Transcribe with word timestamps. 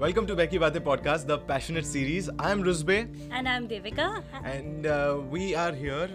Welcome 0.00 0.26
to 0.26 0.34
Baiki 0.34 0.58
Baatein 0.58 0.82
podcast 0.84 1.26
the 1.26 1.30
passionate 1.48 1.84
series 1.84 2.30
I 2.40 2.52
am 2.52 2.62
Ruzbeh 2.62 2.94
and 2.96 3.46
I 3.48 3.56
am 3.56 3.66
Devika 3.66 4.06
and 4.46 4.86
we 5.32 5.52
are 5.52 5.74
here 5.74 6.10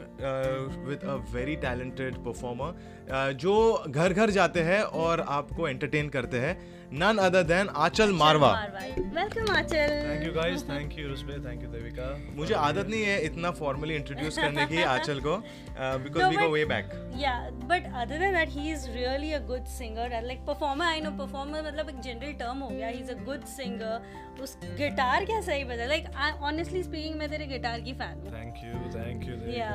with 0.88 1.04
a 1.04 1.16
very 1.34 1.56
talented 1.56 2.16
performer 2.16 3.34
जो 3.42 3.56
घर 3.88 4.14
घर 4.14 4.30
जाते 4.30 4.60
हैं 4.60 4.82
और 5.06 5.22
आपको 5.30 5.68
entertain 5.68 6.10
करते 6.10 6.40
हैं। 6.40 6.54
None 6.92 7.18
other 7.20 7.44
than 7.44 7.70
Achal 7.70 8.12
Marwa. 8.14 8.70
Welcome 9.14 9.48
Achal. 9.48 9.90
Thank 10.04 10.24
you 10.26 10.32
guys, 10.32 10.62
thank 10.64 10.98
you 10.98 11.08
Rusbe, 11.08 11.42
thank 11.42 11.62
you 11.62 11.70
Devika. 11.70 12.08
मुझे 12.36 12.54
आदत 12.54 12.88
नहीं 12.90 13.04
है 13.04 13.20
इतना 13.26 13.54
formally 13.60 13.96
introduce 14.00 14.38
करने 14.38 14.66
की 14.68 14.82
आचल 14.84 15.20
को 15.28 15.36
uh, 15.80 15.98
because 15.98 16.24
no, 16.24 16.30
we 16.30 16.36
but, 16.36 16.44
go 16.44 16.50
way 16.52 16.64
back. 16.66 16.94
Yeah, 17.16 17.50
but 17.68 17.88
other 17.94 18.18
than 18.18 18.34
that 18.34 18.50
he 18.50 18.72
is 18.72 18.90
really 18.90 19.34
a 19.34 19.40
good 19.40 19.68
singer 19.68 20.10
and 20.12 20.28
like 20.28 20.46
performer 20.46 20.86
I 20.86 21.00
know 21.00 21.14
performer 21.24 21.64
मतलब 21.70 21.90
एक 21.90 22.02
general 22.10 22.36
term 22.44 22.62
हो 22.62 22.70
गया 22.70 22.92
he's 22.98 23.10
a 23.10 23.20
good 23.30 23.48
singer 23.48 24.02
उस 24.40 24.56
guitar 24.78 25.26
क्या 25.26 25.40
सही 25.42 25.64
बजा 25.64 25.86
like 25.86 26.06
honestly 26.44 26.82
speaking 26.84 27.16
मैं 27.16 27.30
तेरे 27.30 27.46
गिटार 27.48 27.80
की 27.82 27.94
फ़ैन 27.94 28.18
हूँ। 28.18 28.32
Thank 28.34 28.64
you 28.64 28.90
thank 28.94 29.24
you 29.28 29.36
yeah 29.54 29.72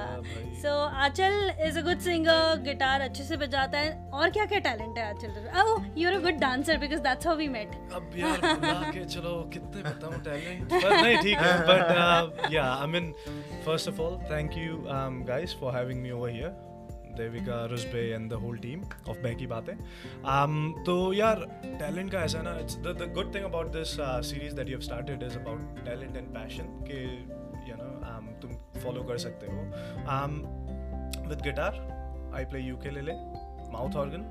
so 0.62 0.74
Aanchal 1.04 1.50
is 1.66 1.78
a 1.78 1.82
good 1.82 1.98
singer 2.00 2.60
guitar 2.64 3.00
अच्छे 3.00 3.24
से 3.24 3.36
बजाता 3.36 3.78
है 3.78 3.94
और 4.12 4.30
क्या 4.30 4.46
क्या 4.46 4.58
टैलेंट 4.60 4.98
है 4.98 5.08
Aanchal 5.08 5.60
oh 5.62 5.86
you 5.96 6.08
are 6.08 6.14
a 6.14 6.20
good 6.20 6.38
dancer 6.40 6.78
because 6.78 7.00
that's 7.02 7.26
how 7.26 7.36
we 7.36 7.48
met 7.48 7.74
अब 7.94 8.10
यार 8.16 8.40
बुला 8.54 8.90
के 8.90 9.04
चलो 9.06 9.34
कितने 9.52 9.82
बताऊँ 9.82 10.22
टैलेंट 10.24 10.72
पर 10.72 11.02
नहीं 11.02 11.16
ठीक 11.18 11.38
है 11.38 11.58
but 11.66 12.52
yeah 12.52 12.64
I 12.74 12.86
mean 12.88 13.12
first 13.66 13.88
of 13.88 14.00
all 14.00 14.18
thank 14.30 14.56
you 14.58 14.82
guys 15.26 15.56
for 15.60 15.76
having 15.76 16.02
me 16.02 16.10
over 16.10 16.30
here 16.30 16.54
Devika 17.16 17.64
Ruzbeh 17.70 18.02
and 18.14 18.30
the 18.30 18.40
whole 18.44 18.58
team 18.58 18.82
of 19.08 19.18
Baiki 19.22 19.46
Baatein. 19.46 19.74
तो 20.84 20.96
यार 21.12 21.46
टैलेंट 21.64 22.12
का 22.12 22.22
ऐसा 22.22 22.42
ना 22.42 22.58
it's 22.60 22.76
the 22.78 23.10
good 23.14 23.34
thing 23.34 23.44
about 23.44 23.72
this 23.72 23.96
series 24.30 24.54
that 24.56 24.68
you 24.68 24.76
have 24.76 24.84
started 24.84 25.22
is 25.22 25.38
about 25.38 25.84
talent 25.84 26.16
and 26.16 26.28
passion 26.34 26.64
के 26.88 27.02
you 27.68 27.76
know 27.76 27.90
um, 28.08 28.26
तुम 28.42 28.50
follow 28.80 29.02
कर 29.02 29.18
सकते 29.18 29.46
हो। 29.46 29.58
With 31.28 31.40
guitar 31.42 31.72
I 32.34 32.44
play 32.44 32.60
ukulele 33.00 33.14
mouth 33.72 33.96
organ 33.96 34.22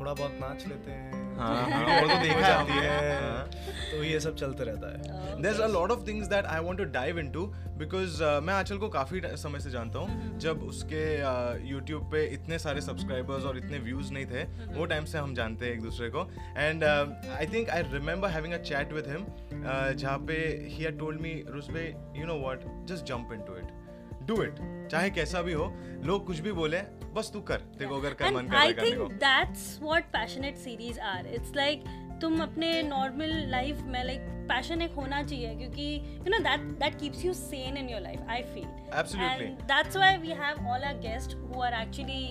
थोड़ा 0.00 0.12
बहुत 0.12 0.38
नाच 0.40 0.66
लेते 0.68 0.90
हैं 0.90 1.18
हाँ, 1.38 1.70
हाँ, 1.70 2.00
तो 2.00 2.22
देखा 2.22 2.40
जाती 2.40 2.72
है 2.72 3.22
हाँ। 3.22 3.44
तो 3.90 4.02
ये 4.04 4.20
सब 4.20 4.36
चलते 4.36 4.64
रहता 4.64 4.88
है। 4.88 5.42
There 5.42 5.60
a 5.60 5.66
lot 5.66 5.90
of 5.90 6.06
things 6.06 6.26
that 6.26 6.44
I 6.44 6.60
want 6.60 6.78
to 6.78 6.84
dive 6.84 7.18
into 7.18 7.46
because 7.78 8.22
मैं 8.44 8.54
आंचल 8.54 8.78
को 8.78 8.88
काफ़ी 8.88 9.20
समय 9.24 9.60
से 9.60 9.70
जानता 9.70 9.98
हूँ। 9.98 10.08
mm-hmm. 10.08 10.38
जब 10.38 10.62
उसके 10.62 11.04
यूट्यूब 11.68 12.02
uh, 12.02 12.12
पे 12.12 12.24
इतने 12.26 12.58
सारे 12.58 12.80
सब्सक्राइबर्स 12.80 13.44
और 13.44 13.58
इतने 13.58 13.78
व्यूज़ 13.78 14.12
नहीं 14.12 14.26
थे 14.26 14.44
mm-hmm. 14.44 14.76
वो 14.76 14.84
टाइम 14.84 15.04
से 15.04 15.18
हम 15.18 15.34
जानते 15.34 15.66
हैं 15.66 15.72
एक 15.72 15.82
दूसरे 15.82 16.10
को। 16.10 16.28
And 16.56 16.84
I 16.84 17.46
think 17.46 17.70
I 17.70 17.82
remember 17.92 18.28
having 18.28 18.54
a 18.54 18.58
chat 18.62 18.92
with 18.92 19.08
him 19.08 19.26
जहाँ 19.94 20.18
पे 20.18 20.34
he 20.70 20.82
had 20.84 20.98
told 20.98 21.20
me 21.20 21.44
रुस्बे 21.48 21.86
you 22.16 22.26
know 22.26 22.38
what 22.40 22.60
just 22.86 23.04
jump 23.04 23.32
into 23.32 23.56
it 23.56 23.78
do 24.30 24.42
it 24.42 24.58
चाहे 24.90 25.10
कैसा 25.18 25.42
भी 25.42 25.52
हो 25.52 25.72
लोग 26.04 26.26
कुछ 26.26 26.40
भी 26.40 26.52
बोले 26.52 26.80
बस 27.14 27.30
तू 27.34 27.40
कर। 27.40 27.62
देखो 27.78 27.96
अगर 27.96 28.14
कर 28.14 28.32
मन 28.34 28.48
कर 28.48 28.56
I 28.56 28.72
think 28.74 29.12
that's 29.24 29.78
what 29.82 30.12
passionate 30.12 30.56
series 30.58 31.00
are 31.14 31.26
it's 31.34 31.56
like 31.56 31.84
तुम 32.22 32.40
अपने 32.42 32.70
नॉर्मल 32.82 33.32
लाइफ 33.50 33.80
में 33.86 34.02
लाइक 34.04 34.28
पैशन 34.50 34.82
एक 34.82 34.94
होना 34.94 35.22
चाहिए 35.22 35.54
क्योंकि 35.56 35.84
you 36.16 36.30
know 36.30 36.38
that 36.44 36.60
that 36.80 36.98
keeps 37.00 37.24
you 37.24 37.32
sane 37.34 37.76
in 37.76 37.88
your 37.88 38.00
life 38.00 38.30
I 38.30 38.42
feel 38.54 38.66
absolutely 39.00 39.46
and 39.46 39.60
that's 39.72 39.96
why 39.96 40.16
we 40.16 40.32
have 40.40 40.66
all 40.66 40.82
our 40.82 41.00
guest 41.00 41.34
who 41.36 41.62
are 41.62 41.74
actually 41.82 42.24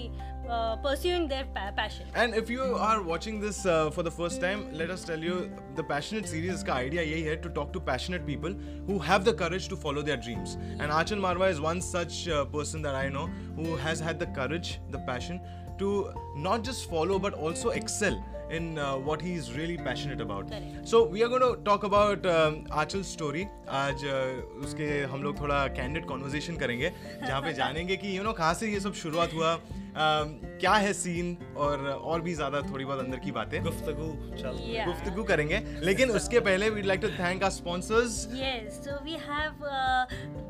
uh, 0.49 0.77
pursuing 0.77 1.27
their 1.29 1.45
pa- 1.55 1.71
passion. 1.77 2.07
And 2.15 2.35
if 2.35 2.51
you 2.51 2.63
are 2.63 3.03
watching 3.03 3.41
this 3.41 3.65
uh, 3.67 3.91
for 3.91 4.03
the 4.03 4.11
first 4.11 4.41
time, 4.41 4.67
let 4.73 4.91
us 4.91 5.05
tell 5.05 5.19
you 5.19 5.51
the 5.75 5.83
passionate 5.83 6.29
series 6.29 6.63
का 6.65 6.75
idea 6.75 7.03
यही 7.03 7.23
है 7.25 7.43
to 7.43 7.49
talk 7.59 7.73
to 7.73 7.81
passionate 7.81 8.27
people 8.27 8.55
who 8.87 8.99
have 8.99 9.25
the 9.25 9.35
courage 9.43 9.69
to 9.69 9.77
follow 9.77 10.03
their 10.03 10.17
dreams. 10.17 10.57
And 10.79 10.91
Achal 11.01 11.21
Marwa 11.27 11.51
is 11.51 11.61
one 11.61 11.81
such 11.81 12.29
uh, 12.29 12.45
person 12.47 12.83
that 12.83 12.95
I 12.95 13.09
know 13.09 13.27
who 13.57 13.77
has 13.77 14.01
had 14.01 14.19
the 14.19 14.27
courage, 14.27 14.81
the 14.91 14.99
passion 15.11 15.41
to 15.79 16.13
not 16.37 16.63
just 16.63 16.89
follow 16.89 17.19
but 17.19 17.35
also 17.35 17.71
excel 17.71 18.23
in 18.50 18.78
uh, 18.78 18.96
what 18.98 19.22
he 19.22 19.34
is 19.34 19.54
really 19.54 19.78
passionate 19.78 20.22
about. 20.22 20.52
So 20.84 21.04
we 21.06 21.24
are 21.24 21.30
going 21.30 21.42
to 21.42 21.62
talk 21.64 21.84
about 21.84 22.26
um, 22.26 22.66
Achal's 22.72 23.08
story. 23.08 23.48
आज 23.70 24.06
uh, 24.06 24.64
उसके 24.66 24.88
हम 25.12 25.24
लोग 25.24 25.40
थोड़ा 25.40 25.60
candid 25.76 26.08
conversation 26.12 26.58
करेंगे 26.60 26.92
जहाँ 27.26 27.42
पे 27.42 27.54
जानेंगे 27.54 27.98
कि 27.98 28.18
you 28.18 28.24
know 28.24 28.36
कहाँ 28.38 28.54
से 28.54 28.72
ये 28.72 28.80
सब 28.80 28.94
शुरुआत 29.04 29.34
हुआ 29.34 29.60
क्या 29.96 30.74
है 30.74 30.92
सीन 30.94 31.38
और 31.58 31.88
और 31.88 32.22
भी 32.22 32.34
ज़्यादा 32.34 32.62
थोड़ी 32.72 32.86
बहुत 32.86 33.00
अंदर 33.00 33.20
की 33.20 33.32
बातें 33.32 33.62
गुफ्तगू 33.64 34.08
yeah. 34.38 34.86
गुफ्तगू 34.86 35.24
करेंगे 35.32 35.62
लेकिन 35.84 36.12
उसके 36.20 36.40
पहले 36.50 36.70
we'd 36.70 36.86
like 36.86 37.02
to 37.02 37.10
thank 37.20 37.44
our 37.44 37.52
sponsors 37.54 38.28
yes 38.34 38.84
so 38.86 39.04
we 39.06 39.18
have 39.28 39.66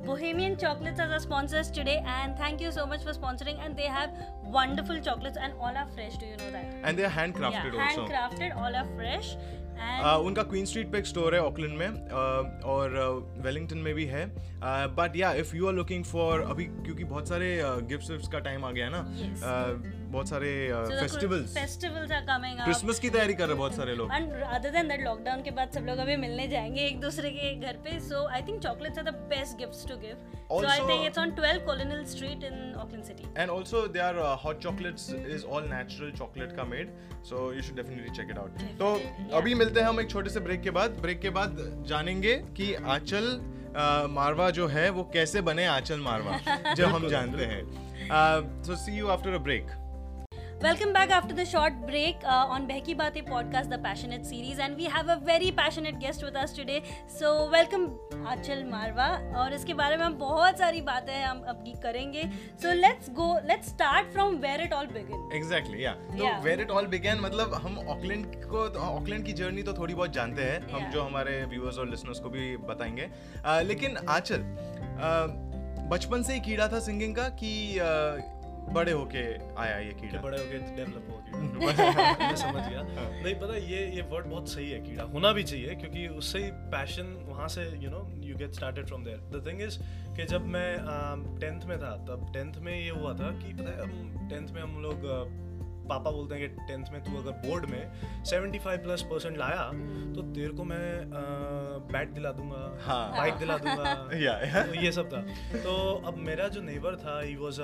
Bohemian 0.09 0.57
Chocolates 0.57 0.99
as 0.99 1.11
our 1.11 1.19
sponsors 1.19 1.69
today 1.69 2.03
and 2.11 2.35
thank 2.35 2.61
you 2.61 2.69
so 2.71 2.85
much 2.91 3.03
for 3.03 3.13
sponsoring 3.13 3.59
and 3.63 3.75
they 3.81 3.89
have 3.95 4.13
wonderful 4.43 4.99
chocolates 4.99 5.37
and 5.37 5.53
all 5.59 5.77
are 5.81 5.87
fresh 5.97 6.15
do 6.17 6.25
you 6.25 6.37
know 6.37 6.49
that 6.53 6.79
and 6.83 6.97
they 6.97 7.05
are 7.09 7.11
handcrafted 7.17 7.75
yeah, 7.75 7.88
also 7.89 8.01
handcrafted 8.01 8.57
all 8.57 8.75
are 8.75 8.87
fresh 8.95 9.37
Uh, 10.03 10.17
उनका 10.17 10.43
Queen 10.43 10.65
Street 10.65 10.91
पे 10.91 10.97
एक 10.97 11.05
store 11.05 11.35
है 11.35 11.41
Auckland 11.41 11.77
में 11.77 11.87
uh, 11.87 12.65
और 12.65 12.89
Wellington 13.37 13.75
uh, 13.75 13.83
में 13.83 13.93
भी 13.95 14.05
है. 14.05 14.25
But 14.95 15.15
या 15.15 15.33
if 15.33 15.55
you 15.55 15.67
are 15.67 15.73
looking 15.73 16.03
for 16.03 16.41
अभी 16.41 16.63
क्योंकि 16.63 17.03
बहुत 17.03 17.27
सारे 17.27 17.61
गिफ्ट 17.63 18.31
का 18.31 18.39
टाइम 18.39 18.65
आ 18.65 18.71
गया 18.71 18.85
है 18.85 18.91
ना 18.91 18.99
बहुत 20.11 20.29
सारे 20.29 20.49
festivals 20.91 21.53
festivals 21.55 22.11
are 22.11 22.21
coming 22.27 22.59
Christmas 22.59 22.99
की 22.99 23.09
तैयारी 23.09 23.33
कर 23.33 23.43
रहे 23.43 23.51
हैं 23.51 23.57
बहुत 23.57 23.75
सारे 23.75 23.95
लोग। 23.95 24.13
And 24.13 24.31
other 24.33 24.69
than 24.71 24.87
that 24.87 25.01
lockdown 25.05 25.41
के 25.43 25.51
बाद 25.59 25.71
सब 25.75 25.85
लोग 25.89 25.97
अभी 26.05 26.15
मिलने 26.17 26.47
जाएँगे 26.47 26.85
एक 26.85 26.99
दूसरे 27.01 27.29
के 27.31 27.53
घर 27.55 27.77
पे। 27.83 27.99
So 28.07 28.25
I 28.27 28.41
think 28.47 28.61
chocolates 28.63 28.97
are 28.99 29.03
the 29.03 29.13
best 29.33 29.57
gifts 29.57 29.87
to 29.87 29.97
give 29.97 30.15
so 30.49 30.65
I 30.67 30.79
think 30.79 31.05
it's 31.05 31.19
on 31.19 31.31
12 31.35 31.65
Colonial 31.65 32.03
Street 32.13 32.43
in 32.43 32.73
Auckland 32.77 33.03
city 33.03 33.23
and 33.37 33.51
also 33.51 33.85
they 33.87 33.99
are 33.99 34.17
hot 34.45 34.63
chocolates 34.63 35.09
is 35.13 35.45
all 35.45 35.69
natural 35.73 36.11
chocolate 36.17 36.55
का 36.55 36.63
made 36.73 36.93
so 37.29 37.51
you 37.53 37.61
should 37.61 37.75
definitely 37.75 38.15
check 38.15 38.27
it 38.31 38.37
out 38.37 38.61
तो 38.79 38.93
अभी 39.37 39.53
मिलते 39.55 39.79
हैं 39.79 39.87
हम 39.87 39.99
एक 40.01 40.09
छोटे 40.09 40.29
से 40.29 40.39
break 40.39 40.61
के 40.61 40.71
बाद। 40.71 40.97
ब्रेक 41.01 41.19
के 41.21 41.29
बाद 41.29 41.57
जानेंगे 41.87 42.33
कि 42.57 42.73
आंचल 42.93 43.25
मारवा 44.11 44.49
जो 44.49 44.67
है 44.67 44.89
वो 44.89 45.03
कैसे 45.13 45.41
बने 45.41 45.65
आंचल 45.67 45.99
मारवा 46.01 46.73
जो 46.73 46.87
हम 46.87 47.07
जानते 47.09 47.45
हैं। 47.45 47.61
So 48.63 48.75
see 48.75 48.97
you 48.97 49.07
after 49.07 49.33
a 49.33 49.37
break 49.39 49.67
welcome 50.63 50.89
back 50.93 51.11
after 51.11 51.35
the 51.35 51.43
short 51.43 51.73
break 51.73 52.23
on 52.25 52.65
बहकी 52.67 52.93
बातें 52.93 53.25
podcast 53.25 53.69
the 53.69 53.73
passionate 53.73 54.23
series 54.23 54.61
and 54.61 54.75
we 54.75 54.85
have 54.85 55.11
a 55.11 55.15
very 55.15 55.51
passionate 55.51 55.95
guest 55.95 56.23
with 56.23 56.35
us 56.35 56.55
today 56.57 56.81
so 57.09 57.29
welcome 57.49 57.85
Aanchal 58.27 58.63
Marwah 58.63 59.05
और 59.37 59.53
इसके 59.53 59.73
बारे 59.73 59.97
में 59.97 60.05
हम 60.05 60.13
बहुत 60.13 60.57
सारी 60.57 60.81
बातें 60.81 61.13
हम 61.23 61.41
अब 61.47 61.63
करेंगे। 61.83 62.23
So 62.61 62.73
let's 62.73 63.09
go 63.09 63.39
let's 63.45 63.69
start 63.69 64.11
from 64.11 64.35
where 64.35 64.61
it 64.61 64.73
all 64.73 64.87
begin 64.87 65.29
exactly 65.33 65.85
या 65.85 65.91
तो 65.91 66.41
वेयर 66.41 66.61
इट 66.61 66.69
ऑल 66.69 66.87
बिगन 66.87 67.19
मतलब 67.21 67.53
हम 67.53 67.77
ऑकलैंड 67.89 68.25
को 68.45 68.65
ऑकलैंड 68.79 69.25
की 69.25 69.33
जर्नी 69.33 69.63
तो 69.63 69.73
थोड़ी 69.73 69.93
बहुत 69.93 70.13
जानते 70.13 70.43
हैं। 70.43 70.71
हम 70.71 70.91
जो 70.91 71.03
हमारे 71.03 71.43
व्यूअर्स 71.45 71.77
और 71.77 71.89
लिसनर्स 71.89 72.19
को 72.19 72.29
भी 72.29 72.57
बताएँगे। 72.57 73.07
uh, 73.07 73.61
लेकिन 73.61 73.97
आचल 74.09 74.43
uh, 74.97 75.47
बचपन 75.91 76.23
से 76.23 76.33
ही 76.33 76.39
कीड़ा 76.39 76.67
था 76.67 76.79
सिंगिंग 76.79 77.15
का 77.15 77.29
कि 77.29 77.53
uh, 77.75 78.38
बड़े 78.73 78.91
होके 78.91 79.23
आया 79.55 79.77
ये 79.77 79.91
कीड़ा। 79.91 80.21
बड़े 80.21 80.37
होके 80.37 80.57
डेवलप 80.75 81.07
हो 81.11 81.17
गया। 81.17 81.37
मैं 82.19 82.35
समझ 82.35 82.67
गया। 82.69 82.79
हाँ। 82.79 83.21
नहीं 83.23 83.35
पता 83.35 83.57
ये 83.57 83.85
ये 83.95 84.01
वर्ड 84.01 84.25
बहुत 84.25 84.49
सही 84.49 84.69
है 84.71 84.79
कीड़ा। 84.79 85.03
होना 85.03 85.31
भी 85.31 85.43
चाहिए 85.43 85.75
क्योंकि 85.75 86.07
उससे 86.07 86.39
ही 86.39 86.51
पैशन 86.51 87.13
वहाँ 87.29 87.47
से 87.47 87.63
you 87.79 87.89
know 87.89 88.07
you 88.23 88.35
get 88.35 88.51
started 88.51 88.85
from 88.85 89.03
there 89.03 89.17
the 89.17 89.43
thing 89.47 89.61
is 89.61 89.79
कि 90.15 90.25
जब 90.25 90.45
मैं 90.45 90.77
टेंथ 91.39 91.61
में 91.61 91.77
था 91.79 91.95
तब 92.09 92.29
टेंथ 92.33 92.53
में 92.61 92.73
ये 92.79 92.89
हुआ 92.89 93.13
था 93.13 93.31
कि 93.39 93.53
पता 93.53 93.71
है 93.71 93.81
हम 93.81 94.27
टेंथ 94.29 94.47
में 94.47 94.61
हम 94.61 94.81
लोग 94.81 95.05
पापा 95.89 96.11
बोलते 96.11 96.35
हैं 96.35 96.49
कि 96.49 96.65
टेंथ 96.67 96.91
में 96.93 97.01
तू 97.03 97.17
अगर 97.17 97.31
बोर्ड 97.45 97.65
में 97.65 98.23
75 98.23 98.77
प्लस 98.83 99.01
परसेंट 99.11 99.37
लाया 99.37 99.63
तो 100.15 100.21
तेरे 100.35 100.53
को 100.53 100.63
मैं 100.63 100.83
बैट 101.91 102.09
दिला 102.09 102.31
दूँगा 102.31 102.61
हाँ, 102.81 103.09
बाइक 103.17 103.33
दिला 103.35 103.57
दूँगा। 103.57 104.09
या, 104.17 104.33
या. 104.45 104.63
तो 104.67 104.73
ये 104.81 104.91
सब 104.91 105.09
था। 105.13 105.21
तो 105.63 105.75
अब 106.07 106.17
मेरा 106.27 106.47
जो 106.47 106.61
नेबर 106.61 106.95
था 106.95 107.19
he 107.21 107.35
was 107.35 107.59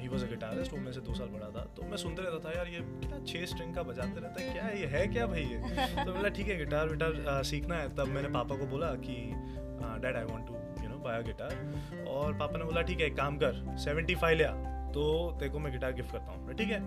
he 0.00 0.08
was 0.08 0.22
a 0.24 0.26
guitarist 0.28 0.72
वो 0.72 0.78
मेरे 0.78 0.92
से 0.92 1.00
दो 1.00 1.14
साल 1.14 1.28
बड़ा 1.28 1.48
था। 1.50 1.64
तो 1.76 1.86
मैं 1.90 1.96
सुनते 1.96 2.22
रहता 2.22 2.38
था 2.44 2.56
यार 2.58 2.68
ये 2.68 2.80
क्या 3.06 3.18
छः 3.24 3.44
स्ट्रिंग 3.46 3.74
का 3.74 3.82
बजाते 3.82 4.20
रहता 4.20 4.42
है 4.42 4.52
क्या 4.52 4.68
ये 4.80 4.86
है 4.96 5.06
क्या 5.06 5.26
भाई 5.26 5.42
ये? 5.42 6.04
तो 6.04 6.12
बोला 6.12 6.28
ठीक 6.28 6.48
है 6.48 6.58
गिटार 6.58 6.88
विटार 6.88 7.42
सीखना 7.44 7.76
है। 7.76 7.94
तब 7.96 8.08
मैंने 8.08 8.28
पापा 8.28 8.56
को 8.56 8.66
बोला 8.66 8.94
कि 9.06 9.16
dad 10.02 10.16
I 10.16 10.24
want 10.24 10.46
to 10.46 10.54
you 10.82 10.88
know 10.88 10.96
buy 10.98 11.22
guitar 11.22 12.04
और 12.08 12.38
पापा 12.38 12.58
ने 12.58 12.64
बोला 12.64 12.82
ठीक 12.82 13.00
है 13.00 13.06
एक 13.06 13.16
काम 13.16 13.36
कर 13.36 13.76
सेवेंटी 13.78 14.14
फाइव 14.14 14.38
लिया 14.38 14.52
तो 14.94 15.36
तेरे 15.38 15.50
को 15.50 15.58
मैं 15.58 15.72
गिटार 15.72 15.92
गिफ्ट 15.92 16.12
करता 16.12 16.32
हूँ। 16.32 16.54
ठीक 16.54 16.68
है? 16.68 16.80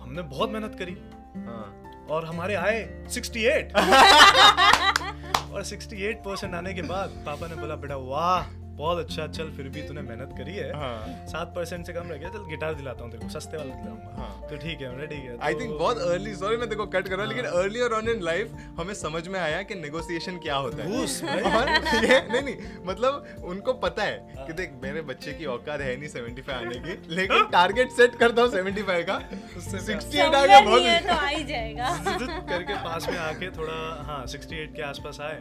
हमने 0.00 0.22
बहुत 0.22 0.50
मेहनत 0.50 0.76
करी। 0.78 0.96
हाँ। 1.40 1.82
और 2.10 2.24
हमारे 2.24 2.54
आए 2.54 3.04
68 3.08 3.74
और 5.52 5.64
68 5.64 6.24
परसेंट 6.24 6.54
आने 6.54 6.74
के 6.74 6.82
बाद 6.82 7.08
पापा 7.26 7.46
ने 7.46 7.54
बोला 7.54 7.76
बेटा 7.76 7.96
वाह 7.96 8.65
बहुत 8.76 8.98
अच्छा 8.98 9.26
चल 9.28 9.50
फिर 9.56 9.68
भी 9.74 9.82
तूने 9.82 10.02
मेहनत 10.02 10.34
करी 10.38 10.54
है। 10.54 10.70
हाँ। 10.76 11.26
सात 11.28 11.52
परसेंट 11.54 11.86
से 11.86 11.92
कम 11.92 12.08
रह 12.10 12.16
गया 12.16 12.28
चल 12.30 12.44
गिटार 12.48 12.74
दिलाता 12.74 13.02
हूँ 13.04 13.10
तेरे 13.12 13.22
को 13.22 13.28
सस्ते 13.30 13.56
वाला 13.56 13.74
दिलाऊँगा। 13.74 14.14
हाँ। 14.16 14.48
तो 14.50 14.56
ठीक 14.56 14.80
है 14.80 14.88
मैंने 14.90 15.06
ठीक 15.06 15.24
है 15.24 15.36
आई 15.40 15.52
तो- 15.52 15.60
थिंक 15.62 15.72
बहुत 15.78 15.98
अर्ली 16.08 16.34
सॉरी 16.34 16.56
मैं 16.56 16.68
देखो 16.68 16.86
कट 16.86 17.08
कर 17.08 17.16
रहा 17.16 17.26
हूँ, 17.26 17.32
लेकिन 17.34 17.50
अर्लियर 17.52 17.92
ऑन 17.92 18.08
इन 18.08 18.22
लाइफ 18.22 18.52
हमें 18.78 18.92
समझ 18.94 19.26
में 19.28 19.38
आया 19.40 19.62
कि 19.62 19.74
नेगोशिएशन 19.74 20.36
क्या 20.38 20.56
होता 20.56 20.82
है। 20.82 21.42
और 21.56 21.68
ये 22.04 22.20
नहीं 22.22 22.42
नहीं 22.42 22.56
मतलब 22.86 23.44
उनको 23.44 23.72
पता 23.86 24.02
है 24.02 24.44
कि 24.46 24.52
देख 24.52 24.72
मेरे 24.82 25.02
बच्चे 25.10 25.32
की 25.32 25.44
औकात 25.54 25.80
है 25.80 25.96
नहीं 25.96 26.08
75 26.10 26.50
आने 26.50 26.78
की 26.86 27.14
लेकिन 27.16 27.46
टारगेट 27.52 27.90
सेट 27.92 28.14
करता 28.18 28.42
हूँ 28.42 28.50
75 28.52 29.02
का। 29.10 29.16
उससे 29.56 29.78
68 29.94 30.34
आ 30.34 30.44
गया 30.46 30.60
बहुत 30.60 30.82
नहीं 30.82 31.00
तो 31.00 31.14
आ 31.14 31.26
ही 31.26 31.44
जाएगा। 31.44 31.94
करके 32.50 32.74
पास 32.84 33.08
में 33.08 33.18
आके 33.18 33.50
थोड़ा 33.58 33.78
हाँ 34.06 34.24
68 34.26 34.74
के 34.76 34.82
आसपास 34.82 35.20
आए 35.20 35.40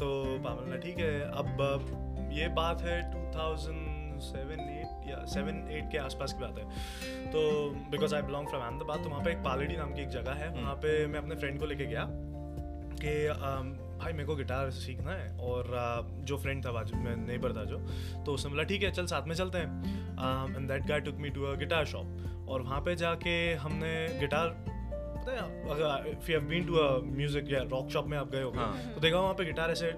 तो 0.00 0.06
बोला, 0.44 0.76
ठीक 0.76 0.98
है 0.98 1.20
अब 1.20 2.09
ये 2.32 2.48
बात 2.48 2.82
है 2.82 3.00
2007 3.12 4.60
8 4.60 5.08
या 5.08 5.24
7 5.26 5.60
8 5.70 5.90
के 5.92 5.98
आसपास 5.98 6.32
की 6.32 6.40
बात 6.40 6.58
है। 6.58 6.64
तो 7.30 7.70
because 7.90 8.14
I 8.14 8.22
belong 8.22 8.48
from 8.48 8.62
Ahmedabad 8.62 9.02
तो 9.04 9.08
वहाँ 9.10 9.24
पे 9.24 9.30
एक 9.30 9.38
पालड़ी 9.38 9.76
नाम 9.76 9.94
की 9.94 10.02
एक 10.02 10.08
जगह 10.08 10.32
है। 10.32 10.48
वहाँ 10.50 10.74
पे 10.74 11.06
मैं 11.06 11.18
अपने 11.18 11.34
फ्रेंड 11.34 11.58
को 11.60 11.66
लेके 11.66 11.86
गया 11.86 12.06
कि 13.02 13.28
भाई 14.00 14.12
मेरे 14.12 14.24
को 14.24 14.36
गिटार 14.36 14.70
सीखना 14.70 15.12
है 15.12 15.36
और 15.38 15.64
जो 16.24 16.36
फ्रेंड 16.38 16.64
था 16.66 16.72
बाजू 16.72 16.96
में 16.96 17.16
नेबर 17.16 17.52
था 17.52 17.64
जो 17.64 17.78
तो 18.24 18.32
उसने 18.32 18.50
बोला 18.50 18.62
ठीक 18.62 18.82
है 18.82 18.90
चल 18.90 19.06
साथ 19.06 19.22
में 19.22 19.34
चलते 19.34 19.58
हैं। 19.58 20.54
And 20.56 20.68
that 20.68 20.86
guy 20.86 21.00
took 21.00 21.14
me 21.14 21.30
to 21.30 21.44
a 21.44 21.54
guitar 21.54 21.84
shop 21.84 22.46
और 22.48 22.62
वहाँ 22.62 22.80
पे 22.80 22.96
जाके 22.96 23.54
हमने 23.54 24.18
गिटार 24.20 24.48
पता 25.18 25.32
है 25.32 26.38
बीन 26.48 26.66
टू 26.66 26.74
अ 26.74 27.00
म्यूज़िक 27.04 27.52
या 27.52 27.62
रॉक 27.62 27.90
शॉप 27.90 28.06
में 28.06 28.18
आप 28.18 28.30
गए 28.30 28.42
हो 28.42 28.50
हाँ। 28.50 28.72
तो 28.94 29.00
देखा 29.00 29.18
वहाँ 29.18 29.34
पे 29.34 29.44
गिटार 29.44 29.70
ऐसे 29.70 29.92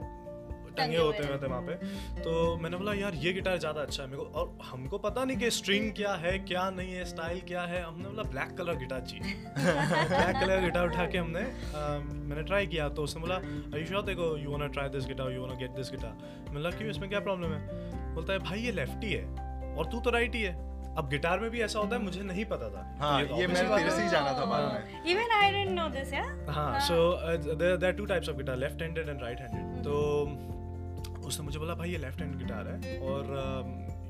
टंगे 0.72 0.96
होते 0.96 1.26
हुए 1.26 1.36
थे 1.38 1.46
वहाँ 1.46 1.62
पे। 1.62 1.74
तो 2.22 2.56
मैंने 2.62 2.76
बोला 2.76 2.92
यार 2.94 3.14
ये 3.16 3.32
गिटार 3.32 3.58
ज़्यादा 3.58 3.80
अच्छा 3.82 4.02
है। 4.02 4.08
मेरे 4.08 4.22
को 4.22 4.40
और 4.40 4.58
हमको 4.64 4.98
पता 5.00 5.24
नहीं 5.24 5.36
कि 5.38 5.50
स्ट्रिंग 5.52 5.92
क्या 5.94 6.14
है 6.16 6.38
क्या 6.40 6.68
नहीं 6.72 6.94
है 6.94 7.04
स्टाइल 7.06 7.40
क्या 7.48 7.62
है। 7.64 7.82
हमने 7.82 8.08
बोला 8.08 8.22
ब्लैक 8.30 8.56
कलर 8.58 8.76
गिटार 8.78 9.00
चाहिए। 9.02 9.34
ब्लैक 10.08 10.40
कलर 10.40 10.60
गिटार 10.64 10.86
उठा 10.88 11.06
के 11.06 11.18
हमने 11.18 11.44
मैंने 12.24 12.42
ट्राई 12.42 12.66
किया। 12.66 12.88
तो 12.90 13.02
उसने 13.02 13.20
बोला 13.22 13.36
आई 13.76 13.84
श्योर 13.84 14.02
देखो 14.04 14.36
you 14.38 14.50
want 14.50 14.72
try 14.72 14.88
this 14.88 15.06
guitar 15.06 15.32
you 15.32 15.46
want 15.46 15.58
get 15.60 15.70
this 15.76 15.90
guitar 15.90 16.12
मैंने 16.12 16.52
बोला 16.52 16.70
क्यों? 16.72 16.90
इसमें 16.90 17.08
क्या 17.10 17.20
प्रॉब्लम 17.22 17.52
है? 17.52 18.14
बोलता 18.14 18.32
है 18.32 18.38
भाई 18.40 18.60
ये 18.60 18.72
लेफ्टी 18.72 19.12
है 19.12 19.24
और 19.76 19.88
तू 19.92 20.00
तो 20.00 20.10
राइट 20.10 20.34
ही 20.34 20.42
है। 20.42 20.70
अब 20.92 21.08
गिटार 21.10 21.40
में 21.40 21.50
भी 21.50 21.60
ऐसा 21.62 21.78
होता 21.78 21.96
है 21.96 22.02
मुझे 22.02 22.22
नहीं 22.22 22.44
पता 22.46 22.68
था। 22.70 22.80
हाँ 22.98 23.26
तो 23.26 23.36
ये 23.36 23.46
obvious 23.46 23.62
मैंने 23.62 23.76
तेरे 23.76 23.90
से 23.90 24.02
ही 24.02 24.08
जाना 24.10 24.32
था 24.32 24.44
बाद 24.46 24.64
में। 24.72 25.04
Even 25.12 25.30
I 25.32 25.50
didn't 25.50 25.78
know 25.78 25.88
this 25.90 26.12
या 26.12 26.24
हाँ 26.48 26.80
so 26.86 26.96
there 27.36 27.76
there 27.76 27.92
two 27.92 28.06
types 28.06 28.28
of 28.28 28.36
guitar 28.36 28.56
left 28.56 28.82
handed 28.82 29.08
and 29.08 29.22
right 29.22 29.40
handed 29.40 29.82
तो 29.84 29.94
उसने 31.26 31.44
मुझे 31.44 31.58
बोला 31.58 31.74
भाई 31.74 31.90
ये 31.90 31.98
लेफ़्ट 31.98 32.20
हैंड 32.20 32.36
गिटार 32.38 32.68
है। 32.68 32.98
और 33.00 33.24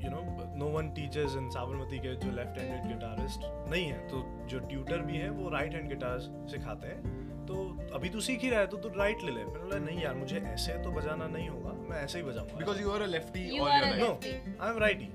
you 0.03 0.09
know 0.11 0.21
no 0.57 0.65
one 0.67 0.89
teachers 0.91 1.35
in 1.35 1.49
Sabarmati 1.49 1.97
के 1.97 2.15
जो 2.15 2.31
लेफ़्ट 2.31 2.59
हैंडेड 2.59 2.87
गिटारिस्ट 2.87 3.41
नहीं 3.71 3.85
है 3.85 4.07
तो 4.09 4.23
जो 4.47 4.59
ट्यूटर 4.69 5.01
भी 5.01 5.17
है 5.17 5.29
वो 5.31 5.49
राइट 5.49 5.73
हैंड 5.73 5.89
गिटार 5.89 6.19
सिखाते 6.51 6.87
हैं। 6.87 7.21
तो 7.45 7.55
अभी 7.95 8.09
तो 8.09 8.19
सीख 8.21 8.41
ही 8.41 8.49
रहा 8.49 8.59
है 8.59 8.67
तो 8.67 8.77
तू 8.77 8.89
राइट 8.89 9.23
ले 9.23 9.31
ले। 9.31 9.43
मैंने 9.45 9.59
बोला 9.59 9.77
नहीं 9.85 10.01
यार 10.01 10.15
मुझे 10.15 10.37
ऐसे 10.47 10.73
तो 10.83 10.91
बजाना 10.91 11.27
नहीं 11.27 11.49
होगा 11.49 11.71
मैं 11.89 12.03
ऐसे 12.03 12.17
ही 12.19 12.23
बजाऊँगा। 12.25 12.57
Because 12.57 12.81
you 12.81 12.91
are 12.91 13.01
a 13.01 13.05
lefty 13.07 13.49
You 13.49 13.63
all 13.63 13.71
are 13.71 13.83
your 13.87 13.97
no 13.99 14.11
I 14.61 14.71
am 14.71 14.77
righty 14.79 15.09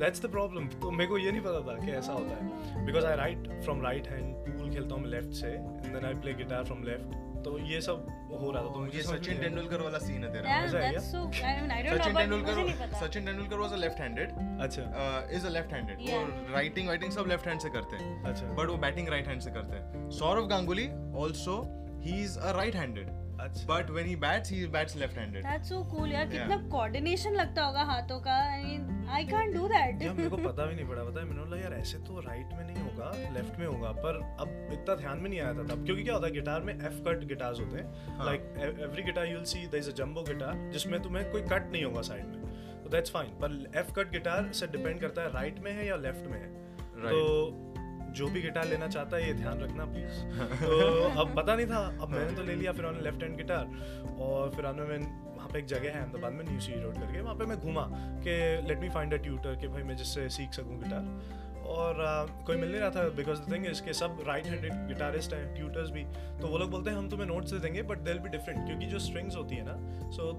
that's 0.00 0.22
the 0.22 0.30
problem 0.30 0.66
तो 0.80 0.90
मेरे 0.90 1.10
को 1.10 1.18
ये 1.18 1.32
नहीं 1.32 1.42
पता 1.42 1.60
था 1.66 1.78
कि 1.80 1.90
ऐसा 1.92 2.12
होता 2.12 2.36
है। 2.36 2.84
Because 2.86 3.06
I 3.06 3.16
write 3.16 3.48
from 3.64 3.82
right 3.82 4.08
hand 4.08 4.34
pool 4.48 4.70
खेलता 4.70 4.94
हूँ 4.94 5.02
मैं 5.02 5.10
लेफ़्ट 5.10 5.32
से 5.40 5.48
and 5.48 5.92
then 5.94 6.04
I 6.04 6.14
play 6.14 6.34
guitar 6.34 6.64
from 6.64 6.82
left 6.84 7.20
तो 7.44 7.58
ये 7.58 7.80
सब 7.80 8.06
हो 8.40 8.50
रहा 8.50 8.62
था 8.62 8.68
तो 8.72 8.80
मुझे 8.80 8.96
ये 8.98 9.02
सचिन 9.04 9.38
तेंदुलकर 9.38 9.80
वाला 9.80 9.98
सीन 9.98 10.24
है 10.24 10.32
तेरा। 10.32 10.98
Sachin 11.00 12.14
Tendulkar 12.16 12.90
Sachin 13.00 13.24
Tendulkar 13.24 13.56
was 13.56 13.72
a 13.72 13.76
left 13.76 14.00
handed 14.00 14.32
अच्छा। 14.62 15.28
इज़ 15.32 15.46
अ 15.46 15.50
लेफ़्ट 15.50 15.72
हैंडेड 15.72 15.98
वो 15.98 16.04
राइटिंग 16.06 16.54
राइटिंग 16.54 16.88
वाइटिंग 16.88 17.12
सब 17.12 17.26
लेफ़्ट 17.28 17.46
हैंड 17.46 17.60
से 17.60 17.70
करते 17.70 17.96
हैं 17.96 18.22
अच्छा। 18.24 18.46
बट 18.52 18.68
वो 18.68 18.76
बैटिंग 18.76 19.08
राइट 19.08 19.28
हैंड 19.28 19.40
से 19.40 19.50
करते 19.50 19.76
हैं। 19.76 20.10
Sourav 20.10 20.46
Ganguly 20.46 20.86
also 21.24 21.56
he 22.04 22.22
is 22.22 22.38
a 22.38 22.52
right 22.52 22.76
handed 22.76 23.08
अच्छा 23.42 23.66
but 23.68 23.90
when 23.90 24.06
he 24.06 24.16
bats 24.16 24.50
he 24.52 24.66
bats 24.74 24.96
left 24.96 25.18
handed 25.18 25.44
That's 25.44 25.70
so 25.72 25.78
cool 25.92 26.12
यार 26.12 26.26
कितना 26.26 26.56
कोऑर्डिनेशन 26.70 27.34
लगता 27.34 27.64
होगा 27.64 27.82
हाथों 27.82 28.18
का. 28.20 28.36
I 28.52 28.60
mean, 28.64 28.84
I 29.16 29.22
can't 29.30 29.56
do 29.56 29.64
that. 29.72 30.02
यार 30.02 30.14
मेरे 30.14 30.28
को 30.28 30.36
पता 30.36 30.66
भी 30.66 30.74
नहीं 30.74 30.86
पड़ा। 30.86 31.04
पता 31.04 31.20
है 31.20 31.26
मैंने 31.26 31.40
बोला 31.40 31.56
यार 31.56 31.74
ऐसे 31.74 31.98
तो 31.98 32.20
राइट 32.20 32.52
में 32.52 32.64
नहीं 32.66 32.82
होगा 32.82 33.10
लेफ़्ट 33.34 33.58
में 33.58 33.66
होगा. 33.66 33.92
पर 34.04 34.20
अब 34.40 34.72
इतना 34.72 34.94
ध्यान 34.94 35.18
में 35.18 35.28
नहीं 35.30 35.40
आया 35.40 35.54
था 35.54 35.64
तब। 35.64 35.84
क्योंकि 35.84 36.02
क्या 36.02 36.14
होता 36.14 36.26
है 36.26 36.32
गिटार 36.32 36.62
में 36.62 36.74
एफ़ 36.74 37.02
कट 37.08 37.24
गिटार्स 37.28 37.60
होते 37.60 37.78
हैं। 37.78 38.24
Like 38.24 38.54
every 38.60 39.02
guitar 39.02 39.26
you 39.26 39.34
will 39.34 39.44
see 39.44 39.58
there 39.58 39.76
is 39.76 39.90
a 39.90 39.94
jumbo 39.94 40.22
guitar 40.22 40.70
जिसमें 40.72 41.02
तुम्हें 41.02 41.30
कोई 41.32 41.42
कट 41.42 41.70
नहीं 41.72 41.84
होगा 41.84 42.02
साइड 42.02 42.26
में। 42.26 42.82
तो 42.82 42.90
दैट्स 42.90 43.10
फाइन 43.10 43.30
पर 43.42 43.78
एफ़ 43.78 43.92
कट 43.92 44.10
गिटार 44.12 44.50
से 44.52 44.66
डिपेंड 44.66 45.00
करता 45.00 45.22
है 45.22 45.32
राइट 45.32 45.58
में 45.58 45.72
है 45.72 45.86
या 45.86 45.96
लेफ़्ट 45.96 46.26
में 46.26 46.38
है। 46.38 46.50
Right. 46.92 47.14
तो 47.14 47.71
जो 48.12 48.28
भी 48.28 48.42
गिटार 48.42 48.66
लेना 48.66 48.88
चाहता 48.88 49.16
है 49.16 49.26
ये 49.26 49.34
ध्यान 49.34 49.60
रखना 49.60 49.84
प्लीज़ 49.84 50.22
तो 50.62 50.78
अब 51.20 51.34
पता 51.36 51.54
नहीं 51.54 51.66
था 51.66 51.84
अब 52.02 52.08
मैंने 52.08 52.36
तो 52.36 52.42
ले 52.42 52.54
लिया 52.54 52.72
फिर 52.72 52.84
उन्होंने 52.84 53.04
लेफ़्ट 53.04 53.22
हैंड 53.22 53.36
गिटार 53.36 54.16
और 54.20 54.50
फिर 54.50 54.66
उन्होंने 54.66 54.98
मैं 54.98 55.36
वहाँ 55.36 55.48
पे 55.52 55.58
एक 55.58 55.66
जगह 55.66 55.90
है 55.90 56.00
अहमदाबाद 56.00 56.32
में 56.32 56.44
न्यू 56.44 56.60
सी 56.60 56.80
रोड 56.82 56.98
करके 56.98 57.20
वहाँ 57.20 57.34
पे 57.34 57.46
मैं 57.46 57.58
घूमा 57.60 57.86
कि 58.26 58.34
let 58.68 58.80
me 58.80 58.88
find 58.88 59.14
a 59.14 59.16
tutor 59.16 59.56
कि 59.56 59.68
भाई 59.68 59.82
मैं 59.82 59.96
जिससे 59.96 60.28
सीख 60.28 60.52
सकूँ 60.52 60.78
गिटार 60.78 61.40
और 61.72 62.00
आ, 62.00 62.24
कोई 62.46 62.56
मिल 62.56 62.70
नहीं 62.70 62.80
रहा 62.80 62.90
था 62.90 63.08
बिकॉज़ 63.16 63.40
द 63.40 63.52
थिंग 63.52 63.66
इज़ 63.66 63.82
के 63.82 63.92
सब 63.92 64.24
राइट 64.28 64.46
हैंडेड 64.46 64.86
गिटारिस्ट 64.88 65.34
हैं 65.34 65.54
ट्यूटर्स 65.54 65.90
भी 65.90 66.04
तो 66.40 66.48
वो 66.48 66.58
लोग 66.58 66.70
बोलते 66.70 66.90
हैं 66.90 66.96
हम 66.96 67.08
तुम्हें 67.08 67.26
नोट्स 67.26 67.52
दे 67.52 67.58
देंगे 67.58 67.82
बट 67.82 67.98
दिल 67.98 68.18
बी 68.18 68.28
डिफरेंट 68.28 68.66
क्योंकि 68.66 68.86
जो 68.86 68.98
स्ट्रिंग्स 68.98 69.36
होती 69.36 69.56
है 69.56 69.64
ना 69.66 70.10
so 70.10 70.32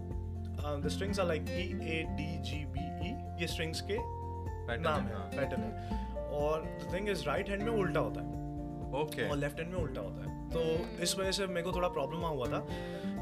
the 0.80 0.88
strings 0.88 1.20
are 1.20 1.26
like 1.26 1.50
E 1.50 1.64
A 1.92 2.04
D 2.18 2.28
G 2.50 2.64
B 2.74 2.88
E 3.10 3.14
ये 3.42 3.48
स्ट्रिंग्स 3.48 3.82
के 3.82 3.98
नाम 4.78 5.02
है, 5.02 5.08
है 5.08 5.14
हाँ। 5.14 5.30
पैटर्न 5.36 5.62
है। 5.62 6.03
और 6.34 6.62
the 6.62 6.94
thing 6.94 7.10
is 7.10 7.24
right 7.28 7.50
hand 7.50 7.64
में 7.64 7.72
उल्टा 7.72 8.00
होता 8.00 8.22
है। 8.22 8.32
ओके 9.02 9.30
और 9.30 9.38
लेफ़्ट 9.38 9.60
हैंड 9.60 9.74
में 9.74 9.80
उल्टा 9.80 10.02
होता 10.02 10.30
है। 10.30 10.32
तो 10.50 10.62
इस 11.04 11.18
वजह 11.20 11.32
से 11.32 11.48
मेरे 11.48 11.62
को 11.62 11.72
थोड़ा 11.72 11.88
प्रॉब्लम 11.88 12.20
हुआ 12.20 12.46
था। 12.46 12.66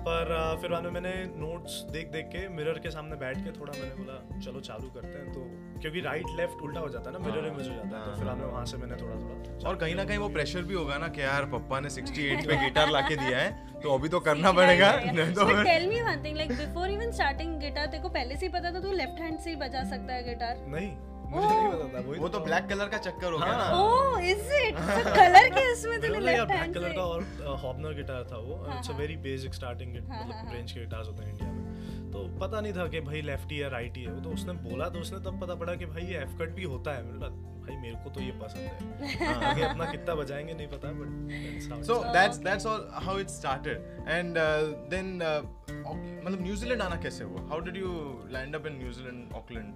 पर 0.07 0.57
फिर 0.61 0.69
बाद 0.71 0.83
में 0.83 0.91
मैंने 0.91 1.11
नोट्स 1.25 1.73
देख 1.91 2.07
देख 2.07 2.25
के 2.25 2.47
मिरर 2.49 2.79
के 2.79 2.91
सामने 2.91 3.15
बैठ 3.15 3.37
के 3.37 3.51
थोड़ा 3.59 3.73
मैंने 3.79 3.95
बोला 3.95 4.39
चलो 4.39 4.59
चालू 4.59 4.89
करते 4.89 5.07
हैं। 5.07 5.33
तो 5.33 5.41
क्योंकि 5.81 6.01
राइट 6.01 6.25
लेफ़्ट 6.37 6.61
उल्टा 6.61 6.79
हो 6.79 6.89
जाता 6.89 7.11
है 7.11 7.19
ना 7.19 7.25
मिरर 7.25 7.47
इमेज 7.47 7.67
हो 7.69 7.75
जाता 7.75 7.97
है। 7.97 8.05
तो 8.05 8.15
फिर 8.15 8.25
बाद 8.25 8.37
में 8.37 8.45
वहाँ 8.45 8.65
से 8.65 8.77
मैंने 8.77 8.95
थोड़ा 8.95 9.15
थोड़ा 9.15 9.69
और 9.69 9.75
कहीं 9.75 9.95
ना 9.95 10.03
कहीं 10.05 10.17
वो 10.17 10.29
प्रेशर 10.29 10.61
भी 10.61 10.73
होगा 10.73 10.97
ना 10.97 11.07
कि 11.07 11.21
यार 11.21 11.45
पप्पा 11.45 11.79
ने 11.79 11.89
68 11.89 12.47
पे 12.47 12.57
गिटार 12.63 12.89
लाके 12.89 13.15
दिया 13.15 13.37
है 13.37 13.79
तो 13.81 13.93
अभी 13.93 14.09
तो 14.09 14.19
करना 14.19 14.51
पड़ेगा। 14.51 14.91
नहीं 15.05 15.33
तो 15.33 15.41
But 15.41 15.55
फिर- 15.55 15.67
tell 15.67 15.87
me 15.93 16.01
one 16.09 16.25
thing, 16.25 16.35
like 16.41 16.51
before 16.57 16.89
even 16.97 17.15
starting 17.19 17.53
guitar, 17.63 17.87
तेरे 17.91 17.99
को 17.99 18.09
पहले 18.09 18.35
से 18.35 18.45
ही 18.45 18.51
पता 18.51 18.71
था 18.71 18.79
तू 18.79 18.91
लेफ़्ट 18.91 19.21
हैंड 19.21 19.39
से 19.39 19.49
ही 19.49 19.55
बजा 19.55 19.83
सकता 19.83 20.13
है 20.13 20.23
गिटार 20.23 20.65
नहीं। 20.67 20.91
मुझे 21.31 21.47
नहीं 21.47 21.67
पता 21.71 21.87
था 21.93 22.21
वो 22.21 22.27
तो 22.29 22.39
ब्लैक 22.39 22.65
कलर 22.69 22.87
का 22.89 22.97
चक्कर 22.97 23.31
हो 23.31 23.37
गया 23.39 23.57
ना। 23.57 23.69
ओह 23.79 24.19
इज़ 24.31 24.53
इट 24.53 24.75
कलर 25.19 25.49
के 25.55 25.71
इसमें 25.71 25.99
ब्लैक 26.01 26.73
कलर 26.73 26.93
का 26.93 27.01
और 27.01 27.23
हॉबनर 27.63 27.93
गिटार 27.93 28.23
था 28.31 28.37
वो। 28.37 28.65
इट्स 28.67 28.89
अ 28.89 28.91
हाँ। 28.91 28.99
वेरी 28.99 29.15
बेसिक 29.27 29.53
स्टार्टिंग 29.53 29.95
हाँ, 30.09 30.23
मतलब 30.23 30.35
हाँ, 30.35 30.53
रेंज 30.53 30.71
के 30.71 30.79
गिटार्स 30.79 31.07
होते 31.07 31.23
हैं 31.23 31.31
इंडिया 31.31 31.51
में। 31.51 32.11
तो 32.11 32.19
पता 32.39 32.61
नहीं 32.61 32.73
था 32.73 32.87
कि 32.87 32.99
भाई 33.01 33.21
लेफ्टी 33.21 33.57
है 33.57 33.69
राइट 33.69 33.97
ही। 33.97 34.03
है 34.03 34.21
तो 34.23 34.29
उसने 34.29 34.53
बोला 34.69 34.89
तो 34.89 34.99
उसने 34.99 35.19
तब 35.19 35.39
पता 35.41 35.55
पड़ा 35.55 35.75
कि 35.75 35.85
भाई 35.85 36.01
ये 36.01 36.17
एफ़ 36.17 36.37
कट 36.39 36.49
भी 36.55 36.63
होता 36.63 36.93
है। 36.93 37.03
बोला 37.03 37.27
भाई 37.61 37.75
मेरे 37.77 37.95
को 38.03 38.09
तो 38.09 38.21
ये 38.21 38.31
पसंद 38.31 38.61
है। 38.61 39.33
आगे 39.49 39.61
अपना 39.61 39.85
कितना 39.85 40.15
बजाएँगे 40.15 40.53
नहीं 40.53 40.67
पता 40.67 40.91
but 40.91 41.85
so 41.87 41.97
that's 42.15 42.39
that's 42.47 42.65
all 42.65 42.81
how 43.07 43.15
it 43.23 43.29
started. 43.29 43.83
And 44.15 44.37
uh, 44.37 44.63
then 44.93 45.11
uh, 45.21 45.41
Auck- 45.85 46.25
मतलब 46.25 46.41
न्यूजीलैंड 46.41 46.81
आना 46.81 46.95
कैसे 46.95 47.23
हुआ? 47.23 47.41
How 47.51 47.59
did 47.67 47.77
you 47.83 47.91
land 48.35 48.59
up 48.59 48.67
in 48.71 48.77
New Zealand 48.81 49.33
Auckland 49.33 49.69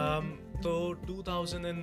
um, 0.00 0.28
तो 0.64 0.72
2000 1.06 1.66
इन 1.66 1.78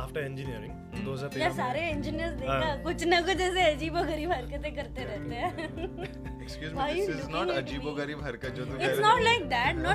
आफ्टर 0.00 0.20
इंजीनियरिंग 0.20 0.70
यार 0.70 1.04
2013 1.06 1.52
सारे 1.56 1.88
इंजीनियर्स 1.90 2.34
देखा 2.40 2.58
हाँ। 2.64 2.82
कुछ 2.82 3.04
ना 3.04 3.20
कुछ 3.20 3.40
ऐसे 3.40 3.70
अजीबो 3.72 4.02
गरीब 4.10 4.32
हरकतें 4.32 4.74
करते 4.76 5.04
रहते 5.04 5.34
हैं 5.34 6.36
excuse 6.42 6.72
Why 6.72 6.84
me 6.84 6.92
are 6.92 6.96
you 6.96 7.06
this 7.06 7.16
is 7.16 7.22
looking 7.22 7.34
not 7.36 7.48
at 7.48 7.54
me? 7.54 7.62
अजीबो 7.62 7.92
गरीब 7.94 8.22
हरकत 8.24 8.54
जो 8.58 8.64
तू 8.64 8.78
कह 8.78 8.84
It's 8.84 9.00
रहा 9.00 9.08
not 9.08 9.18
है 9.18 9.26
like 9.26 9.48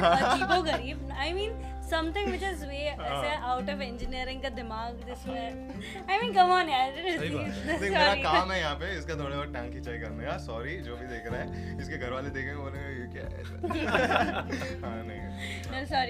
अजीबो 0.28 0.62
गरीब. 0.64 1.00
I 1.24 1.30
mean 1.34 1.56
something 1.90 2.30
which 2.32 2.46
is 2.50 2.62
way 2.66 2.84
ऐसे 2.90 3.32
out 3.52 3.72
of 3.74 3.82
engineering 3.88 4.44
का 4.44 4.50
दिमाग 4.60 5.02
जिसमें 5.08 6.06
I 6.08 6.22
mean 6.22 6.38
come 6.38 6.54
on 6.58 6.70
यार. 6.70 7.02
सही 7.18 7.30
बात 7.30 7.82
मेरा 7.82 8.14
काम 8.24 8.52
है 8.52 8.60
यहाँ 8.60 8.76
पे 8.76 8.94
इसका 9.00 9.16
थोड़ा 9.16 9.36
बहुत 9.36 9.54
टांग 9.54 9.74
खिंचाई 9.74 10.00
करने 10.00 10.26
का 10.26 10.38
सॉरी 10.46 10.78
जो 10.88 10.98
भी 10.98 11.08
देख 11.08 11.28
रहा 11.32 11.42
है 11.42 11.82
इसके 11.82 11.98
घर 11.98 12.14
वाले 12.14 12.30
देखेंगे 12.30 12.62
बोलेंगे 12.62 12.94
ये 12.94 13.08
क्या 13.16 13.26
है 13.34 13.44
हाँ 14.86 14.96
नहीं 15.04 15.24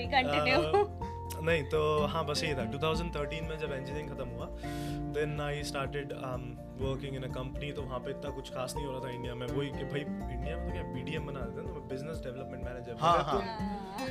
continue. 0.10 0.62
Uh, 0.74 1.13
नहीं 1.46 1.64
तो 1.70 1.80
हाँ 2.08 2.26
बस 2.26 2.44
ये 2.44 2.54
था। 2.56 2.64
2013 2.72 3.42
में 3.50 3.58
जब 3.60 3.72
इंजीनियरिंग 3.74 4.10
खत्म 4.10 4.28
हुआ 4.30 4.46
then 5.16 5.40
I 5.42 5.64
started 5.64 6.14
working 6.82 7.16
in 7.16 7.24
a 7.24 7.28
company 7.34 7.72
तो 7.72 7.82
वहाँ 7.82 8.00
पे 8.06 8.12
इतना 8.12 8.30
कुछ 8.36 8.50
खास 8.54 8.74
नहीं 8.76 8.86
हो 8.86 8.92
रहा 8.92 9.02
था 9.04 9.10
इंडिया 9.16 9.36
में। 9.36 9.46
वही 9.48 9.68
कि 9.70 9.84
भाई 9.92 10.00
इंडिया 10.02 10.56
में 10.58 10.66
तो 10.68 10.72
क्या 10.74 10.84
बीडीएम 10.94 11.26
बना 11.28 11.40
देते 11.40 11.62
हैं 11.62 11.74
ना? 11.74 11.82
बिज़नेस 11.90 12.22
डेवलपमेंट 12.24 12.64
मैनेजर 12.66 12.96
हाँ, 13.02 13.42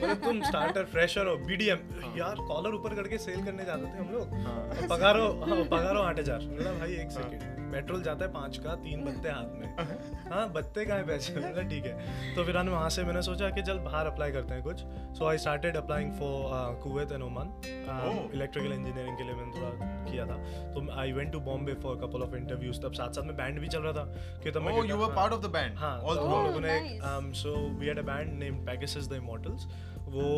तुम 0.01 0.15
तुम 0.27 0.43
स्टार्टर 0.49 0.85
फ्रेशर 0.93 1.27
हो 1.27 1.37
बीडीएम 1.47 1.79
यार 2.19 2.45
कॉलर 2.49 2.75
ऊपर 2.75 2.95
करके 2.95 3.19
सेल 3.19 3.45
करने 3.45 3.65
जाते 3.65 3.93
थे 3.95 3.99
हम 3.99 4.13
लोग। 4.13 4.35
हाँ। 4.47 4.89
पगारो 4.91 5.27
हाँ, 5.49 5.63
पगारो 5.73 6.01
आठ 6.03 6.19
हज़ार। 6.19 6.47
भाई 6.79 6.95
एक 7.03 7.11
सेकंड 7.11 7.62
पेट्रोल 7.73 8.03
जाता 8.03 8.25
है 8.25 8.33
पाँच 8.33 8.57
का 8.59 8.75
तीन 8.85 9.05
बत्ते 9.05 9.29
हाथ 9.29 9.59
में। 9.61 10.31
हाँ 10.33 10.49
बत्ते 10.53 10.85
का 10.85 10.95
है 10.95 11.07
पैसे 11.07 11.35
बोला 11.35 11.63
ठीक 11.71 11.85
है। 11.85 12.35
तो 12.35 12.45
फिर 12.45 12.57
मैंने 12.57 12.71
वहाँ 12.71 12.89
से 12.91 13.05
मैंने 13.05 13.23
सोचा 13.23 13.51
कि 13.51 13.63
चल 13.63 13.79
बाहर 13.79 14.07
अप्लाई 14.07 14.33
करते 14.33 14.55
हैं 14.55 14.63
कुछ। 14.63 14.81
So 15.19 15.27
I 15.27 15.39
started 15.39 15.77
applying 15.77 16.13
for 16.13 16.81
Kuwait 16.83 17.13
and 17.13 17.23
Oman 17.23 17.49
Oh. 17.93 18.35
Electrical 18.35 18.73
engineering 18.73 19.17
के 19.17 19.25
लिए 19.25 19.35
मैंने 19.35 19.61
थोड़ा 19.61 19.71
किया 20.11 20.27
था। 20.27 20.37
तो 20.75 21.01
I 21.01 21.13
went 21.13 21.33
to 21.33 21.41
Bombay 21.41 21.75
for 21.83 21.97
couple 21.97 22.23
of 22.23 22.37
interviews 22.37 22.81
तब 22.81 22.93
साथ 22.93 23.13
साथ 23.13 23.23
में 23.23 23.37
बैंड 23.37 23.59
भी 23.61 23.69
चल 23.69 23.83
रहा 23.83 23.93
था 23.93 24.05
कि 24.45 24.51
तब 24.51 24.63
मैं 24.63 24.73
you 24.73 24.97
were 25.01 25.11
हाँ, 25.11 25.17
part 25.17 25.37
of 25.37 25.45
the 25.45 25.53
band? 25.55 25.77
हाँ 25.77 25.95
all 26.03 26.17
तो 26.17 26.23
Oh, 26.23 26.45
लोगों 26.47 26.61
ने 26.61 27.33
so 27.43 27.55
we 27.79 27.87
had 27.87 27.99
a 27.99 28.03
band 28.03 28.39
named 28.39 28.69
Pegasus 28.71 29.11
the 29.13 29.21
Immortals 29.23 29.67
वो 30.15 30.31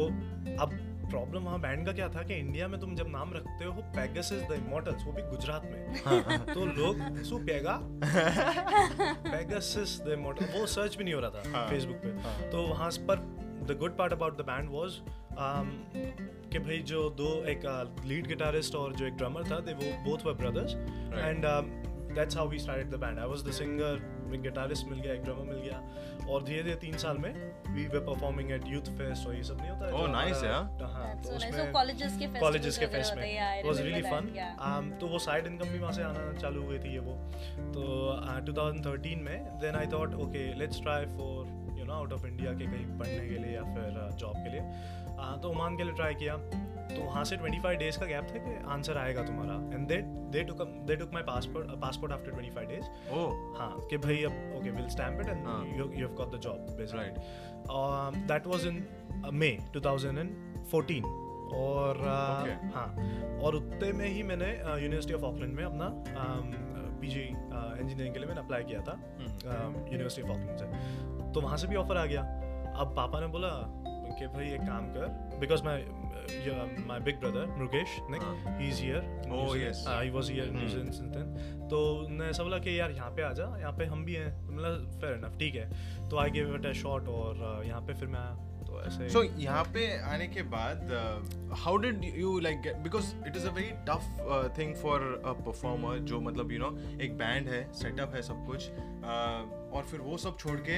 अब 0.62 0.93
प्रॉब्लम 1.10 1.44
वहाँ 1.44 1.60
बैंड 1.60 1.84
का 1.86 1.92
क्या 1.92 2.08
था 2.08 2.22
कि 2.22 2.34
इंडिया 2.34 2.68
में 2.68 2.78
तुम 2.80 2.94
जब 2.96 3.08
नाम 3.08 3.32
रखते 3.34 3.64
हो 3.64 3.82
Pegasus 3.96 4.42
the 4.50 4.56
Immortals 4.58 5.04
वो 5.06 5.12
भी 5.12 5.22
गुजरात 5.22 5.62
में। 5.64 6.54
तो 6.54 6.64
लोग 6.64 7.22
सु 7.22 7.38
पेगा? 7.48 7.78
Pegasus 9.26 9.94
the 10.06 10.16
Immortals 10.18 10.56
वो 10.56 10.66
सर्च 10.74 10.96
भी 10.96 11.04
नहीं 11.04 11.14
हो 11.14 11.20
रहा 11.20 11.30
था 11.30 11.56
हाँ, 11.56 11.68
फेसबुक 11.68 11.96
पे। 11.96 12.08
हाँ। 12.22 12.50
तो 12.50 12.62
वहाँ 12.62 12.90
पर 13.10 13.16
the 13.66 13.76
good 13.80 13.96
part 13.98 14.12
about 14.12 14.38
the 14.38 14.40
band 14.46 14.68
was 14.72 15.00
कि 16.52 16.58
भाई 16.58 16.78
जो 16.88 17.08
दो 17.20 17.30
एक 17.50 17.62
लीड 18.06 18.26
गिटारिस्ट 18.26 18.74
और 18.74 18.92
जो 18.96 19.06
एक 19.06 19.14
ड्रमर 19.16 19.50
था 19.50 19.58
दे 19.60 19.72
वो 19.74 19.92
both 20.04 20.26
were 20.26 20.32
brothers 20.42 20.74
and 20.74 21.44
that's 22.14 22.36
how 22.36 22.48
we 22.48 22.58
started 22.58 22.90
the 22.90 23.00
band 23.00 23.18
I 23.18 23.26
was 23.26 23.48
the 23.48 23.52
singer 23.52 24.02
एक 24.34 24.42
गिटारिस्ट 24.42 24.86
मिल 24.88 25.00
गया 25.00 25.12
एक 25.14 25.22
ड्रमर 25.24 25.44
मिल 25.52 25.60
गया। 25.64 25.80
और 26.32 26.42
धीरे 26.44 26.62
धीरे 26.62 26.76
तीन 26.84 26.96
साल 26.98 27.18
में 27.18 27.32
we 27.74 27.86
were 27.86 27.98
performing 28.06 28.50
at 28.52 28.66
youth 28.68 28.90
fest 28.98 29.26
और 29.26 29.34
ये 29.36 29.42
सब 29.44 29.60
नहीं 29.60 29.70
होता 29.70 29.86
है 29.86 29.92
Oh, 30.04 30.44
yeah. 30.46 30.84
हाँ 30.94 31.14
तो 31.22 31.30
के 32.18 32.26
कॉलेजेस 32.40 32.78
के 32.78 32.86
फेस्ट 32.96 33.14
में। 33.16 33.22
वाज 33.66 33.80
रियली 33.80 34.02
फन 34.10 34.26
तो 35.00 35.06
वो 35.06 35.18
साइड 35.26 35.46
इनकम 35.46 35.68
भी 35.68 35.78
वहाँ 35.78 35.92
से 35.92 36.02
आना 36.02 36.32
चालू 36.40 36.62
हुई 36.62 36.78
थी 36.78 36.92
ये 36.92 36.98
वो। 36.98 37.14
तो 37.74 37.82
uh, 38.16 38.40
2013 38.50 39.22
में 39.24 39.58
then 39.60 39.76
I 39.76 39.86
thought 39.92 40.14
okay 40.26 40.44
let's 40.58 40.80
try 40.82 41.06
for 41.06 41.78
you 41.78 41.84
know 41.84 41.92
out 41.92 42.12
of 42.12 42.26
India 42.26 42.52
के 42.52 42.66
कहीं 42.66 42.86
पढ़ने 42.98 43.28
के 43.28 43.38
लिए 43.38 43.54
या 43.54 43.62
फिर 43.74 44.00
जॉब 44.18 44.36
के 44.36 44.50
लिए। 44.50 44.60
Uh, 44.60 45.42
तो 45.42 45.50
ओमान 45.50 45.76
के 45.76 45.84
लिए 45.84 45.92
ट्राई 45.92 46.14
किया। 46.14 46.34
तो 46.96 47.02
वहाँ 47.02 47.24
से 47.24 47.36
25 47.36 47.76
डेज़ 47.78 47.98
का 47.98 48.06
गैप 48.06 48.24
था 48.24 48.38
कि 48.38 48.54
आंसर 48.72 48.98
आएगा 48.98 49.22
तुम्हारा 49.22 49.54
and 49.74 49.86
they 49.88 49.96
they 50.34 50.42
took 50.44 50.62
they 50.88 50.96
took 50.96 51.10
my 51.14 51.22
passport 51.22 51.70
passport 51.80 52.12
after 52.12 52.32
25 52.32 52.68
days 52.68 52.86
Oh, 53.14 53.26
हाँ 53.58 53.86
कि 53.90 53.96
भाई 53.96 54.22
अब 54.24 54.56
okay 54.58 54.70
will 54.70 54.88
stamp 54.88 55.20
it 55.20 55.28
and. 55.28 55.46
You 55.78 55.90
you 55.92 56.06
have 56.06 56.14
got 56.14 56.34
the 56.36 56.40
job 56.40 56.66
right. 56.94 57.18
That 58.28 58.46
was 58.46 58.66
in 58.66 58.84
May 59.34 59.58
2014 59.76 61.04
और 61.54 61.98
uh. 61.98 62.74
हाँ 62.74 62.86
और 63.44 63.54
उतने 63.54 63.92
में 63.92 64.06
ही 64.08 64.22
मैंने 64.22 64.50
यूनिवर्सिटी 64.82 65.14
ऑफ़ 65.14 65.22
ऑकलैंड 65.22 65.54
में 65.54 65.64
अपना 65.64 65.88
पीजी 67.00 67.20
इंजीनियरिंग 67.20 68.12
के 68.14 68.18
लिए 68.18 68.28
मैंने 68.28 68.40
अप्लाई 68.40 68.64
किया 68.64 68.80
था। 68.80 68.98
यूनिवर्सिटी 69.92 70.22
ऑफ़ 70.22 70.30
ऑकलैंड 70.30 70.58
से 70.58 71.32
तो 71.32 71.40
वहाँ 71.40 71.56
से 71.56 71.66
भी 71.68 71.76
ऑफ़र 71.76 71.96
आ 71.96 72.04
गया 72.06 72.22
अब 72.80 72.94
पापा 72.96 73.20
ने 73.20 73.26
बोला 73.26 73.50
कि 74.18 74.26
भाई 74.26 74.46
एक 74.46 74.60
काम 74.60 74.86
कर 74.86 75.36
because 75.40 75.62
my 75.64 75.84
my 76.86 77.00
big 77.00 77.20
brother 77.20 77.44
Mukesh 77.58 77.92
Nick 78.10 78.22
हाँ. 78.22 78.58
he's 78.58 78.78
here 78.78 79.02
Oh, 79.30 79.54
yes. 79.54 79.86
Uh, 79.86 80.00
he 80.00 80.10
was 80.10 80.28
here 80.28 80.44
mm-hmm. 80.44 80.68
Zealand 80.68 80.94
since 80.94 81.14
then 81.16 81.30
तो 81.68 81.78
मैं 82.10 82.28
ऐसा 82.30 82.42
बोला 82.42 82.58
कि 82.58 82.78
यार 82.78 82.90
यहाँ 82.90 83.10
पे 83.10 83.22
आ 83.22 83.32
जा 83.32 83.44
यहाँ 83.60 83.72
पे 83.72 83.84
हम 83.84 84.04
भी 84.04 84.14
हैं 84.14 84.30
तो 84.46 84.52
मतलब 84.52 85.00
फेयर 85.00 85.14
इनफ 85.14 85.38
ठीक 85.38 85.54
है 85.54 86.08
तो 86.10 86.18
I 86.18 86.30
give 86.30 86.54
it 86.54 86.66
a 86.66 86.72
shot 86.82 87.08
और 87.08 87.34
uh, 87.36 87.66
यहाँ 87.68 87.80
पे 87.80 87.94
फिर 87.94 88.08
मैं 88.08 88.26
तो 88.74 89.08
So 89.08 89.38
यहाँ 89.38 89.64
पे 89.64 90.00
आने 90.00 90.26
के 90.26 90.42
बाद 90.42 90.90
uh, 90.90 91.80
you 92.18 92.40
like 92.40 92.62
get 92.62 92.82
because 92.82 93.06
it 93.28 93.36
is 93.38 93.46
a 93.46 93.52
very 93.54 93.72
tough 93.88 94.04
uh, 94.30 94.48
thing 94.58 94.74
for 94.82 94.98
a 95.24 95.34
performer 95.48 95.98
जो 95.98 96.20
मतलब 96.20 96.48
you 96.48 96.58
know 96.58 97.00
एक 97.00 97.12
band 97.12 97.48
है 97.48 97.72
setup 97.72 98.14
है 98.14 98.22
सब 98.22 98.46
कुछ 98.46 98.68
uh, 98.68 99.74
और 99.74 99.82
फिर 99.90 100.00
वो 100.00 100.16
सब 100.16 100.38
छोड़ 100.38 100.60
के 100.60 100.72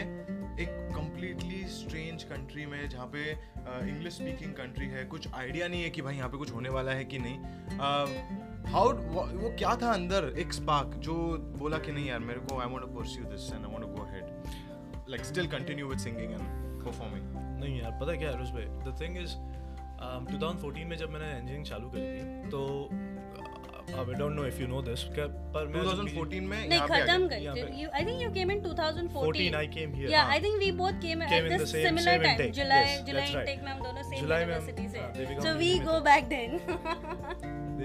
एक 0.62 0.88
completely 0.98 1.60
strange 1.78 2.32
country 2.32 2.66
में 2.66 2.88
जहाँ 2.88 3.10
पे 3.14 3.34
uh, 3.34 3.94
English 3.94 4.20
speaking 4.20 4.60
country 4.60 4.88
है 4.88 5.04
कुछ 5.04 5.28
idea 5.28 5.68
नहीं 5.68 5.82
है 5.82 5.90
कि 5.90 6.02
भाई 6.02 6.16
यहाँ 6.16 6.28
पे 6.28 6.36
कुछ 6.36 6.52
होने 6.52 6.68
वाला 6.68 6.92
है 6.92 7.04
कि 7.04 7.18
नहीं 7.18 7.38
uh, 7.38 8.12
how 8.74 8.94
वो, 8.94 9.54
क्या 9.58 9.76
था 9.76 9.92
अंदर 9.92 10.34
एक 10.38 10.52
spark 10.52 10.94
जो 10.98 11.14
बोला 11.38 11.78
कि 11.78 11.92
नहीं 11.92 12.06
यार 12.06 12.18
मेरे 12.18 12.40
को 12.40 12.80
to 12.80 12.88
pursue 12.88 13.28
this 13.32 13.52
and 13.54 13.66
I 13.66 13.72
want 13.72 13.84
to 13.84 13.90
go 13.90 14.06
ahead 14.06 14.30
like 15.08 15.24
still 15.24 15.48
continue 15.48 15.86
with 15.86 16.00
singing 16.00 16.32
and 16.32 16.42
performing 16.84 17.45
नहीं 17.60 17.80
यार 17.80 17.98
पता 18.00 18.14
क्या 18.22 18.30
है 18.30 18.38
रुस 18.38 18.50
भाई 18.56 18.64
द 18.86 18.96
थिंग 19.00 19.18
इज़ 19.24 19.36
2014 20.30 20.84
में 20.88 20.96
जब 20.96 21.10
मैंने 21.10 21.30
इंजीनियरिंग 21.32 21.64
चालू 21.66 21.88
करी 21.94 22.08
थी 22.16 22.50
तो 22.50 22.62
I 23.98 24.14
don't 24.18 24.32
know 24.36 24.44
if 24.46 24.60
you 24.60 24.66
know 24.68 24.80
this 24.82 25.02
पर 25.16 25.66
मैं 25.74 25.82
2014 25.84 26.40
में 26.52 26.68
नहीं 26.68 26.80
खत्म 26.80 27.28
कर 27.32 27.38
you 27.80 27.88
I 28.00 28.04
think 28.08 28.22
you 28.24 28.30
came 28.36 28.52
in 28.54 28.62
2014 28.64 29.10
14 29.16 29.58
I 29.60 29.66
came 29.76 29.94
here. 30.00 30.10
yeah 30.14 30.24
हाँ. 30.24 30.36
I 30.36 30.40
think 30.46 30.58
we 30.64 30.70
both 30.80 30.98
came, 31.04 31.22
Came 31.32 31.46
at 31.46 31.50
in 31.50 31.52
the 31.54 31.60
the 31.64 31.68
same- 31.72 31.86
similar 31.88 32.14
same 32.14 32.26
time 32.26 32.34
intake. 32.34 32.54
July 32.60 32.80
Yes, 32.82 33.04
July 33.10 33.20
that's 33.20 33.36
right. 33.36 33.48
intake 33.48 33.64
में 33.64 33.72
हम 33.72 33.82
दोनों 33.84 34.08
same 34.10 34.20
जुलाई 34.22 34.44
में 34.50 34.54
हम- 34.54 34.68
university 34.68 34.88
से 34.92 34.98
हाँ, 35.00 35.12
Devika 35.18 35.42
so 35.42 35.48
हम 35.48 35.58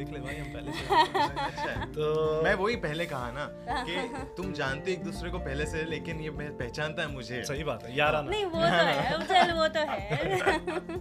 देख 0.01 0.13
ले 0.13 0.19
भाई 0.19 0.35
हम 0.35 0.47
पहले 0.53 0.71
से 0.71 0.95
अच्छा 1.41 1.69
है। 1.71 1.85
तो 1.91 2.41
मैं 2.43 2.53
वही 2.55 2.75
पहले 2.81 3.05
कहा 3.05 3.31
ना 3.31 3.45
कि 3.83 3.97
तुम 4.37 4.51
जानते 4.53 4.91
एक 4.91 5.03
दूसरे 5.03 5.29
को 5.29 5.39
पहले 5.39 5.65
से 5.65 5.83
लेकिन 5.85 6.19
ये 6.19 6.29
पह- 6.31 6.53
पहचानता 6.59 7.01
है 7.01 7.11
मुझे। 7.11 7.43
सही 7.43 7.63
बात 7.63 7.83
है 7.83 7.97
यार 7.97 8.15
आना। 8.15 8.29
नहीं 8.29 8.45
वो 8.45 8.61
तो 8.61 8.67
है 8.67 9.19
चल 9.33 9.53
वो 9.53 9.67
तो 9.67 9.79
है। 9.79 10.99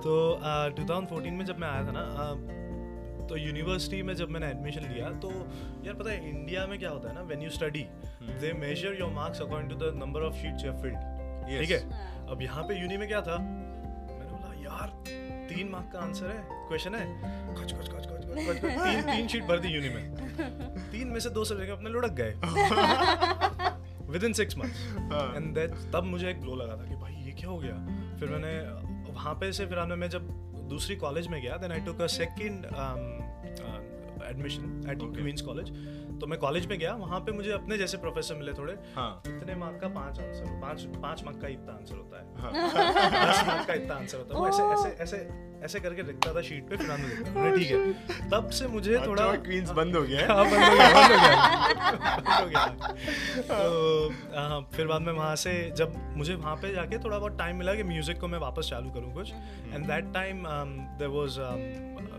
तो 0.00 0.14
uh, 0.42 0.76
2014 0.76 1.30
में 1.32 1.44
जब 1.44 1.58
मैं 1.58 1.68
आया 1.68 1.86
था 1.86 1.92
ना 1.92 2.06
तो 3.26 3.36
यूनिवर्सिटी 3.36 4.02
में 4.02 4.14
जब 4.14 4.30
मैंने 4.30 4.46
एडमिशन 4.46 4.84
लिया 4.92 5.08
तो 5.22 5.30
यार 5.86 5.94
पता 5.94 6.10
है 6.10 6.28
इंडिया 6.30 6.66
में 6.66 6.78
क्या 6.78 6.90
होता 6.90 7.08
है 7.08 7.14
ना 7.14 7.22
when 7.22 7.42
you 7.42 7.50
study 7.50 7.82
they 8.40 8.52
major 8.58 8.96
your 9.00 9.10
marks 9.10 9.40
according 9.40 9.70
to 9.70 9.76
the 9.76 9.92
number 9.96 10.20
of 10.20 10.34
sheets 10.34 10.64
you 10.64 10.70
have 10.72 10.82
filled 10.82 11.58
ठीक 11.58 11.70
है? 11.70 11.80
अब 12.30 12.42
यहाँ 12.42 12.62
पे 12.62 12.80
यूनी 12.80 12.96
में 12.96 13.06
क्या 13.08 13.20
था? 13.20 13.36
मैंने 13.38 14.30
बोला 14.30 14.54
यार 14.62 14.88
तीन 15.50 15.68
मार्क 15.68 15.90
का 15.92 15.98
आंसर 15.98 16.26
है 16.26 16.40
क्वेश्चन 16.68 16.94
है? 16.94 17.06
खच 17.54 17.72
खच 17.72 17.88
खच 17.88 18.06
खच। 18.06 18.17
तीन 18.34 19.02
तीन 19.02 19.28
शीट 19.28 19.44
भर 19.44 19.58
दी 19.58 19.68
यूनी 19.68 19.88
में। 19.88 20.14
तीन 20.92 21.08
में 21.08 21.20
से 21.20 21.30
दो 21.30 21.44
सब्जेक्ट 21.44 21.72
अपने 21.72 21.90
लुढ़क 21.90 22.12
गए। 22.20 22.34
विद 24.12 24.24
इन 24.24 24.32
सिक्स 24.32 24.58
मंथ्स 24.58 24.86
हाँ। 25.12 25.34
एंड 25.36 25.54
दैट 25.54 25.74
तब 25.92 26.04
मुझे 26.04 26.30
एक 26.30 26.40
ग्लो 26.40 26.54
लगा 26.54 26.76
था 26.76 26.88
कि 26.88 26.94
भाई 26.94 27.14
ये 27.14 27.32
क्या 27.32 27.50
हो 27.50 27.58
गया? 27.58 27.74
फिर 28.20 28.28
मैंने 28.28 28.58
वहाँ 29.12 29.34
पे 29.34 29.52
से 29.52 29.66
फिर 29.66 29.78
मैं 29.94 30.08
जब 30.10 30.28
दूसरी 30.68 30.96
कॉलेज 30.96 31.28
में 31.28 31.42
गया 31.42 31.56
then 31.56 31.72
I 31.72 31.80
took 31.80 32.00
a 32.00 32.06
second 32.06 32.64
admission 34.24 34.86
at 34.90 34.98
Queen's 35.02 35.42
College 35.42 35.68
तो 36.20 36.26
मैं 36.26 36.38
कॉलेज 36.38 36.66
में 36.66 36.78
गया 36.78 36.94
वहाँ 36.94 37.20
पे 37.20 37.32
मुझे 37.32 37.50
अपने 37.52 37.78
जैसे 37.78 37.96
प्रोफेसर 37.96 38.34
मिले 38.34 38.52
थोड़े। 38.52 38.72
हाँ। 38.94 39.22
इतने 39.26 39.54
मार्क 39.54 39.80
का 39.80 39.88
पाँच 39.88 40.20
आंसर 40.20 40.60
पाँच 40.62 40.82
पाँच 41.02 41.22
मार्क 41.24 41.40
का 41.40 41.48
इतना 41.48 41.72
आंसर 41.72 41.96
होता 41.96 42.20
है। 42.20 42.24
हाँ। 42.40 42.52
दस 43.30 43.46
मार्क 43.48 43.66
का 43.66 43.74
इतना 43.74 43.94
आंसर 43.94 44.18
होता 44.18 44.38
है। 44.38 44.48
ऐसे 44.48 44.62
ऐसे 44.62 45.02
ऐसे 45.02 45.47
ऐसे 45.64 45.80
करके 45.80 46.02
लिखता 46.02 46.32
था 46.34 46.42
शीट 46.42 46.68
पे 46.68 46.76
फिर 46.76 46.90
आने 46.90 47.08
लिखता 47.08 47.30
था 47.34 47.54
ठीक 47.54 47.70
है। 47.70 48.30
तब 48.30 48.50
से 48.58 48.66
मुझे 48.68 48.98
थोड़ा 49.06 49.24
क्वींस 49.46 49.70
बंद 49.78 49.96
हो 49.96 50.02
गया 50.02 50.20
है। 50.20 50.26
बंद 50.28 50.54
हो 50.54 50.76
गया 50.76 50.88
बंद 50.94 51.12
हो 51.12 51.18
गया। 51.18 51.36
बंद 52.16 52.28
हो 52.30 52.46
गया। 52.46 52.66
तो 53.48 54.08
हाँ, 54.36 54.60
फिर 54.74 54.86
बाद 54.86 55.02
में 55.02 55.12
वहाँ 55.12 55.34
से 55.36 55.52
जब 55.76 55.94
मुझे 56.16 56.34
वहाँ 56.34 56.54
पे 56.56 56.72
जाके 56.74 56.98
थोड़ा 56.98 57.18
बहुत 57.18 57.38
टाइम 57.38 57.56
मिला 57.56 57.74
कि 57.74 57.82
म्यूज़िक 57.82 58.20
को 58.20 58.28
मैं 58.28 58.38
वापस 58.38 58.70
चालू 58.70 58.90
करूँ 58.90 59.12
कुछ 59.14 59.32
and 59.72 59.86
that 59.86 60.12
time 60.14 60.44
there 60.98 61.10
was 61.10 61.38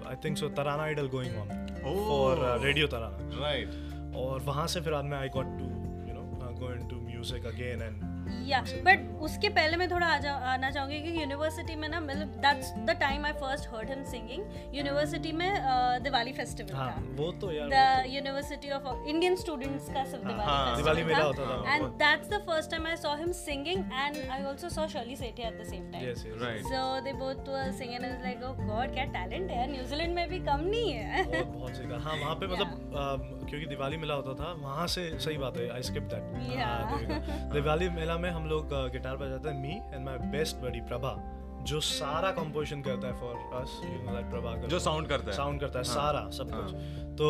I 0.09 0.15
think 0.25 0.37
so 0.37 0.49
Tarana 0.59 0.83
Idol 0.83 1.07
going 1.07 1.37
on 1.37 1.47
for. 1.83 2.59
Radio 2.63 2.87
Tarana 2.87 3.41
right 3.41 4.15
और 4.15 4.41
वहाँ 4.41 4.67
से 4.67 4.81
फिर 4.81 4.93
बाद 4.93 5.05
में 5.05 5.17
I 5.17 5.29
got 5.29 5.57
to 5.59 5.65
you 6.09 6.13
know 6.13 6.55
go 6.59 6.73
into 6.73 6.95
music 7.07 7.45
again 7.45 7.81
and 7.81 8.08
या 8.47 8.59
बट 8.85 9.07
उसके 9.21 9.49
पहले 9.55 9.77
मैं 9.77 9.89
थोड़ा 9.91 10.07
आ 10.07 10.17
जा, 10.17 10.33
आना 10.53 10.69
चाहूँगी 10.71 10.99
कि 11.01 11.11
यूनिवर्सिटी 11.21 11.75
में 11.75 11.87
ना 11.89 11.99
मतलब 11.99 12.35
that's 12.45 12.71
the 12.87 12.95
time 12.99 13.25
I 13.25 13.33
first 13.41 13.69
heard 13.73 13.89
him 13.89 14.03
singing 14.11 14.75
university 14.75 15.31
में 15.31 15.49
uh, 15.49 16.03
दिवाली 16.03 16.33
फेस्टिवल 16.33 16.75
हाँ 16.75 16.89
था। 16.89 17.03
वो 17.19 17.31
तो 17.41 17.51
यार 17.51 17.69
the 17.69 18.05
university 18.13 18.71
of 18.77 19.07
Indian 19.09 19.35
students 19.43 19.89
का 19.93 20.03
सब 20.11 20.27
हाँ, 20.39 20.75
दिवाली 20.77 21.03
मेला 21.03 21.23
होता 21.23 21.45
था। 21.45 21.75
And 21.75 21.85
that's 22.03 22.29
the 22.29 22.41
first 22.47 22.71
time 22.71 22.87
I 22.87 22.95
saw 22.97 23.15
him 23.15 23.31
singing 23.41 23.83
and 23.93 24.17
I 24.29 24.43
also 24.43 24.69
saw 24.69 24.87
Shirley 24.95 25.15
Sethi 25.15 25.47
at 25.47 25.61
the 25.61 25.67
same 25.69 25.91
time 25.91 26.09
yes 26.09 26.25
right 26.43 26.67
So 26.69 26.81
they 27.05 27.15
both 27.19 27.47
were 27.51 27.67
singing 27.77 27.95
and 27.97 28.05
I 28.05 28.09
was 28.11 28.25
like, 28.25 28.41
oh 28.43 28.83
क्या 28.93 29.05
talent 29.13 29.51
है। 29.51 29.65
New Zealand 29.71 30.13
में 30.15 30.27
भी 30.29 30.39
कम 30.45 30.61
नहीं 30.65 30.91
है। 30.91 31.23
बहुत 31.25 31.77
कहा 31.79 31.97
हाँ 32.03 32.15
वहाँ 32.17 32.35
पे 32.35 32.47
मतलब 32.47 33.45
क्योंकि 33.49 33.65
दिवाली 33.65 33.97
मेला 33.97 34.13
होता 34.13 34.33
था 34.39 34.51
वहाँ 34.61 34.85
से 34.93 35.03
सही 35.19 35.37
बात 35.37 35.57
है 35.57 35.69
आई 35.75 35.81
स्किप 35.83 36.03
दैट 36.13 37.53
दिवाली 37.53 37.89
मेला 37.89 38.17
में 38.19 38.29
हम 38.31 38.45
लोग 38.45 38.69
गिटार 38.91 39.17
बजाते 39.17 39.49
हैं 39.49 39.61
me 39.61 39.95
and 39.95 40.05
my 40.05 40.17
best 40.31 40.57
buddy 40.57 40.81
Prabha 40.81 41.11
जो 41.59 41.79
सारा 41.79 42.31
कंपोजिशन 42.31 42.81
करता 42.81 43.07
है 43.07 43.13
for 43.13 43.61
us 43.61 43.81
you 43.83 44.03
know 44.03 44.11
that 44.11 44.29
Prabhakar 44.29 44.67
जो 44.67 44.79
sound 44.79 45.07
करता 45.09 45.31
है। 45.31 45.37
साउंड 45.37 45.59
करता 45.59 45.79
है 45.79 45.85
हाँ, 45.85 45.95
सारा 45.95 46.29
सब 46.29 46.51
हाँ। 46.51 46.61
कुछ। 46.63 46.75
तो 47.21 47.27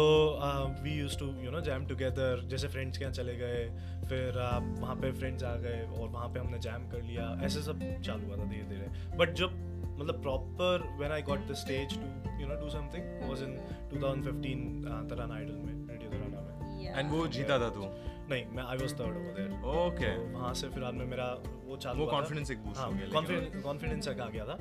we 0.84 0.92
use 0.92 1.18
to 1.20 1.26
you 1.42 1.52
know 1.52 1.62
jam 1.62 1.86
together 1.86 2.44
जैसे 2.48 2.68
फ्रेंड्स 2.68 2.98
के 2.98 3.04
यहाँ 3.04 3.14
चले 3.14 3.36
गए 3.36 3.64
फिर 4.10 4.32
uh, 4.32 4.82
वहाँ 4.82 4.96
पे 4.96 5.12
फ्रेंड्स 5.12 5.44
आ 5.44 5.56
गए 5.56 5.88
और 6.00 6.10
वहाँ 6.10 6.28
पे 6.30 6.40
हमने 6.40 6.60
जैम 6.60 6.88
कर 6.90 7.02
लिया 7.02 7.38
ऐसे 7.44 7.62
सब 7.62 8.02
चालू 8.02 8.28
हुआ 8.28 8.38
था 8.38 8.44
धीरे 8.44 8.64
धीरे 8.64 9.18
बट 9.18 9.34
जब 9.34 9.58
मतलब 10.00 10.22
proper 10.22 10.96
when 11.00 11.12
I 11.12 11.22
got 11.22 11.48
the 11.48 11.54
stage 11.54 11.96
to 11.96 12.40
you 12.42 12.48
know 12.48 12.56
do 12.56 12.70
something 12.70 13.30
was 13.30 13.44
in 13.44 13.58
2015 13.94 15.10
Tarana 15.10 15.36
Idol 15.36 15.54
में 15.54 15.88
रेडियो 15.90 16.10
तराना 16.12 16.42
में। 16.42 17.00
एंड 17.00 17.12
वो 17.12 17.28
जीता 17.28 17.60
था 17.60 17.70
तू? 17.70 17.82
नहीं 18.30 18.46
मैं 18.46 18.64
I 18.64 18.78
was 18.78 18.94
third 18.94 19.18
over 19.18 19.34
there 19.38 19.52
okay 19.66 20.34
वहाँ 20.34 20.54
से 20.54 20.70
फिर 20.70 20.84
बाद 20.84 20.94
में 20.94 21.06
मेरा 21.06 21.26
वो 21.66 21.78
चालू 21.78 22.06
वो 22.06 22.12
confidence 22.12 22.52
एक 22.52 22.58
boost 22.58 22.78
हाँ, 22.78 22.88
हो 22.88 22.94
गया 22.94 23.72
confidence 23.72 24.08
एक 24.08 24.20
आ 24.20 24.26
गया 24.26 24.46
था। 24.46 24.54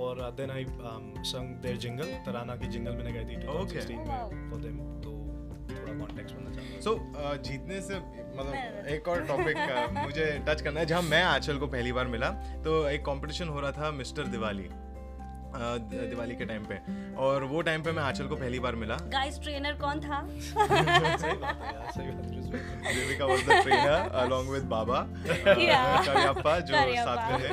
और 0.00 0.30
uh, 0.30 0.36
then 0.36 0.50
I 0.50 0.66
sung 1.24 1.54
there 1.56 1.76
jingle 1.76 2.04
तराना 2.04 2.56
की 2.56 2.66
जिंगल 2.66 2.96
मैंने 2.96 3.12
गाई 3.12 3.24
थी 3.24 3.36
2016 3.36 3.46
Oh, 3.46 4.32
में 4.32 4.50
फॉर 4.50 4.60
देम 4.60 5.00
तो 5.00 5.10
थोड़ा 5.80 6.06
कॉन्टेक्स्ट 6.06 6.36
बनना 6.36 6.50
चाहता 6.50 6.80
सो 6.80 6.94
uh, 6.94 7.42
जीतने 7.42 7.80
से 7.80 7.94
मतलब 7.96 8.86
एक 8.88 9.08
और 9.08 9.24
टॉपिक 9.24 9.56
मुझे 10.04 10.44
टच 10.48 10.60
करना 10.60 10.80
है 10.80 10.86
जहाँ 10.86 11.02
मैं 11.02 11.22
आंचल 11.22 11.58
को 11.58 11.66
पहली 11.66 11.92
बार 11.92 12.06
मिला। 12.06 12.30
तो 12.64 12.88
एक 12.88 13.00
कंपटीशन 13.00 13.48
हो 13.48 13.60
रहा 13.60 13.72
था 13.72 13.90
मिस्टर 13.90 14.22
दिवाली। 14.22 14.68
दिवाली 15.58 16.34
के 16.36 16.44
टाइम 16.44 16.64
पे। 16.64 16.78
और 17.16 17.44
वो 17.44 17.60
टाइम 17.68 17.82
पे 17.82 17.92
मैं 17.92 18.02
आंचल 18.02 18.26
को 18.26 18.36
पहली 18.36 18.58
बार 18.58 18.74
मिला। 18.74 18.96
गाइस 19.12 19.40
ट्रेनर 19.42 19.78
कौन 19.80 20.00
था? 20.00 20.18
है 20.56 21.06
है। 21.06 21.34
Devika 22.94 23.24
was 23.26 23.40
the 23.40 23.62
trainer 23.62 24.10
along 24.24 24.48
with 24.48 24.64
Baba. 24.74 25.06
Kariappa 25.08 26.58
जो 26.60 26.74
साथ 26.74 27.40
में 27.40 27.48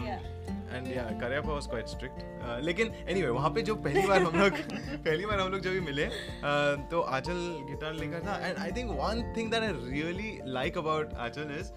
Yeah. 0.00 0.28
एंड 0.70 0.86
या 0.88 1.02
करियप्पा 1.20 1.52
वाज 1.52 1.66
क्वाइट 1.66 1.86
स्ट्रिक्ट 1.86 2.60
लेकिन 2.64 2.92
एनीवे 3.08 3.28
वहाँ 3.28 3.50
पे 3.50 3.62
जो 3.62 3.74
पहली 3.86 4.06
बार 4.06 4.22
हम 4.22 4.38
लोग 4.40 4.52
पहली 5.06 5.26
बार 5.26 5.40
हम 5.40 5.50
लोग 5.52 5.60
जब 5.60 5.70
भी 5.70 5.80
मिले 5.80 6.06
uh, 6.06 6.90
तो 6.90 7.00
आंचल 7.16 7.40
गिटार 7.70 7.94
लेकर 7.94 8.20
था। 8.26 8.36
And 8.46 8.58
I 8.58 8.72
think 8.76 8.90
one 9.00 9.22
thing 9.36 9.50
that 9.50 9.62
I 9.62 9.72
really 9.90 10.30
like 10.46 10.78
about 10.78 11.14
Aanchal 11.26 11.56
is 11.58 11.72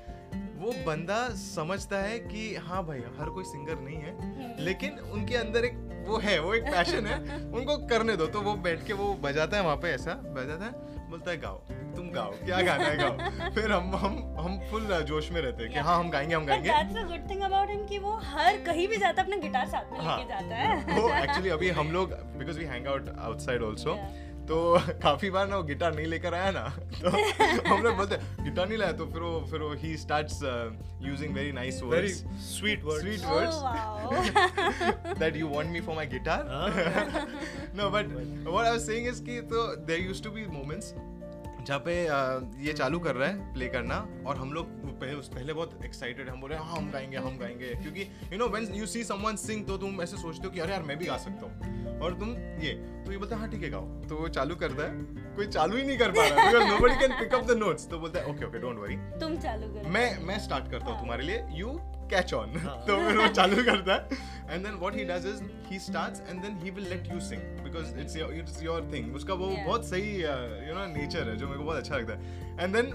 वो 0.64 0.72
बंदा 0.72 1.30
समझता 1.30 1.98
है 1.98 2.20
कि 2.20 2.56
हाँ 2.56 2.86
भाई 2.86 3.00
हर 3.00 3.30
कोई 3.30 3.44
सिंगर 3.44 3.80
नहीं 3.80 3.98
है 3.98 4.56
लेकिन 4.64 5.00
उनके 5.00 5.36
अंदर 5.36 5.66
एक 5.66 6.06
वो 6.08 6.18
है 6.18 6.40
वो 6.40 6.54
एक 6.54 6.64
पैशन 6.64 7.06
है 7.06 7.18
उनको 7.46 7.78
करने 7.78 8.18
दो। 8.18 8.28
तो 8.28 8.42
वो 8.42 8.54
बैठ 8.54 8.86
के 8.86 8.94
वो 8.94 9.14
बजाता 9.14 9.58
है 9.58 9.64
वहाँ 9.64 9.76
पे 9.76 9.90
ऐसा 9.90 10.14
बजाता 10.14 10.66
है 10.66 10.72
बोलता 11.10 11.32
है 11.32 11.38
गाओ 11.38 11.58
तुम 11.96 12.10
गाओ 12.10 12.32
क्या 12.32 12.62
गाना 12.62 12.84
है 12.84 12.98
गाओ? 12.98 13.18
फिर 13.56 13.72
हम 13.72 13.96
हम 13.96 14.36
हम 14.40 14.60
फुल 14.72 15.02
जोश 15.02 15.32
में 15.32 15.42
रहते 15.42 15.64
हैं 15.64 15.74
कि 15.74 15.80
हाँ 15.80 16.00
हम 16.00 16.10
गाएँगे 16.10 16.36
हम 16.36 16.46
गाएँगे। 16.46 16.70
that's 16.70 16.94
the 16.94 17.04
good 17.04 17.32
thing 17.32 17.52
about 17.52 17.76
him 17.76 17.90
कि 17.90 17.98
वो 17.98 18.20
हर 18.24 18.58
कहीं 18.58 18.88
भी 18.88 18.98
जाता 18.98 19.22
है 19.22 19.28
अपना 19.28 19.42
गिटार 19.42 19.68
साथ 19.68 19.92
में 19.92 20.00
हाँ। 20.00 20.18
लेके 20.18 20.30
जाता 20.30 20.56
है। 20.56 21.00
वो 21.00 21.10
एक्चुअली 21.24 21.50
अभी 21.50 21.70
हम 21.70 21.92
लोग 21.92 22.12
because 22.14 22.60
we 22.60 22.66
hang 22.66 22.88
out 22.88 23.10
outside 23.20 23.62
Yeah. 23.64 24.33
तो 24.48 24.56
काफ़ी 25.04 25.30
बार 25.30 25.48
ना 25.48 25.58
वो 25.58 25.64
गिटार 25.64 25.94
नहीं 25.96 26.06
लेकर 26.06 26.34
आया 26.34 26.52
ना 26.52 26.64
तो 26.96 27.10
हमने 27.10 27.90
बोलते 27.90 28.16
गिटार 28.44 28.68
नहीं 28.68 28.78
लाया 28.78 28.92
तो 28.92 29.06
फिर 29.06 29.22
वो 29.22 29.40
फिर 29.52 29.62
वो 29.62 29.74
he 29.84 29.96
starts 29.98 30.40
using 31.02 31.34
very 31.36 31.52
nice 31.52 31.82
very 31.84 32.14
sweet 32.48 32.84
word 32.84 33.02
sweet 33.02 33.26
words 33.26 35.20
that 35.20 35.38
you 35.38 35.48
want 35.48 35.72
me 35.72 35.82
for 35.82 35.96
my 35.96 36.08
guitar 36.08 36.46
no 37.76 37.90
but 37.90 38.14
what 38.48 38.66
I 38.66 38.72
was 38.72 38.90
is 38.90 39.24
कि 39.24 39.40
तो 39.54 39.66
there 39.76 40.02
used 40.02 40.24
to 40.24 40.32
be 40.32 40.46
moments 40.52 40.94
जहाँ 41.68 41.80
पे 41.80 41.94
ये 42.66 42.74
चालू 42.74 43.00
कर 43.00 43.16
रहा 43.16 43.30
है 43.30 43.54
प्ले 43.54 43.68
करना 43.68 43.96
और 44.28 44.38
हम 44.38 44.52
लोग 44.54 44.82
पहले 44.94 45.14
उस 45.14 45.28
पहले 45.28 45.54
बहुत 45.54 45.80
एक्साइटेड 45.86 46.30
हम 46.30 46.42
बोल 46.42 46.50
रहे 46.50 46.60
हैं 46.60 46.66
हाँ 46.66 46.76
हम 46.76 46.90
गाएँगे 46.92 47.18
हम 47.18 47.38
गाएँगे। 47.38 47.74
क्योंकि 47.76 48.02
you 48.34 48.38
know 48.40 48.48
when 48.48 48.74
you 48.74 48.86
see 48.86 49.04
someone 49.04 49.36
sing 49.36 49.66
तो 49.68 49.78
तुम 49.78 50.02
ऐसे 50.02 50.18
सोचते 50.18 50.48
हो 50.48 50.52
कि 50.52 50.60
अरे 50.60 50.72
यार 50.72 50.84
मैं 50.84 50.98
भी 50.98 51.06
गा 51.06 51.18
सकता 51.18 51.46
हूँ। 51.46 52.00
और 52.00 52.14
तुम 52.20 52.30
ये 52.64 52.74
तो 53.06 53.12
ये 53.12 53.18
बोलता 53.18 53.36
है 53.36 53.42
हाँ 53.42 53.50
ठीक 53.52 53.64
है 53.64 53.70
गाओ। 53.70 53.88
तो 54.10 54.16
वो 54.16 54.28
चालू 54.30 54.56
करता 54.56 54.84
है। 54.84 55.36
कोई 55.36 55.48
चालू 55.48 55.78
ही 55.78 55.84
नहीं 55.84 55.98
कर 55.98 56.12
पा 56.12 56.28
रहा। 56.28 56.46
Because 56.46 56.68
nobody 56.70 56.96
can 56.98 57.20
pick 57.20 57.34
up 57.34 57.48
the 57.48 57.58
notes 57.58 57.88
तो 57.90 58.00
बोलता 58.00 58.20
है 58.20 58.32
ओके 58.32 58.46
ओके 58.46 58.60
डोंट 58.60 58.80
वरी 58.80 58.96
तुम 59.20 59.36
चालू 59.38 59.74
करो। 59.74 59.90
मैं 59.90 60.08
मैं 60.26 60.40
स्टार्ट 60.40 60.72
करता 60.72 60.86
हूँ 60.86 61.00
तुम्हारे 61.00 61.24
लिए। 61.24 61.44
यू 61.52 61.80
कैच 62.10 62.34
ऑन 62.34 62.58
हाँ। 62.58 62.78
तो 62.88 62.98
फिर 62.98 63.18
वो 63.18 63.28
चालू 63.28 63.64
करता 63.64 63.94
है 63.94 64.18
and 64.50 64.66
then 64.66 64.76
what 64.76 64.96
he 64.96 65.06
does 65.06 65.26
is 65.26 65.42
he 65.68 65.80
starts 65.80 66.22
and 66.30 66.42
then 66.42 66.58
he 66.64 66.72
will 66.72 66.88
let 66.90 67.08
you 67.12 67.20
sing 67.20 67.42
because 67.64 68.00
it's 68.00 68.16
it's 68.18 68.64
your 68.64 68.90
thing 68.94 69.16
उसका 69.16 69.34
वो 69.34 69.50
Yeah. 69.50 69.66
बहुत 69.66 69.86
सही 69.86 70.16
यू 70.16 70.76
नो 70.76 70.86
नेचर 70.94 71.30
है 71.30 71.36
जो 71.38 71.48
मेरे 71.48 71.58
को 71.60 71.66
बहुत 71.66 71.78
अच्छा 71.78 71.98
लगता 71.98 72.14
है 72.14 72.64
and 72.64 72.76
then 72.76 72.92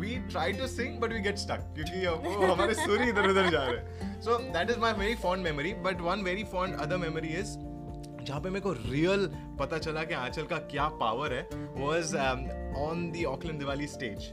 we 0.00 0.16
try 0.28 0.52
to 0.52 0.66
sing 0.66 0.98
but 1.00 1.12
we 1.12 1.20
get 1.20 1.38
stuck 1.38 1.72
क्योंकि 1.74 2.06
वो 2.06 2.52
हमारे 2.52 2.74
सुर 2.74 3.02
इधर 3.02 3.28
उधर 3.30 3.50
जा 3.50 3.64
रहे 3.64 3.76
हैं 3.76 4.20
so 4.22 4.38
that 4.52 4.70
is 4.70 4.78
my 4.78 4.92
very 4.92 5.14
fond 5.14 5.44
memory 5.44 5.74
but 5.82 6.00
one 6.00 6.22
very 6.22 6.44
fond 6.44 6.80
other 6.80 6.96
memory 6.96 7.28
is 7.28 7.56
जहाँ 8.24 8.40
पे 8.40 8.50
मेरे 8.50 8.60
को 8.60 8.72
रियल 8.72 9.26
पता 9.60 9.78
चला 9.78 10.02
कि 10.04 10.14
आंचल 10.14 10.42
का 10.42 10.56
क्या 10.70 10.88
पावर 11.00 11.32
है 11.32 11.42
was 11.76 12.16
on 12.16 13.10
the 13.10 13.24
Auckland 13.24 13.58
Diwali 13.58 13.86
stage. 13.86 14.32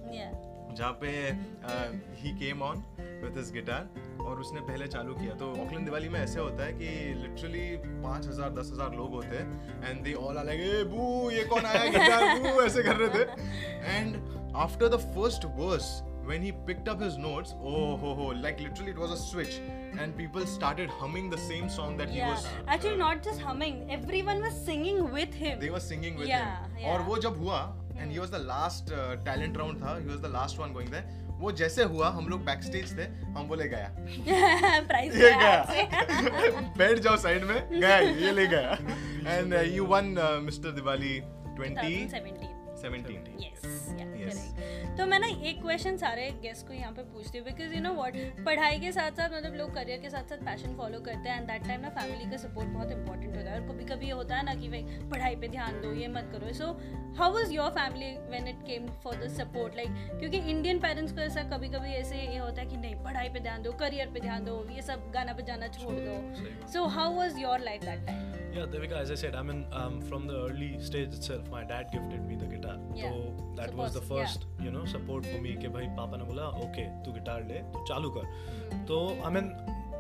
जहाँ 0.77 0.91
पे 1.01 1.07
ही 2.21 2.31
came 2.39 2.62
on 2.62 2.83
with 3.23 3.38
his 3.38 3.51
guitar 3.53 3.89
और 4.23 4.39
उसने 4.41 4.62
पहले 4.67 4.88
चालू 4.95 5.13
किया 5.15 5.36
तो 5.41 5.51
ऑकलैंड 5.65 5.86
दिवाली 5.86 6.10
में 6.15 6.19
ऐसे 6.19 6.39
होता 6.39 6.63
है 6.65 6.73
कि 6.80 6.89
लिटरली 7.21 7.67
पाँच 8.03 8.27
हज़ार 8.27 8.49
दस 8.60 8.71
हज़ार 8.73 8.95
लोग 8.95 9.13
होते 9.13 9.38
हैं 9.38 9.89
and 9.89 10.03
they 10.03 10.13
all 10.25 10.38
are 10.38 10.45
like 10.45 10.62
a 10.62 10.84
boo 10.95 11.30
ये 11.32 11.43
कौन 11.53 11.65
आया 11.65 11.86
गिटार 11.97 12.39
बू 12.39 12.62
ऐसे 12.62 12.84
कर 12.84 12.95
रहे 13.03 13.10
थे 13.15 13.95
and 13.97 14.17
after 14.65 14.95
the 14.95 15.01
first 15.15 15.45
verse 15.62 15.95
when 16.30 16.41
he 16.45 16.49
picked 16.67 16.89
up 16.91 17.01
his 17.03 17.13
notes 17.25 17.51
oh 17.73 17.84
ho 17.99 18.10
ho 18.15 18.23
like 18.45 18.62
literally 18.63 18.93
it 18.93 18.97
was 19.03 19.12
a 19.12 19.19
switch 19.19 19.53
and 20.06 20.15
people 20.17 20.47
started 20.53 20.89
humming 20.95 21.30
the 21.34 21.38
same 21.43 21.69
song 21.75 21.93
that 22.01 22.10
yeah. 22.15 22.15
he 22.15 22.32
was 22.32 22.47
Actually, 22.75 22.97
not 23.01 23.21
just 23.27 23.45
humming. 23.49 23.77
Everyone 23.97 24.41
was 24.47 24.58
singing 24.65 24.99
with 25.13 25.38
him. 25.43 25.62
they 25.62 25.69
were 25.75 25.84
singing 25.86 26.17
with 26.23 26.27
Yeah, 26.32 26.49
him 26.65 26.82
yeah. 26.82 26.89
और 26.93 27.01
वो 27.12 27.17
जब 27.27 27.39
हुआ 27.43 27.62
and 28.01 28.15
he 28.15 28.19
was 28.23 28.34
the 28.36 28.43
last 28.49 28.91
uh, 28.97 29.06
talent 29.30 29.62
round 29.62 29.82
था 29.86 29.95
he 30.01 30.12
was 30.12 30.19
the 30.25 30.34
last 30.36 30.60
one 30.63 30.75
going 30.80 30.91
there 30.97 31.06
वो 31.38 31.52
जैसे 31.52 31.84
हुआ 31.84 32.10
हम 32.10 32.28
लोग 32.28 32.45
बैक 32.45 32.63
स्टेज 32.63 32.97
थे 32.97 33.04
हम 33.04 33.47
बोले 33.47 33.67
गया। 33.67 33.95
प्राइस 34.82 35.15
ये 35.15 35.32
गया। 35.32 35.65
बैठ 36.78 37.00
जाओ 37.00 37.17
साइड 37.17 37.43
में। 37.43 37.80
गया 37.80 37.97
ये 37.97 38.32
ले 38.32 38.47
गया। 38.47 38.78
And 39.28 39.54
you 39.54 39.86
won 39.86 40.15
mister 40.45 40.71
Diwali 40.71 41.21
2017. 41.60 42.56
2017 42.77 43.37
Yes, 43.39 43.63
yeah, 43.97 44.11
Yes. 44.21 44.37
तो 44.97 45.05
मैं 45.05 45.19
ना 45.19 45.27
एक 45.49 45.61
क्वेश्चन 45.61 45.97
सारे 45.97 46.29
गेस्ट 46.41 46.67
को 46.67 46.73
यहाँ 46.73 46.91
पे 46.93 47.03
पूछती 47.13 47.37
हूँ 47.37 47.45
बिकॉज़ 47.45 47.73
यू 47.75 47.81
नो 47.81 47.91
वॉट 47.93 48.13
पढ़ाई 48.45 48.79
के 48.79 48.91
साथ 48.91 49.11
साथ 49.19 49.33
मतलब 49.33 49.55
लोग 49.55 49.73
करियर 49.73 49.99
के 50.01 50.09
साथ 50.09 50.29
साथ 50.29 50.45
पैशन 50.45 50.75
फॉलो 50.77 50.99
करते 51.07 51.29
हैं 51.29 51.37
एंड 51.37 51.47
दैट 51.47 51.67
टाइम 51.67 51.81
ना 51.81 51.89
फैमिली 51.97 52.29
का 52.31 52.37
सपोर्ट 52.37 52.69
बहुत 52.69 52.91
इंपॉर्टेंट 52.91 53.35
होता 53.35 53.51
है। 53.51 53.59
और 53.59 53.67
कभी 53.67 53.85
कभी 53.85 54.05
ये 54.05 54.11
होता 54.11 54.37
है 54.37 54.45
ना 54.45 54.55
कि 54.55 54.69
भाई 54.69 54.99
पढ़ाई 55.11 55.35
पे 55.35 55.47
ध्यान 55.47 55.81
दो 55.81 55.93
ये 55.93 56.07
मत 56.07 56.29
करो। 56.31 56.53
So 56.53 56.71
how 57.19 57.33
was 57.33 57.51
your 57.53 57.69
family 57.79 58.11
when 58.29 58.47
it 58.47 58.63
came 58.67 58.87
for 59.03 59.15
the 59.15 59.27
support 59.37 59.75
like 59.75 60.19
क्योंकि 60.19 60.37
इंडियन 60.37 60.79
पेरेंट्स 60.79 61.13
को 61.13 61.21
ऐसा 61.21 61.43
कभी 61.55 61.69
कभी 61.69 61.93
ऐसे 61.95 62.17
ये 62.17 62.37
होता 62.37 62.61
है 62.61 62.67
कि 62.67 62.77
नहीं 62.77 62.95
पढ़ाई 63.03 63.29
पे 63.29 63.39
ध्यान 63.39 63.63
दो 63.63 63.71
करियर 63.79 64.11
पे 64.13 64.19
ध्यान 64.19 64.45
दो 64.45 64.65
ये 64.71 64.81
सब 64.81 65.11
गाना 65.13 65.33
बजाना 65.33 65.67
छोड़ 65.79 65.95
दो। 65.95 66.67
So 66.73 66.85
how 66.97 67.15
was 67.15 67.39
your 67.39 67.59
life 67.59 67.83
that 67.83 68.05
time 68.07 68.37
Yeah, 68.53 68.65
Devika, 68.65 68.93
as 68.99 69.12
I 69.12 69.15
said, 69.15 69.36
I 69.36 69.41
mean, 69.43 69.65
um, 69.71 70.01
from 70.01 70.25
the 70.27 70.38
early 70.45 70.79
stage 70.79 71.13
itself, 71.13 71.49
my 71.51 71.63
dad 71.63 71.89
gifted 71.91 72.25
me 72.27 72.36
the 72.36 72.45
guitar. 72.45 72.77
Yeah. 72.95 73.12
So 73.12 73.33
that 73.57 73.69
So 73.71 73.75
was 73.77 73.93
the 73.93 74.01
pos- 74.01 74.38
yeah. 74.39 74.65
you 74.65 74.71
know, 74.71 74.86
support 74.93 75.25
for 75.31 75.41
me 75.47 75.55
कि 75.63 75.67
भाई 75.77 75.88
पापा 75.97 76.17
ने 76.17 76.23
बोला 76.31 76.45
okay 76.67 76.86
तू 77.05 77.12
guitar 77.17 77.43
ले 77.47 77.60
तो 77.75 77.86
चालू 77.89 78.10
कर 78.17 78.86
तो 78.91 78.99
I 79.29 79.33
mean 79.38 79.51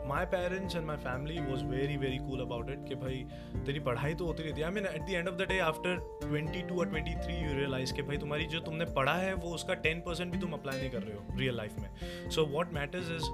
my 0.09 0.23
parents 0.33 0.75
and 0.79 0.87
my 0.89 0.95
family 1.05 1.37
was 1.51 1.63
very 1.73 1.97
very 2.03 2.19
cool 2.27 2.43
about 2.47 2.69
it 2.75 2.83
कि 2.89 2.95
भाई 3.03 3.25
तेरी 3.65 3.79
पढ़ाई 3.89 4.15
तो 4.21 4.25
होती 4.25 4.43
रहती 4.43 4.61
है 4.61 4.67
I 4.67 4.73
mean 4.77 4.87
at 4.93 5.05
the 5.11 5.17
end 5.21 5.31
of 5.33 5.37
the 5.41 5.47
day 5.53 5.59
after 5.69 5.95
22 6.25 6.81
or 6.83 6.87
23 6.95 7.39
you 7.43 7.53
realize 7.61 7.91
कि 7.99 8.07
भाई 8.09 8.17
तुम्हारी 8.25 8.45
जो 8.55 8.59
तुमने 8.69 8.85
पढ़ा 8.99 9.15
है 9.25 9.33
वो 9.45 9.53
उसका 9.59 9.81
10% 9.87 10.31
भी 10.31 10.39
तुम 10.45 10.53
अप्लाई 10.61 10.79
नहीं 10.79 10.89
कर 10.97 11.03
रहे 11.03 11.17
हो 11.17 11.37
रियल 11.39 11.57
लाइफ 11.57 11.79
में 11.79 11.89
so 12.37 12.47
what 12.57 12.73
matters 12.79 13.11
is 13.19 13.29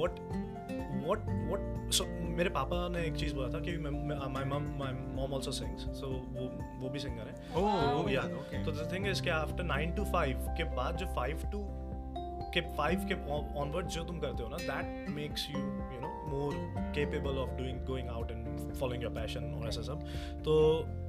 what 0.00 0.18
what 1.06 1.28
what 1.50 1.67
so 1.90 2.04
मेरे 2.36 2.50
पापा 2.50 2.88
ने 2.88 3.04
एक 3.04 3.16
चीज़ 3.16 3.34
बोला 3.34 3.48
था 3.48 3.60
कि 3.60 3.76
my 3.76 4.44
mum 4.44 4.66
my 4.78 4.92
mom 5.16 5.34
also 5.34 5.50
sings 5.50 5.82
so 6.00 6.06
वो 6.06 6.50
वो 6.78 6.88
भी 6.88 6.98
सिंगर 6.98 7.22
है 7.22 7.34
ओह. 7.56 7.92
था, 7.92 8.24
okay. 8.24 8.64
तो 8.64 8.72
द 8.72 8.88
थिंग 8.92 9.06
इज़ 9.08 9.22
कि 9.22 9.30
आफ्टर 9.30 9.64
9 9.64 9.96
टू 9.96 10.04
5 10.04 10.56
के 10.56 10.64
बाद 10.64 10.96
जो 10.96 11.06
5 11.06 11.52
टू 11.52 11.87
के 12.54 12.60
फाइव 12.76 13.06
के 13.12 13.14
ऑनवर्ड 13.60 13.86
जो 13.86 14.04
तुम 14.04 14.18
करते 14.18 14.42
हो 14.42 14.48
ना 14.48 14.56
that 14.56 15.08
makes 15.08 15.48
you 15.50 15.58
you 15.58 16.00
know 16.00 16.08
more 16.28 16.54
capable 16.94 17.38
of 17.38 17.50
doing 17.50 17.84
going 17.84 18.08
out 18.08 18.30
and 18.30 18.74
following 18.74 19.02
your 19.02 19.12
passion 19.12 19.44
और 19.44 19.68
ऐसा 19.68 19.82
सब। 19.82 20.06
तो 20.44 20.54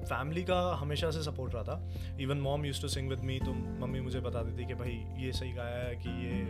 फैमिली 0.05 0.43
का 0.43 0.59
हमेशा 0.75 1.11
से 1.11 1.23
सपोर्ट 1.23 1.53
रहा 1.53 1.63
था। 1.63 1.89
Even 2.19 2.37
mom 2.37 2.65
use 2.65 2.81
to 2.81 2.87
sing 2.87 3.09
with 3.09 3.19
me 3.19 3.39
तो 3.39 3.53
मम्मी 3.53 3.99
मुझे 3.99 4.19
बताती 4.19 4.57
थी 4.57 4.67
कि 4.67 4.73
भाई 4.73 5.03
ये 5.17 5.31
सही 5.31 5.51
गाया 5.51 5.77
है 5.77 5.95
कि 5.95 6.09
ये 6.25 6.43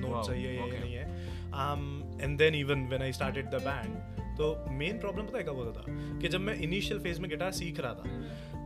नोट 0.00 0.10
Wow, 0.12 0.22
सही 0.22 0.44
है 0.44 0.56
या 0.56 0.64
ये 0.64 0.80
नहीं 0.80 0.94
है। 0.94 2.22
And 2.22 2.38
then 2.38 2.54
even 2.54 2.86
when 2.86 3.02
I 3.02 3.12
started 3.12 3.50
the 3.50 3.54
band 3.54 3.94
तो 4.38 4.54
मेन 4.70 4.98
प्रॉब्लम 4.98 5.26
पता 5.26 5.38
है 5.38 5.44
कब 5.44 5.56
होता 5.56 5.80
था? 5.80 5.84
कि 6.18 6.28
जब 6.28 6.40
मैं 6.40 6.54
इनिशियल 6.54 7.00
फ़ेज़ 7.00 7.20
में 7.20 7.30
गिटार 7.30 7.52
सीख 7.52 7.80
रहा 7.80 7.94
था 7.94 8.04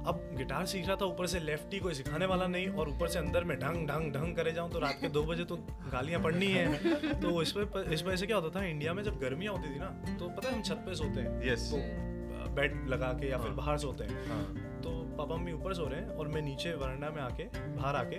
अब 0.09 0.21
गिटार 0.37 0.67
सीख 0.67 0.87
रहा 0.87 0.97
था 0.97 1.05
ऊपर 1.05 1.27
से 1.27 1.39
लेफ्टी 1.41 1.79
कोई 1.79 1.95
सिखाने 1.95 2.27
वाला 2.27 2.47
नहीं 2.47 2.69
और 2.69 2.89
ऊपर 2.89 3.09
से 3.09 3.19
अंदर 3.19 3.45
में 3.45 3.59
ढंग 3.59 3.87
ढंग 3.89 4.13
ढंग 4.15 4.37
करे 4.37 4.53
जाऊँ 4.53 4.71
तो 4.71 4.79
रात 4.79 4.99
के 5.01 5.09
दो 5.09 5.23
बजे 5.25 5.45
तो 5.45 5.57
गालियाँ 5.93 6.21
पड़नी 6.23 6.47
है 6.47 7.21
तो 7.21 7.41
इस 7.43 7.53
पर 7.53 7.93
इस 7.93 8.03
वजह 8.03 8.17
से 8.17 8.27
क्या 8.27 8.37
होता 8.37 8.61
था 8.61 8.65
इंडिया 8.65 8.95
में 8.95 9.03
जब 9.05 9.19
गर्मियाँ 9.21 9.53
होती 9.53 9.75
थी 9.75 9.79
ना 9.79 10.17
तो 10.19 10.29
पता 10.29 10.49
है 10.49 10.55
हम 10.55 10.63
छत 10.63 10.85
पे 10.87 10.95
सोते 10.95 11.21
हैं 11.21 11.35
Yes. 11.47 11.71
तो 11.71 12.55
बेड 12.55 12.87
लगा 12.89 13.13
के 13.13 13.31
या 13.31 13.39
फिर 13.39 13.47
हाँ। 13.47 13.57
बाहर 13.57 13.79
सोते 13.79 14.05
हैं 14.05 14.29
हाँ 14.29 14.43
तो 14.83 14.91
पापा 15.19 15.37
मम्मी 15.37 15.53
ऊपर 15.53 15.75
सो 15.75 15.87
रहे 15.87 16.01
हैं 16.01 16.09
और 16.09 16.29
मैं 16.29 16.43
नीचे 16.43 16.73
वरना 16.75 17.11
में 17.11 17.21
आके 17.23 17.45
बाहर 17.57 17.97
आके 17.97 18.17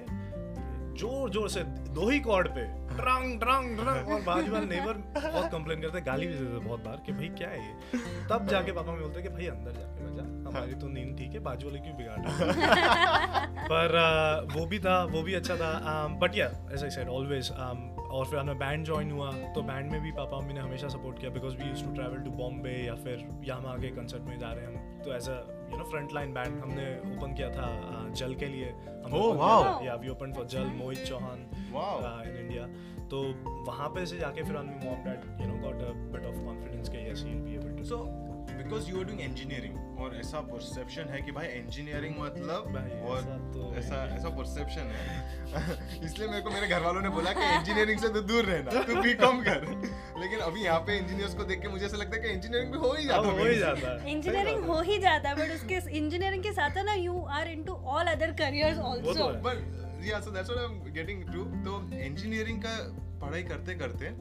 ज़ोर 0.97 1.29
ज़ोर 1.31 1.49
से 1.49 1.63
दो 1.93 2.09
ही 2.09 2.19
कॉर्ड 2.21 2.47
पे 2.49 2.61
ड्रंग 2.97 3.39
ड्रंग 3.39 3.77
ड्रंग 3.77 4.07
और 4.07 4.21
बाजू 4.23 4.51
वाले 4.53 4.65
नेबर 4.65 4.93
बहुत 5.15 5.51
कंप्लेन 5.51 5.81
करते 5.81 6.01
गाली 6.01 6.27
भी 6.27 6.33
देते 6.33 6.65
बहुत 6.65 6.83
बार 6.85 7.01
कि 7.05 7.11
भाई 7.13 7.27
क्या 7.37 7.49
है 7.49 7.59
ये? 7.59 7.99
तब 8.29 8.47
जाके 8.47 8.71
पापा 8.71 8.91
मम्मी 8.91 9.03
बोलते 9.03 9.21
कि 9.21 9.29
भाई 9.29 9.47
अंदर 9.47 9.71
जाके 9.73 10.05
मज़ा 10.05 10.23
हमारी 10.49 10.73
तो 10.75 10.87
नींद 10.89 11.15
ठीक 11.17 11.33
है 11.33 11.39
बाजू 11.41 11.67
वाले 11.67 11.79
क्यों 11.79 11.97
बिगाड़ 11.97 12.19
रहे 12.19 13.65
पर 13.71 13.95
वो 14.53 14.65
भी 14.65 14.79
था 14.79 15.03
वो 15.11 15.21
भी 15.21 15.33
अच्छा 15.33 15.55
था 15.55 15.71
बट 16.21 16.37
या 16.37 16.47
एज 16.73 16.83
आई 16.83 16.89
सेड 16.89 17.09
ऑलवेज 17.09 17.51
और 17.51 18.25
फिर 18.25 18.39
हमें 18.39 18.57
बैंड 18.57 18.85
ज्वाइन 18.85 19.11
हुआ 19.11 19.31
तो 19.55 19.61
बैंड 19.63 19.91
में 19.91 20.01
भी 20.01 20.11
पापा 20.13 20.39
मम्मी 20.39 20.53
ने 20.53 20.59
हमेशा 20.59 20.87
सपोर्ट 20.89 21.19
किया 21.19 21.31
because 21.31 21.55
we 21.57 21.69
use 21.69 21.83
to 21.85 21.93
travel 21.95 22.23
to 22.23 22.31
Bombay 22.37 22.75
या 22.85 22.95
फिर 23.03 23.27
यहाँ 23.43 23.73
आगे 23.73 23.89
कंसर्ट 23.91 24.23
में 24.23 24.37
जा 24.39 24.51
रहे 24.51 24.65
हैं 24.65 24.75
हम 24.75 25.01
तो 25.03 25.15
as 25.15 25.29
a 25.29 25.39
you 25.71 25.77
know 25.77 25.83
front 25.83 26.13
line 26.13 26.33
band 26.33 26.61
हमने 26.61 27.17
ओपन 27.17 27.33
किया 27.33 27.49
था 27.49 27.67
uh, 27.91 28.13
जल 28.13 28.35
के 28.35 28.45
लिए। 28.45 28.73
Oh, 29.07 29.27
wow. 29.39 29.85
Yeah 29.85 29.95
we 29.95 30.09
open 30.09 30.33
for 30.33 30.45
Jal 30.45 30.65
Mohit 30.77 31.03
Chauhan 31.05 31.39
in 32.29 32.37
India 32.37 32.67
तो 33.07 33.21
वहाँ 33.67 33.89
पे 33.89 34.05
से 34.05 34.17
जाके 34.17 34.43
फिर 34.43 34.55
on 34.55 34.65
mom 34.65 35.03
dad 35.03 35.41
you 35.41 35.47
know 35.47 35.63
got 35.63 35.75
a 35.75 35.91
bit 36.13 36.25
of 36.25 36.45
confidence 36.45 36.89
के 36.89 37.11
yes 37.11 37.23
he 37.25 37.33
will 37.33 37.41
be 37.41 37.55
able 37.55 37.77
to 37.77 37.83
So, 37.87 37.97
because 38.67 38.87
you 38.89 39.01
are 39.01 39.05
doing 39.05 39.21
engineering. 39.23 39.75
और 39.97 40.15
ऐसा 40.15 40.39
perception 40.47 41.07
है 41.11 41.21
कि 41.21 41.31
भाई 41.31 41.47
इंजीनियरिंग 41.49 42.15
मतलब 42.19 42.65
भाई, 42.73 42.89
और 43.01 43.17
ऐसा 43.19 43.37
तो 43.53 43.73
ऐसा 43.77 44.01
ऐसा 44.15 44.29
परसेप्शन 44.29 44.91
है। 44.95 46.01
इसलिए 46.07 46.27
मेरे 46.27 46.41
को 46.41 46.49
मेरे 46.49 46.67
घर 46.67 46.81
वालों 46.81 47.01
ने 47.01 47.09
बोला 47.09 47.31
कि 47.33 47.47
इंजीनियरिंग 47.57 47.99
से 47.99 48.09
तो 48.09 48.21
दूर 48.31 48.45
रहना 48.45 48.83
तू 48.83 49.01
बी 49.01 49.13
कम 49.21 49.41
कर। 49.47 49.65
लेकिन 50.19 50.39
अभी 50.49 50.63
यहाँ 50.63 50.79
पे 50.79 50.97
इंजीनियर्स 50.97 51.33
को 51.33 51.43
देख 51.43 51.61
के 51.61 51.67
मुझे 51.67 51.85
ऐसा 51.85 51.97
लगता 51.97 52.15
है 52.15 52.21
कि 52.21 52.29
इंजीनियरिंग 52.29 52.71
भी 52.71 52.77
हो 52.77 52.93
ही 52.93 53.05
जाता 53.05 53.27
हो 53.29 53.47
ही 53.47 53.57
जाता 53.59 53.93
है। 53.93 54.11
इंजीनियरिंग 54.11 54.63
हो 54.65 54.79
ही 54.81 54.99
जाता 54.99 55.29
है 55.29 55.35
बट 55.35 55.55
उसके 55.55 55.81
इंजीनियरिंग 55.97 56.43
के 56.43 56.51
साथ 56.51 56.77
ना 56.85 56.93
you 56.93 57.19
are 57.39 57.47
into 57.47 57.73
all 57.95 58.15
other 58.15 58.31
careers 58.43 58.77
तो 58.77 58.91
also 58.91 59.27
but 59.49 60.05
yeah 60.05 60.19
so 60.19 60.31
that's 60.31 60.49
what 60.49 60.59
I 60.59 60.73
am 60.73 60.93
getting 60.93 61.25
to 61.33 61.43
तो 61.65 61.81
इंजीनियरिंग 61.99 62.61
का 62.65 62.77
पढ़ाई 63.25 63.43
करते 63.43 63.75
करते 63.75 64.15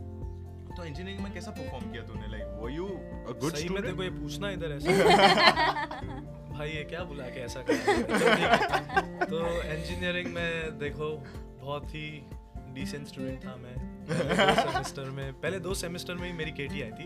तो 0.77 0.85
इंजीनियरिंग 0.85 1.25
में 1.25 1.33
कैसा 1.35 1.51
परफॉर्म 1.51 1.93
किया 1.93 2.03
तूने? 2.03 2.27
Like 2.29 2.45
were 2.63 2.71
you 2.71 2.87
a 2.87 3.41
good 3.41 3.55
सही 3.55 3.69
में 3.69 3.83
तेरे 3.83 3.95
को 3.95 4.03
ये 4.03 4.11
पूछना 4.11 4.51
इधर 4.51 4.73
ऐसा। 4.73 4.91
भाई 6.57 6.71
ये 6.71 6.85
क्या 6.85 7.05
बुला 7.05 7.25
के 7.25 7.41
ऐसा 7.41 7.63
कर। 7.71 7.75
तो 9.25 9.63
इंजीनियरिंग 9.63 10.35
में 10.35 10.79
देखो 10.79 11.25
बहुत 11.61 11.87
ही 11.89 12.27
डिसेंट 12.75 13.07
स्टूडेंट 13.07 13.45
था 13.45 13.57
मैं। 13.57 13.75
सेमेस्टर 14.55 15.11
में 15.11 15.33
पहले 15.33 15.61
दो 15.61 15.75
सेमेस्टर 15.75 16.15
में 16.15 16.27
ही 16.27 16.33
मेरी 16.33 16.51
केटी 16.51 16.83
आई 16.83 16.91
थी। 16.91 17.05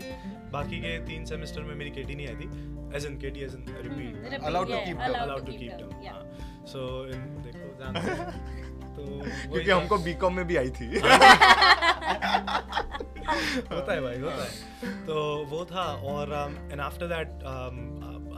बाकी 0.51 0.79
के 0.79 0.99
तीन 1.05 1.25
सेमेस्टर 1.25 1.61
में 1.61 1.75
मेरी 1.75 1.89
केटी 1.89 2.15
नहीं 2.15 2.27
आई 2.27 2.35
थी। 2.35 2.47
As 2.97 3.05
in 3.05 3.19
KT 3.19 3.39
as 3.39 3.53
in 3.53 3.65
repeat 3.69 4.15
to 4.15 4.77
keep 4.77 4.97
them. 4.97 5.13
Allowed 5.23 5.45
to 5.45 5.51
keep 5.51 5.71
them 5.71 6.65
so 6.65 7.07
इन 7.07 7.21
देखो 7.43 7.79
जानते। 7.79 8.70
तो 9.01 9.21
क्योंकि। 9.51 9.69
हमको 9.71 9.97
बीकॉम 9.97 10.33
में 10.35 10.45
भी 10.47 10.55
आई 10.55 10.69
थी। 10.79 10.87
होता 13.71 13.93
है 13.93 14.01
भाई 14.01 14.19
होता 14.19 14.43
है। 14.43 14.49
तो 15.05 15.15
वो 15.49 15.65
था 15.65 15.83
और 16.13 16.33
and 16.71 16.81
after 16.81 17.07
that 17.07 17.29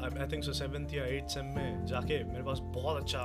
I 0.03 0.27
think 0.31 0.43
so 0.43 0.53
seventh 0.53 0.93
या 0.93 1.03
एट 1.07 1.27
सेम 1.29 1.45
में 1.55 1.85
जाके 1.85 2.23
मेरे 2.23 2.43
पास 2.43 2.59
बहुत 2.75 3.01
अच्छा 3.01 3.21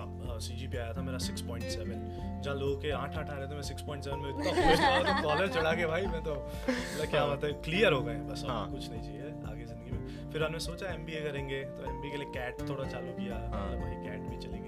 सी 0.47 0.55
जी 0.57 0.67
पी 0.67 0.77
आया 0.77 0.93
था 0.93 1.03
मेरा 1.03 1.19
सिक्स 1.19 1.41
पॉइंट 1.43 1.65
सेवन 1.65 2.41
जहाँ 2.45 2.57
लोगों 2.57 2.77
के 2.81 2.91
आठ 2.91 3.17
आठ 3.19 3.31
आ 3.31 3.35
रहे 3.35 3.47
थे 3.49 3.55
मैं 3.55 3.63
सिक्स 3.63 3.83
पॉइंट 3.83 4.05
सेवन 4.05 4.19
में 4.19 4.29
इतना 4.31 5.13
तो 5.13 5.23
कॉलर 5.23 5.49
चढ़ा 5.49 5.73
के 5.73 5.87
भाई 5.87 6.07
मैं 6.07 6.23
तो 6.25 6.35
मतलब 6.69 7.07
क्या 7.11 7.25
बात 7.27 7.45
है 7.45 7.51
क्लियर 7.65 7.93
हो 7.93 8.01
गए। 8.03 8.15
बस 8.31 8.45
हाँ। 8.49 8.61
और 8.61 8.71
कुछ 8.71 8.91
नहीं 8.91 9.03
चाहिए 9.03 9.23
आगे 9.53 9.65
ज़िंदगी 9.65 9.91
में। 9.91 10.31
फिर 10.33 10.43
हमने 10.45 10.59
सोचा 10.61 10.87
एमबीए 10.95 11.21
करेंगे 11.21 11.61
तो 11.65 11.91
एमबीए 11.91 12.11
के 12.11 12.17
लिए 12.17 12.31
कैट 12.35 12.69
थोड़ा 12.69 12.85
चालू 12.91 13.13
किया। 13.13 13.35
हाँ। 13.55 13.67
मतलब 13.67 13.81
भाई 13.81 13.95
कैट 14.07 14.21
भी 14.31 14.37
चली 14.37 14.59
गई 14.59 14.68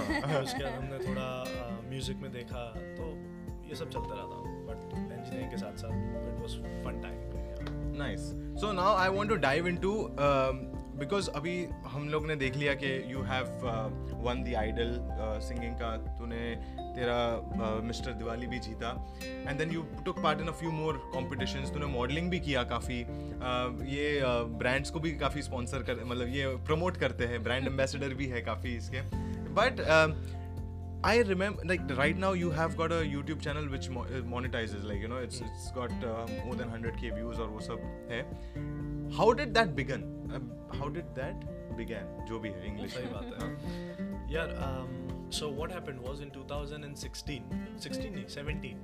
है 0.00 0.20
दो 0.20 0.26
फिर 0.26 0.42
उसके 0.42 0.64
बाद 0.64 0.72
हमने 0.72 0.98
थोड़ा 1.08 1.28
म्यूज़िक 1.90 2.16
में 2.16 2.32
देखा 2.32 2.64
तो 2.78 3.12
ये 3.68 3.74
सब 3.74 3.90
चलता 3.90 4.14
रहा 4.14 4.24
था। 4.24 4.42
बट 4.66 4.78
इंजीनियरिंग 4.94 5.50
के 5.50 5.56
साथ 5.56 5.76
साथ 5.76 5.92
it 6.32 6.40
was 6.40 6.84
fun 6.84 7.00
time 7.02 7.22
so 8.60 8.70
now 8.72 8.92
i 9.00 9.08
want 9.08 9.30
to 9.30 9.36
dive 9.42 9.66
into 9.66 9.90
um, 10.18 10.56
because 11.00 11.28
अभी 11.28 11.66
हम 11.86 12.08
लोग 12.08 12.26
ने 12.26 12.36
देख 12.36 12.56
लिया 12.56 12.74
कि 12.74 13.12
you 13.12 13.22
have 13.22 13.44
won 14.24 14.42
the 14.44 14.54
idol 14.54 14.90
uh, 14.90 15.78
का 15.80 15.96
तूने 16.18 16.54
तेरा 16.96 17.80
मिस्टर 17.84 18.10
uh, 18.12 18.18
दिवाली 18.18 18.46
भी 18.46 18.58
जीता। 18.58 18.90
And 19.48 19.58
then 19.58 19.70
you 19.70 19.82
took 20.04 20.22
part 20.22 20.40
in 20.40 20.48
a 20.48 20.52
few 20.52 20.72
more 20.72 20.94
competitions 21.16 21.72
तूने 21.72 21.86
मॉडलिंग 21.86 22.30
भी 22.30 22.40
किया 22.40 22.62
काफ़ी। 22.62 23.02
Uh, 23.04 23.86
ये 23.88 24.20
ब्रांड्स 24.58 24.90
को 24.90 25.00
भी 25.00 25.10
काफ़ी 25.10 25.42
स्पॉन्सर 25.42 25.78
कर 25.78 26.04
मतलब 26.04 26.28
ये 26.28 26.46
प्रमोट 26.46 26.96
करते 26.96 27.24
हैं 27.24 27.42
ब्रांड 27.42 27.66
एम्बेसडर 27.66 28.14
भी 28.14 28.26
है 28.26 28.42
काफ़ी 28.42 28.76
इसके। 28.76 29.23
But 29.58 29.80
I 31.04 31.18
remember, 31.18 31.62
like 31.66 31.82
right 31.96 32.16
now, 32.16 32.32
you 32.32 32.50
have 32.50 32.76
got 32.78 32.90
a 32.90 33.00
YouTube 33.04 33.40
channel 33.46 33.66
which 33.68 33.90
mo- 33.90 34.04
uh, 34.04 34.22
monetizes, 34.22 34.84
like 34.84 35.02
you 35.02 35.08
know, 35.08 35.18
it's 35.18 35.40
it's 35.40 35.70
got 35.70 35.90
uh, 36.02 36.26
more 36.46 36.54
than 36.60 36.70
100k 36.76 37.10
views 37.16 37.38
or 37.38 37.48
वो 37.48 37.60
सब 37.66 37.82
है. 38.10 38.20
How 39.18 39.26
did 39.40 39.52
that 39.58 39.74
begin? 39.80 40.06
Uh, 40.30 40.40
how 40.78 40.88
did 40.94 41.10
that 41.18 41.44
began? 41.80 42.08
जो 42.30 42.38
भी 42.38 42.52
है 42.54 42.64
English. 42.70 42.94
सही 42.94 43.12
बात 43.12 43.42
है 43.42 44.32
यार 44.32 44.56
so 45.38 45.50
what 45.56 45.72
happened 45.72 46.00
was 46.06 46.22
in 46.22 46.30
2016 46.30 47.38
16 47.84 48.10
नहीं 48.14 48.24
17 48.34 48.74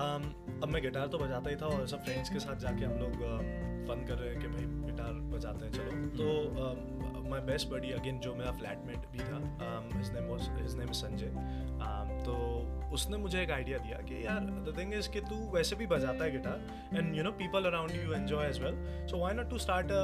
um, 0.00 0.24
अब 0.62 0.68
मैं 0.72 0.82
गिटार 0.82 1.06
तो 1.06 1.18
बजाता 1.18 1.50
ही 1.50 1.56
था 1.56 1.66
और 1.66 1.86
सब 1.88 2.04
फ्रेंड्स 2.04 2.30
के 2.30 2.40
साथ 2.46 2.60
जाके 2.66 2.84
हम 2.84 2.98
लोग 2.98 3.12
फन 3.88 4.04
कर 4.08 4.18
रहे 4.18 4.30
हैं 4.30 4.40
कि 4.40 4.48
भाई 4.54 4.66
गिटार 4.90 5.12
बजाते 5.36 5.64
हैं 5.64 5.72
चलो 5.72 5.90
तो 6.18 6.93
माय 7.34 7.40
बेस्ट 7.46 7.68
बडी 7.68 7.90
अगेन 7.92 8.18
जो 8.20 8.34
मेरा 8.34 8.50
फ्लैटमेट 8.58 9.06
भी 9.12 9.18
था 9.20 9.38
his 9.94 10.10
name 10.14 10.28
was 10.30 10.48
his 10.60 10.76
name 10.78 10.92
Sanjay 10.98 11.30
um, 11.86 12.12
तो 12.26 12.34
उसने 12.94 13.16
मुझे 13.16 13.42
एक 13.42 13.50
आइडिया 13.50 13.78
दिया 13.78 13.98
कि 14.08 14.24
यार 14.26 14.40
द 14.66 14.74
थिंग 14.78 14.94
इज़ 14.94 15.08
कि 15.12 15.20
तू 15.30 15.36
वैसे 15.54 15.76
भी 15.76 15.86
बजाता 15.86 16.24
है 16.24 16.30
guitar 16.32 16.96
and 16.96 17.14
you 17.16 17.22
know 17.22 17.30
people 17.38 17.64
around 17.70 17.96
you 17.96 18.12
enjoy 18.14 18.46
as 18.46 18.60
well 18.62 18.76
so 19.10 19.18
why 19.18 19.34
not 19.34 19.50
to 19.50 19.58
start 19.58 19.92
a 19.92 20.02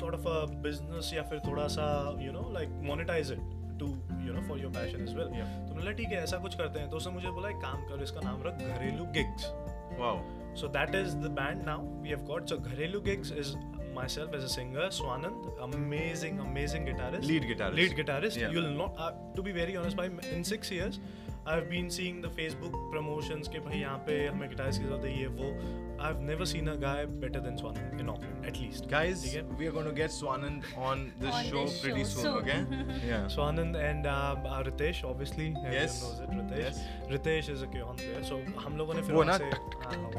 sort 0.00 0.14
of 0.14 0.28
a 0.28 0.60
business 0.62 1.12
या 1.14 1.22
फिर 1.30 1.40
थोड़ा 1.46 1.66
सा 1.76 1.88
you 2.20 2.32
know 2.32 2.50
like 2.52 2.80
monetise 2.84 3.32
it 3.32 3.56
to 3.80 3.88
you 4.26 4.34
know 4.34 4.46
for 4.48 4.60
your 4.60 4.72
passion 4.72 5.08
as 5.08 5.14
well 5.16 5.40
तो 5.68 5.74
मैंने 5.74 5.92
ठीक 5.94 6.08
है 6.08 6.22
ऐसा 6.22 6.38
कुछ 6.38 6.54
करते 6.54 6.78
हैं. 6.78 6.90
तो 6.90 6.96
उसने 6.96 7.12
मुझे 7.12 7.30
बोला 7.30 7.48
एक 7.48 7.60
काम 7.62 7.84
करो 7.88 8.02
इसका 8.02 8.20
नाम 8.20 8.42
रख 8.42 8.62
घरेलू 8.68 9.04
gigs 9.18 9.52
Wow. 9.98 10.22
So 10.54 10.68
that 10.68 10.94
is 10.94 11.16
the 11.16 11.28
band 11.28 11.64
now. 11.64 11.80
We 12.02 12.10
have 12.10 12.26
got. 12.26 12.48
So 12.48 12.58
Gharelu 12.58 13.04
Gigs 13.04 13.30
is 13.32 13.56
myself 13.98 14.34
as 14.40 14.44
a 14.48 14.50
singer, 14.54 14.88
Swanand, 14.98 15.46
amazing, 15.68 16.40
amazing 16.46 16.90
guitarist. 16.90 17.26
Lead 17.32 17.48
guitarist. 17.52 17.80
Lead 17.82 17.96
guitarist. 18.02 18.40
Yeah. 18.42 18.50
You'll 18.56 18.74
not, 18.82 19.00
uh, 19.06 19.12
to 19.38 19.42
be 19.42 19.56
very 19.60 19.76
honest, 19.82 19.96
by 20.02 20.06
in 20.36 20.44
six 20.52 20.70
years, 20.78 21.00
I've 21.46 21.68
been 21.70 21.90
seeing 21.98 22.20
the 22.24 22.30
Facebook 22.38 22.74
promotions 22.94 23.48
के 23.48 23.60
भाई 23.66 23.80
यहाँ 23.80 23.98
पे 24.08 24.26
हमें 24.26 24.48
guitarist 24.50 24.78
की 24.78 24.84
ज़रूरत 24.84 25.04
है 25.04 25.18
ये 25.20 25.26
वो. 25.40 25.52
I've 26.00 26.20
never 26.20 26.46
seen 26.46 26.68
a 26.68 26.76
guy 26.76 27.04
better 27.06 27.40
than 27.40 27.56
Swanand 27.58 27.98
in 28.00 28.08
Auckland, 28.08 28.46
at 28.46 28.60
least. 28.60 28.88
Guys, 28.88 29.24
है? 29.24 29.42
we 29.58 29.66
are 29.66 29.72
going 29.72 29.86
to 29.86 29.92
get 29.92 30.10
Swanand 30.10 30.62
on 30.76 31.12
this 31.20 31.34
On 31.34 31.44
show 31.44 31.64
this 31.64 31.80
pretty 31.80 32.04
show 32.04 32.20
soon, 32.20 32.36
okay? 32.36 32.64
yeah. 33.06 33.26
Swanand 33.26 33.74
and 33.76 34.06
um, 34.06 34.46
uh, 34.46 34.62
Ritesh, 34.62 35.04
obviously. 35.04 35.54
Yes. 35.64 36.02
knows 36.02 36.20
it. 36.20 36.30
Ritesh. 36.30 36.58
Yes. 36.58 36.80
Ritesh 37.10 37.48
is 37.50 37.62
a 37.62 37.66
Keon 37.66 37.96
player. 37.96 38.22
So 38.22 38.40
हम 38.64 38.76
लोगों 38.78 38.94
ने 38.94 39.02
फिर 39.02 39.14
वो 39.14 39.22
ना 39.24 39.32
हाँ. 39.32 40.10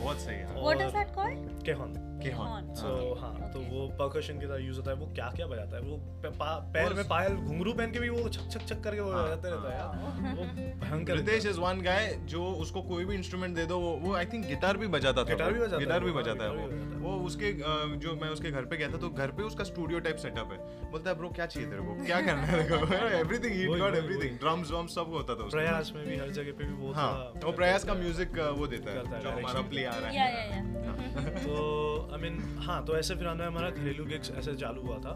बहुत 0.00 0.20
सही 0.20 0.36
है. 0.36 0.62
What 0.62 0.80
is 0.86 0.92
that 0.92 1.14
called? 1.14 1.48
Keon. 1.64 1.96
Kehan. 2.24 2.74
सो 2.76 3.14
हाँ 3.20 3.34
तो 3.52 3.58
Okay. 3.58 3.70
वो 3.72 3.86
परकशन 3.98 4.38
की 4.40 4.46
तरह 4.46 4.64
यूज़ 4.64 4.76
होता 4.76 4.90
है 4.90 4.96
वो 4.96 5.06
क्या 5.14 5.28
क्या 5.36 5.46
बजाता 5.46 5.76
है 5.76 5.82
वो 5.82 5.96
पैर 6.72 6.94
में 6.94 7.06
पायल 7.08 7.34
घुंघरू 7.34 7.72
पहन 7.72 7.92
के 7.92 7.98
भी 8.00 8.08
वो 8.08 8.28
छक 8.28 8.48
छक 8.52 8.66
छक 8.68 8.80
करके 8.84 9.00
वो 9.00 9.10
हाँ, 9.12 9.24
बजाते 9.24 9.48
रहता 9.50 9.68
है 9.68 9.78
यार 9.78 10.34
वो 10.36 10.44
भयंकर 10.84 11.16
रितेश 11.16 11.46
इज़ 11.46 11.60
वन 11.60 11.80
गाय 11.82 12.06
जो 12.32 12.44
उसको 12.64 12.82
कोई 12.90 13.04
भी 13.04 13.14
इंस्ट्रूमेंट 13.14 13.54
दे 13.56 13.66
दो 13.66 13.78
वो 13.80 13.92
वो 14.02 14.14
आई 14.16 14.26
थिंक 14.32 14.46
गिटार 14.46 14.76
भी 14.76 14.86
बजाता 14.96 15.24
गिटार 15.28 15.52
भी 15.52 15.60
बजाता 15.60 15.76
है 15.76 15.80
गिटार 15.80 16.00
भी 16.00 16.10
वो, 16.10 16.14
हाँ, 16.14 16.22
बजाता 16.22 16.44
है 16.44 16.50
वो। 16.50 16.84
वो 17.00 17.14
उसके 17.26 17.52
जो 18.04 18.14
मैं 18.22 18.28
उसके 18.28 18.50
घर 18.50 18.64
पे 18.64 18.76
गया 18.76 18.88
था 18.88 18.98
तो 18.98 19.08
घर 19.10 19.30
पे 19.30 19.42
उसका 19.42 19.64
स्टूडियो 19.64 19.98
टाइप 20.06 20.16
सेटअप 20.16 20.52
है। 20.52 20.58
बोलता 20.90 21.10
है 21.10 21.16
ब्रो 21.16 21.28
क्या 21.36 21.46
चाहिए 21.46 21.68
तेरे 21.70 21.82
को? 21.82 21.94
क्या 22.04 22.20
करना 22.20 22.42
है 22.42 22.62
तेरे 22.62 22.78
को? 22.78 22.94
Everything 23.18 23.54
he 23.54 23.66
got 23.78 23.94
everything 23.94 24.38
drums 24.38 24.70
वम्स 24.70 24.94
सब 24.94 25.12
होता 25.12 25.34
था 25.34 25.48
प्रयास 25.48 25.92
में 25.96 26.04
भी 26.06 26.16
हर 26.16 26.30
जगह 26.38 26.58
पे 26.58 26.64
भी 26.64 26.74
वो 26.82 26.92
हाँ 26.92 27.12
था। 27.36 27.46
वो 27.46 27.52
प्रयास 27.52 27.84
का 27.84 27.94
म्यूज़िक 27.94 28.38
वो 28.58 28.66
देता 28.66 28.90
है 28.90 29.04
है, 29.06 29.22
जो 29.22 29.30
हमारा 29.30 29.60
प्ले 29.68 29.84
आ 29.84 29.96
रहा 29.96 30.10
है। 30.10 30.14
Yeah. 30.16 30.74
तो 31.46 32.10
आई 32.12 32.20
मीन 32.20 32.42
हाँ 32.62 32.84
तो 32.84 32.96
ऐसे 32.98 33.14
फिर 33.14 33.26
हमें 33.26 33.46
हमारा 33.46 33.70
घरेलू 33.70 34.04
गिग्स 34.04 34.30
ऐसे 34.38 34.54
चालू 34.56 34.82
हुआ 34.82 34.96
था। 34.98 35.12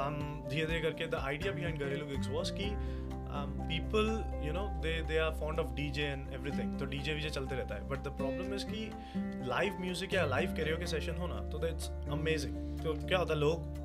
um, 0.00 0.16
धीरे 0.50 0.66
धीरे 0.66 0.80
करके 0.80 1.06
द 1.06 1.14
आइडिया 1.22 1.52
बिहाइंड 1.52 1.80
घरेलू 1.80 2.06
गिग्स 2.06 2.28
वाज 2.28 2.50
कि 2.50 2.70
people 3.36 4.08
you 4.46 4.52
know 4.52 4.66
they 4.82 5.00
they 5.02 5.18
are 5.18 5.30
fond 5.30 5.60
of 5.60 5.74
DJ 5.74 6.02
and 6.02 6.32
everything 6.34 6.78
तो 6.78 6.86
डीजे 6.86 7.14
वीजे 7.14 7.30
चलते 7.30 7.54
रहता 7.54 7.74
है. 7.74 7.88
बट 7.88 7.98
द 7.98 8.08
प्रॉब्लम 8.08 8.54
इज़ 8.54 8.64
कि 8.66 8.90
लाइव 9.48 9.78
म्यूज़िक 9.80 10.14
या 10.14 10.26
लाइव 10.26 10.54
कैरियो 10.56 10.76
के 10.76 10.86
सेशन 10.86 11.16
हो 11.16 11.26
ना 11.26 11.40
तो 11.50 11.58
दैट्स 11.58 11.90
अमेजिंग 12.10 12.54
तो 12.78 12.94
क्या 13.08 13.18
होता 13.18 13.34
है, 13.34 13.40
लोग, 13.40 13.82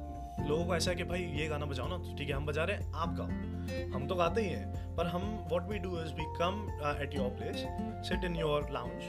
लोगों 0.48 0.66
को 0.66 0.76
ऐसा 0.76 0.92
है 0.92 0.98
कि 0.98 1.04
भाई, 1.04 1.22
ये 1.22 1.48
गाना 1.48 1.66
बजाओ 1.66 1.88
ना 1.88 1.98
तो 1.98 2.16
ठीक 2.18 2.30
है, 2.30 2.36
हम 2.36 2.46
बजा 2.46 2.64
रहे 2.64 2.78
हैं, 2.78 2.92
आप 2.94 3.16
गाओ। 3.20 3.28
हम 3.94 4.08
तो 4.08 4.16
गाते 4.16 4.42
ही 4.42 4.50
हैं, 4.50 4.96
पर 4.96 5.08
हम 5.08 5.48
what 5.52 5.70
we 5.70 5.80
do 5.80 6.00
is 6.02 6.14
we 6.14 6.26
come 6.40 6.62
at 7.04 7.16
your 7.16 7.30
place 7.30 7.66
sit 8.10 8.24
in 8.24 8.36
your 8.36 8.70
lounge 8.72 9.04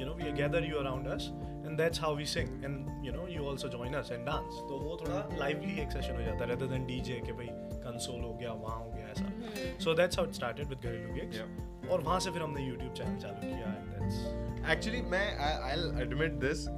you 0.00 0.06
know 0.06 0.14
we 0.14 0.32
gather 0.32 0.60
you 0.64 0.80
around 0.80 1.08
us, 1.12 1.24
and 1.66 1.80
that's 1.80 2.00
how 2.02 2.10
we 2.18 2.26
sing. 2.32 2.50
And, 2.66 3.06
you 3.06 3.14
know 3.14 3.26
you 3.28 3.44
also 3.44 3.68
join 3.68 3.94
us 3.94 4.12
and 4.12 4.26
dance 4.26 4.60
तो 4.68 4.78
वो 4.78 4.96
थोड़ा 5.00 5.28
lively 5.38 5.80
एक 5.80 5.92
session 5.92 6.14
हो 6.14 6.22
जाता 6.22 6.44
है, 6.44 6.50
rather 6.50 6.70
than 6.74 6.86
DJ 6.90 7.26
के 7.26 7.32
भाई 7.32 7.48
console 7.86 8.20
हो 8.20 8.34
गया, 8.34 8.52
वहाँ 8.52 8.78
हो 8.78 8.90
गया 8.90 9.07
ऐसा। 9.20 9.78
So 9.84 9.94
that's 9.94 10.18
how 10.18 10.26
it 10.26 10.34
started 10.34 10.66
with 10.66 10.78
घरेलू 10.78 11.14
गिग्स 11.14 11.90
और 11.90 12.00
वहाँ 12.00 12.20
से 12.20 12.30
फिर 12.30 12.42
हमने 12.42 12.68
YouTube 12.70 12.92
चैनल 12.98 13.16
चालू 13.16 13.40
किया 13.40 13.72
एंड 13.74 13.86
दैट्स 13.92 14.70
एक्चुअली 14.70 15.02
मैं 15.02 15.26
आई 15.38 16.02
एडमिट 16.02 16.32
दिस 16.32 16.68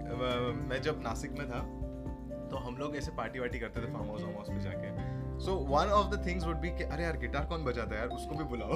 मैं 0.70 0.80
जब 0.82 1.02
नासिक 1.02 1.38
में 1.38 1.46
था 1.48 1.60
तो 2.50 2.56
हम 2.56 2.76
लोग 2.76 2.96
ऐसे 2.96 3.10
पार्टी 3.16 3.38
वार्टी 3.38 3.58
करते 3.58 3.80
थे 3.80 3.92
फार्म 3.92 4.08
हाउस 4.08 4.22
वार्म 4.22 4.36
हाउस 4.36 4.48
पे 4.48 4.60
जाके। 4.60 5.09
So 5.44 5.52
one 5.68 5.90
of 5.98 6.08
the 6.10 6.16
things 6.26 6.44
would 6.44 6.56
be 6.60 6.68
कि 6.78 6.84
अरे 6.94 7.04
यार 7.04 7.16
गिटार 7.18 7.44
कौन 7.50 7.62
बजाता 7.64 7.94
है 7.94 8.00
यार? 8.00 8.08
उसको 8.16 8.34
भी 8.38 8.44
बुलाओ. 8.44 8.74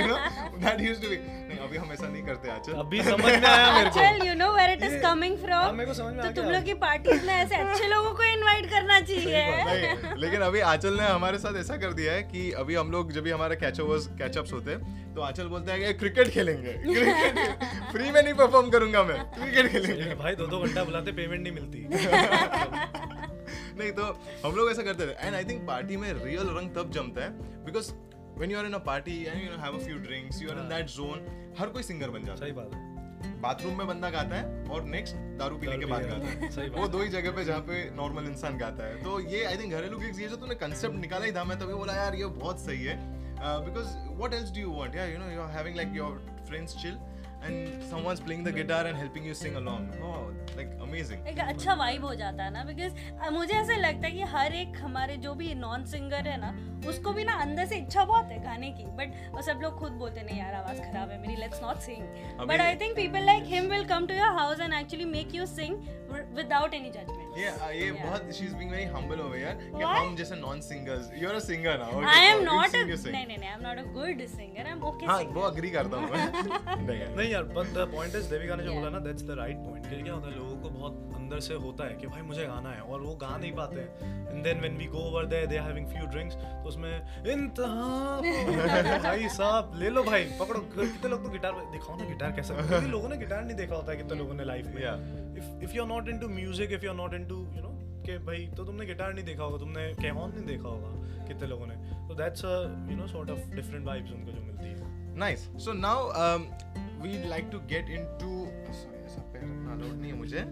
You 0.00 0.06
know 0.06 0.16
that 0.64 0.80
used 0.80 1.02
to 1.02 1.08
be 1.08 1.16
नहीं 1.48 1.58
अभी 1.66 1.76
हम 1.76 1.92
ऐसा 1.92 2.08
नहीं 2.08 2.22
करते 2.26 2.50
आचल 2.50 2.72
अभी 2.82 3.02
समझ 3.02 3.24
में 3.24 3.46
आया 3.48 3.72
मेरे 3.72 3.90
को। 3.90 3.98
चल 3.98 4.26
you 4.26 4.34
know 4.34 4.50
where 4.54 4.70
it 4.70 4.82
is 4.84 4.96
coming 5.02 5.36
from 5.38 5.74
मेरे 5.76 5.86
को 5.86 5.94
समझ 5.94 6.12
में 6.14 6.20
आ 6.20 6.28
तो 6.28 6.34
तुम 6.34 6.44
गया। 6.44 6.52
लोग 6.54 6.64
की 6.64 6.74
पार्टीज़ 6.84 7.26
में 7.26 7.34
ऐसे 7.34 7.56
अच्छे 7.56 7.88
लोगों 7.88 8.12
को 8.14 8.22
इनवाइट 8.24 8.70
करना 8.70 9.00
चाहिए। 9.10 10.14
लेकिन 10.24 10.40
अभी 10.42 10.60
आंचल 10.70 10.96
ने 11.00 11.06
हमारे 11.08 11.38
साथ 11.38 11.58
ऐसा 11.60 11.76
कर 11.84 11.92
दिया 12.00 12.12
है 12.12 12.22
कि 12.24 12.50
अभी 12.62 12.74
हम 12.74 12.90
लोग 12.92 13.12
जब 13.12 13.22
भी 13.22 13.30
हमारे 13.30 13.56
कैचओवर्स 13.56 14.06
कैचअप्स 14.18 14.52
होते 14.52 14.70
हैं 14.70 14.98
तो 15.14 15.20
आंचल 15.22 15.46
बोलते 15.48 15.72
हैं 15.72 15.80
कि 15.80 15.92
क्रिकेट 15.98 16.28
खेलेंगे 16.34 16.72
क्रिकेट 16.82 17.64
फ्री 17.92 18.10
में 18.10 18.22
नहीं 18.22 18.34
परफॉर्म 18.34 18.70
करूँगा 18.70 19.02
मैं 19.04 19.18
क्रिकेट 19.32 19.70
खेलेंगे। 19.72 20.14
भाई 20.22 20.34
दो 20.36 20.46
दो 20.46 20.60
घंटा 20.64 20.84
बुलाते 20.84 21.12
पेमेंट 21.12 21.42
नहीं 21.42 21.52
मिलती। 21.52 23.18
नहीं 23.80 23.92
तो 23.98 24.04
हम 24.44 24.54
लोग 24.56 24.70
ऐसा 24.70 24.82
करते 24.82 25.06
थे। 25.06 25.26
एंड 25.26 25.34
आई 25.34 25.44
थिंक 25.44 25.66
पार्टी 25.68 25.96
में 25.96 26.12
रियल 26.14 26.54
रंग 26.58 26.74
तब 26.76 26.90
जमता 26.94 27.24
है 27.24 27.64
because 27.64 27.92
you 28.40 28.56
are 28.58 28.66
in 28.66 28.74
a 28.76 28.78
party 28.84 29.14
and 29.30 29.42
you 29.44 29.48
know 29.48 29.56
have 29.62 29.74
a 29.76 29.80
few 29.80 29.96
drinks 30.04 30.38
you 30.42 30.52
are 30.52 30.60
in 30.60 30.68
that 30.68 30.92
zone 30.92 31.24
हर 31.58 31.68
कोई 31.72 31.82
सिंगर 31.82 32.10
बन 32.10 32.22
जाता 32.24 32.32
है। 32.32 32.40
सही 32.40 32.52
बात 32.52 32.74
है। 32.74 33.40
बाथरूम 33.40 33.76
में 33.78 33.86
बंदा 33.86 34.10
गाता 34.10 34.36
है 34.36 34.44
और 34.74 34.84
नेक्स्ट 34.84 35.16
दारू 35.38 35.56
पीने 35.58 35.76
के 35.78 35.86
बाद 35.90 36.02
गाता 36.10 36.60
है। 36.60 36.68
वो 36.70 36.86
दो 36.88 37.02
ही 37.02 37.08
जगह 37.08 37.30
पे 37.36 37.44
जहाँ 37.44 37.60
पे 37.68 37.82
नॉर्मल 37.96 38.24
इंसान 38.28 38.56
गाता 38.58 38.86
है। 38.86 39.02
तो 39.04 39.18
ये 39.20 39.44
आई 39.44 39.56
थिंक 39.56 39.72
घरेलू 39.72 39.98
गिग्स 39.98 40.20
ये 40.20 40.28
जो 40.28 40.36
तूने 40.36 40.54
कंसेप्ट 40.62 40.96
निकाला 40.96 41.26
ही 41.26 41.32
था 41.32 41.44
मैं 41.44 41.58
तभी 41.58 41.74
बोला 41.74 41.94
यार 41.94 42.14
ये 42.14 42.26
बहुत 42.38 42.60
सही 42.60 42.84
है। 42.84 42.96
Because 43.66 43.88
what 44.22 44.38
else 44.38 44.54
do 44.56 44.64
you 44.64 44.72
want? 44.78 44.96
Yeah 45.00 45.12
you 45.12 45.20
know 45.20 45.30
you're 45.34 45.52
having 45.58 45.76
like 45.80 45.92
your 46.00 46.12
friends 46.48 46.80
chill. 46.82 46.96
And 47.42 47.82
someone's 47.90 48.20
playing 48.20 48.44
the 48.44 48.52
guitar 48.52 48.86
and 48.86 48.96
helping 48.96 49.24
you 49.24 49.34
sing 49.34 49.56
along. 49.56 49.88
Oh 50.02 50.30
like 50.56 50.72
amazing. 50.86 51.26
एक 51.28 51.38
अच्छा 51.46 51.74
वाइब 51.74 52.04
हो 52.04 52.14
जाता 52.14 52.44
है 52.44 52.52
ना 52.52 52.64
बिकॉज़ 52.64 53.30
मुझे 53.32 53.54
ऐसा 53.54 53.76
लगता 53.76 54.06
है 54.06 54.12
कि 54.12 54.22
हर 54.34 54.54
एक 54.54 54.76
हमारे 54.80 55.16
जो 55.26 55.34
भी 55.34 55.54
नॉन 55.54 55.84
सिंगर 55.92 56.28
है 56.28 56.36
ना 56.40 56.54
उसको 56.88 57.12
भी 57.12 57.24
ना 57.24 57.32
अंदर 57.42 57.66
से 57.66 57.76
इच्छा 57.76 58.04
बहुत 58.04 58.30
है 58.32 58.38
गाने 58.42 58.70
की। 58.72 58.84
बट 58.98 59.42
सब 59.44 59.60
लोग 59.62 59.78
खुद 59.78 59.92
बोलते 60.02 60.22
नहीं 60.22 60.38
यार 60.38 60.54
आवाज़ 60.54 60.80
खराब 60.80 61.10
है 61.10 61.20
मेरी 61.20 61.36
let's 61.40 61.62
not 61.62 61.78
sing 61.86 62.46
but 62.48 62.60
I 62.60 62.76
think 62.82 62.96
people 62.96 63.24
like 63.26 63.44
him 63.54 63.70
will 63.72 63.84
come 63.88 64.06
to 64.06 64.14
your 64.14 64.36
house 64.38 64.60
and 64.60 64.74
actually 64.74 65.04
make 65.04 65.34
you 65.34 65.46
sing 65.46 65.76
without 66.36 66.74
any 66.74 66.90
judgement 66.90 67.38
yeah 67.38 67.44
yeah 67.44 67.90
Yeah. 67.90 68.02
बहुत 68.04 68.32
she 68.36 68.44
is 68.44 68.54
being 68.54 68.70
very 68.70 68.84
humble 68.94 69.20
over 69.20 69.38
यार 69.38 69.54
कि 69.76 69.82
हम 69.82 70.16
जैसे 70.16 70.36
non 70.36 70.60
singers 70.60 71.10
you 71.14 71.28
are 71.28 71.34
a 71.34 71.38
singer 71.40 71.78
now 71.78 72.02
I 72.14 72.26
am 72.26 72.42
not 72.44 72.74
नहीं 72.76 73.26
नहीं 73.26 73.38
नहीं 73.38 73.50
am 73.50 73.62
not 73.62 73.78
a 73.78 73.82
good 73.92 74.26
singer 74.26 74.66
I 74.66 74.72
am 74.72 74.82
okay 74.84 75.06
हाँ 75.06 75.20
वो 75.30 75.40
अग्री 75.40 75.70
करता 75.70 75.96
हूँ 75.96 76.10
मैं। 76.10 76.32
नहीं 76.86 77.00
यार 77.00 77.16
नहीं 77.16 77.30
यार 77.30 77.42
बट 77.58 77.74
द 77.76 77.88
देविका 78.30 78.56
ने 78.56 78.64
जो 78.64 78.74
बोला 78.74 78.88
ना 78.88 78.98
दैट्स 78.98 79.22
द 79.22 79.36
राइट 79.38 79.56
पॉइंट 79.56 79.86
क्या 80.04 80.14
होता 80.14 80.28
है 80.28 80.36
लोगों 80.36 80.56
को 80.56 80.70
बहुत 80.70 81.19
अंदर 81.30 81.40
से 81.40 81.54
होता 81.54 81.84
है 81.84 81.94
कि 81.96 82.06
भाई 82.06 82.22
मुझे 82.22 82.44
गाना 82.46 82.70
है 82.70 82.80
और 82.82 83.00
वो 83.00 83.14
गा 83.14 83.36
नहीं 83.36 83.52
पाते 83.52 83.80
हैं 83.80 84.30
and 84.30 84.42
then 84.44 84.60
when 84.60 84.76
we 84.76 84.86
go 84.94 84.98
over 85.00 85.26
there 85.32 85.46
they 85.46 85.58
having 85.58 85.86
few 85.86 86.06
drinks 86.06 86.36
तो 86.36 86.68
उसमें 86.68 86.90
इंतहा 87.32 88.98
भाई 89.04 89.28
साहब 89.28 89.72
ले 89.76 89.90
लो 89.90 90.02
भाई 90.04 90.24
पकड़ो 90.40 90.60
कितने 90.72 91.10
लोग 91.10 91.24
तो 91.24 91.30
गिटार 91.30 91.52
दिखाओ 91.72 91.96
ना 91.96 92.08
गिटार 92.08 92.32
कैसा 92.32 92.54
क्योंकि 92.54 92.86
लोगों 92.96 93.08
ने 93.08 93.16
गिटार 93.16 93.44
नहीं 93.44 93.56
देखा 93.56 93.74
होता 93.74 93.92
है 93.92 93.96
कितने 93.98 94.18
लोगों 94.18 94.34
ने 94.34 94.44
लाइफ 94.44 94.66
में. 94.66 94.82
If 95.38 95.64
if 95.64 95.76
you 95.76 95.82
are 95.82 95.88
not 95.88 96.08
into 96.08 96.28
music 96.28 96.72
if 96.72 96.84
you 96.84 96.90
are 96.90 96.96
not 96.96 97.14
into 97.14 97.38
you 97.56 97.62
know 97.62 97.72
कि 98.06 98.18
भाई 98.26 98.46
तो 98.56 98.64
तुमने 98.64 98.86
गिटार 98.86 99.14
नहीं 99.14 99.24
देखा 99.24 99.44
होगा 99.44 99.58
तुमने 99.58 99.88
कैमॉन 100.02 100.30
नहीं 100.30 100.46
देखा 100.46 100.68
होगा 100.68 101.26
कितने 101.28 101.48
लोगों 101.48 101.66
ने 101.66 101.76
तो 102.08 102.14
that's 102.14 102.44
you 102.90 102.96
know 102.96 103.06
sort 103.06 103.30
of 103.30 103.50
different 103.54 103.84
vibes 103.86 104.12
उनको 104.12 104.32
जो 104.32 104.42
मिलती 104.42 104.68
है 104.68 104.98
Nice. 105.20 105.42
So 105.58 105.72
now 105.74 105.94
um, 106.12 106.44
we'd 107.02 107.24
like 107.26 107.50
to 107.52 107.60
get 107.68 107.90
into. 107.90 108.30
रखना 109.70 109.86
allowed 109.86 110.00
नहीं 110.00 110.12
है 110.12 110.18
मुझे. 110.18 110.44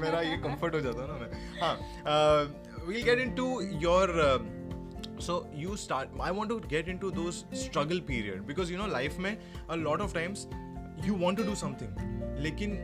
मेरा 0.00 0.20
ये 0.20 0.36
comfort 0.42 0.74
हो 0.74 0.80
जाता 0.80 1.06
ना 1.06 1.18
मैं. 1.20 1.30
हाँ. 1.60 1.74
Uh, 2.04 2.42
we'll 2.86 3.04
get 3.04 3.18
into 3.18 3.46
your. 3.86 4.20
um 4.20 4.52
so 5.18 5.46
you 5.54 5.76
start. 5.76 6.08
I 6.20 6.30
want 6.30 6.50
to 6.50 6.60
get 6.60 6.88
into 6.88 7.10
those 7.10 7.44
struggle 7.52 8.00
period 8.00 8.46
because 8.46 8.70
you 8.70 8.78
know 8.78 8.86
life 8.86 9.18
में 9.18 9.36
a 9.68 9.76
lot 9.76 10.00
of 10.00 10.12
times 10.12 10.46
you 11.04 11.14
want 11.14 11.38
to 11.38 11.44
do 11.44 11.54
something, 11.54 11.90
लेकिन 12.46 12.76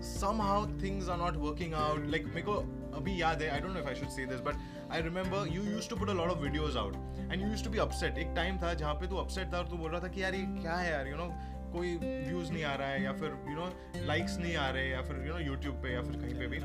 somehow 0.00 0.66
things 0.82 1.08
are 1.08 1.18
not 1.22 1.36
working 1.36 1.74
out. 1.74 2.06
Like 2.06 2.24
मेरे 2.26 2.42
को 2.42 2.54
अभी 2.98 3.20
याद 3.22 3.42
है. 3.42 3.50
I 3.56 3.60
don't 3.60 3.74
know 3.74 3.80
if 3.80 3.88
I 3.88 3.94
should 3.94 4.12
say 4.12 4.24
this, 4.24 4.40
but 4.40 4.54
I 4.90 5.00
remember 5.00 5.46
you 5.46 5.62
used 5.62 5.90
to 5.90 5.96
put 5.96 6.08
a 6.08 6.14
lot 6.14 6.30
of 6.30 6.38
videos 6.38 6.76
out 6.76 6.96
and 7.30 7.40
you 7.40 7.48
used 7.48 7.64
to 7.64 7.70
be 7.70 7.80
upset. 7.86 8.18
एक 8.18 8.32
time 8.36 8.58
था 8.62 8.74
जहाँ 8.74 8.94
पे 8.94 9.06
तू 9.08 9.16
upset 9.24 9.52
था 9.52 9.58
और 9.58 9.68
तू 9.68 9.76
बोल 9.76 9.90
रहा 9.90 10.00
था 10.00 10.08
कि 10.08 10.22
यार 10.22 10.34
ये 10.34 10.42
क्या 10.60 10.76
है 10.76 10.90
यार, 10.92 11.04
you 11.12 11.18
know 11.22 11.32
कोई 11.72 11.96
व्यूज़ 11.96 12.52
नहीं 12.52 12.64
आ 12.64 12.74
रहा 12.74 12.88
है 12.88 13.02
या 13.04 13.12
फिर 13.12 13.36
यू 13.48 13.56
नो 13.56 13.70
लाइक्स 14.06 14.38
नहीं 14.38 14.56
आ 14.56 14.68
रहे 14.70 14.88
या 14.88 15.02
फिर 15.02 15.26
यू 15.26 15.32
नो 15.32 15.38
यूट्यूब 15.40 15.82
पे 15.82 15.94
या 15.94 16.02
फिर 16.02 16.20
कहीं 16.20 16.38
पे 16.38 16.46
भी। 16.46 16.60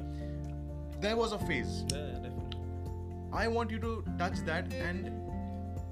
There 1.01 1.13
was 1.13 1.33
a 1.33 1.45
phase 1.47 1.69
I 3.35 3.47
want 3.55 3.71
you 3.71 3.79
to 3.79 3.95
touch 4.19 4.39
that 4.49 4.73
and 4.73 5.09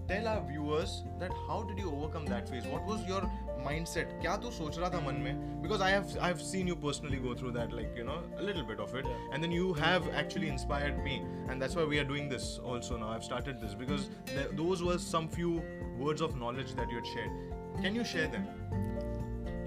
tell 0.07 0.27
our 0.27 0.39
viewers 0.47 0.91
that 1.19 1.31
how 1.49 1.63
did 1.67 1.79
you 1.79 1.89
overcome 1.89 2.25
that 2.25 2.47
phase 2.47 2.67
what 2.67 2.87
was 2.87 3.09
your 3.09 3.25
mindset 3.87 4.09
क्या 4.21 4.35
तू 4.37 4.49
सोच 4.51 4.77
रहा 4.77 4.89
था 4.89 4.99
मन 5.01 5.19
में? 5.25 5.61
Because 5.61 5.81
I 5.83 5.93
I 5.93 6.27
have 6.27 6.37
seen 6.45 6.67
you 6.67 6.75
personally 6.85 7.17
go 7.25 7.35
through 7.35 7.51
that 7.57 7.73
like 7.73 7.95
you 7.97 8.03
know 8.05 8.15
little 8.41 8.61
bit 8.71 8.79
of 8.79 8.97
it 8.97 9.05
and 9.05 9.41
then 9.41 9.51
you 9.51 9.71
have 9.79 10.09
actually 10.19 10.47
inspired 10.47 11.03
me 11.03 11.15
and 11.49 11.59
that's 11.59 11.77
why 11.77 11.85
we 11.85 11.97
are 11.97 12.05
doing 12.05 12.29
this 12.31 12.57
also 12.73 12.97
now 12.97 13.19
started 13.29 13.55
this 13.61 13.73
because 13.83 14.09
those 14.61 14.81
words 14.81 16.21
of 16.21 16.35
knowledge 16.37 16.73
that 16.81 16.93
you 16.93 17.03
share 17.13 17.81
can 17.81 17.95
you 17.95 18.03
share 18.05 18.27
that 18.27 18.62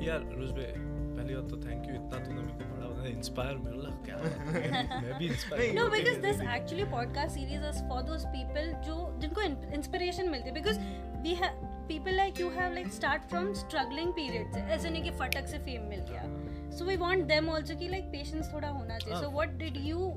यार 0.03 0.25
रुजबे 0.39 0.73
पहली 1.17 1.35
बात 1.35 1.49
तो 1.51 1.57
thank 1.57 1.89
you 1.89 1.95
इतना 1.95 2.19
तूने 2.25 2.41
मेरे 2.41 2.65
को 2.65 2.75
बड़ा 2.75 2.89
बड़ा 2.89 3.09
इंस्पायर 3.09 3.57
मेरे 3.57 3.79
लग 3.87 4.05
क्या 4.05 4.17
है, 4.17 5.03
मैं 5.03 5.19
भी 5.19 5.27
inspire 5.27 5.75
No, 5.79 5.87
because 5.95 6.21
this 6.27 6.43
actually 6.57 6.87
podcast 6.97 7.39
series 7.39 7.65
is 7.71 7.81
for 7.93 8.03
those 8.11 8.27
people 8.35 8.69
जो 8.89 8.99
जिनको 9.21 9.47
inspiration 9.79 10.31
मिलती 10.35 10.51
है 10.51 10.55
because 10.55 10.79
we 11.27 11.35
have 11.43 11.65
people 11.89 12.19
like 12.21 12.43
you 12.43 12.51
have 12.59 12.77
like 12.79 12.93
start 12.99 13.27
from 13.33 13.51
struggling 13.65 14.13
periods 14.21 14.55
से 14.55 14.61
ऐसे 14.77 14.91
नहीं 14.91 15.03
कि 15.03 15.11
फटक 15.23 15.47
से 15.55 15.59
fame 15.69 15.89
मिल 15.95 16.05
गया 16.11 16.25
so 16.79 16.89
we 16.91 16.97
want 17.03 17.29
them 17.35 17.53
also 17.57 17.79
कि 17.83 17.89
like 17.97 18.11
patience 18.17 18.53
थोड़ा 18.55 18.69
होना 18.69 18.99
चाहिए 18.99 19.23
हाँ. 19.23 19.35
what 19.35 19.59
did 19.65 19.79
you 19.91 20.09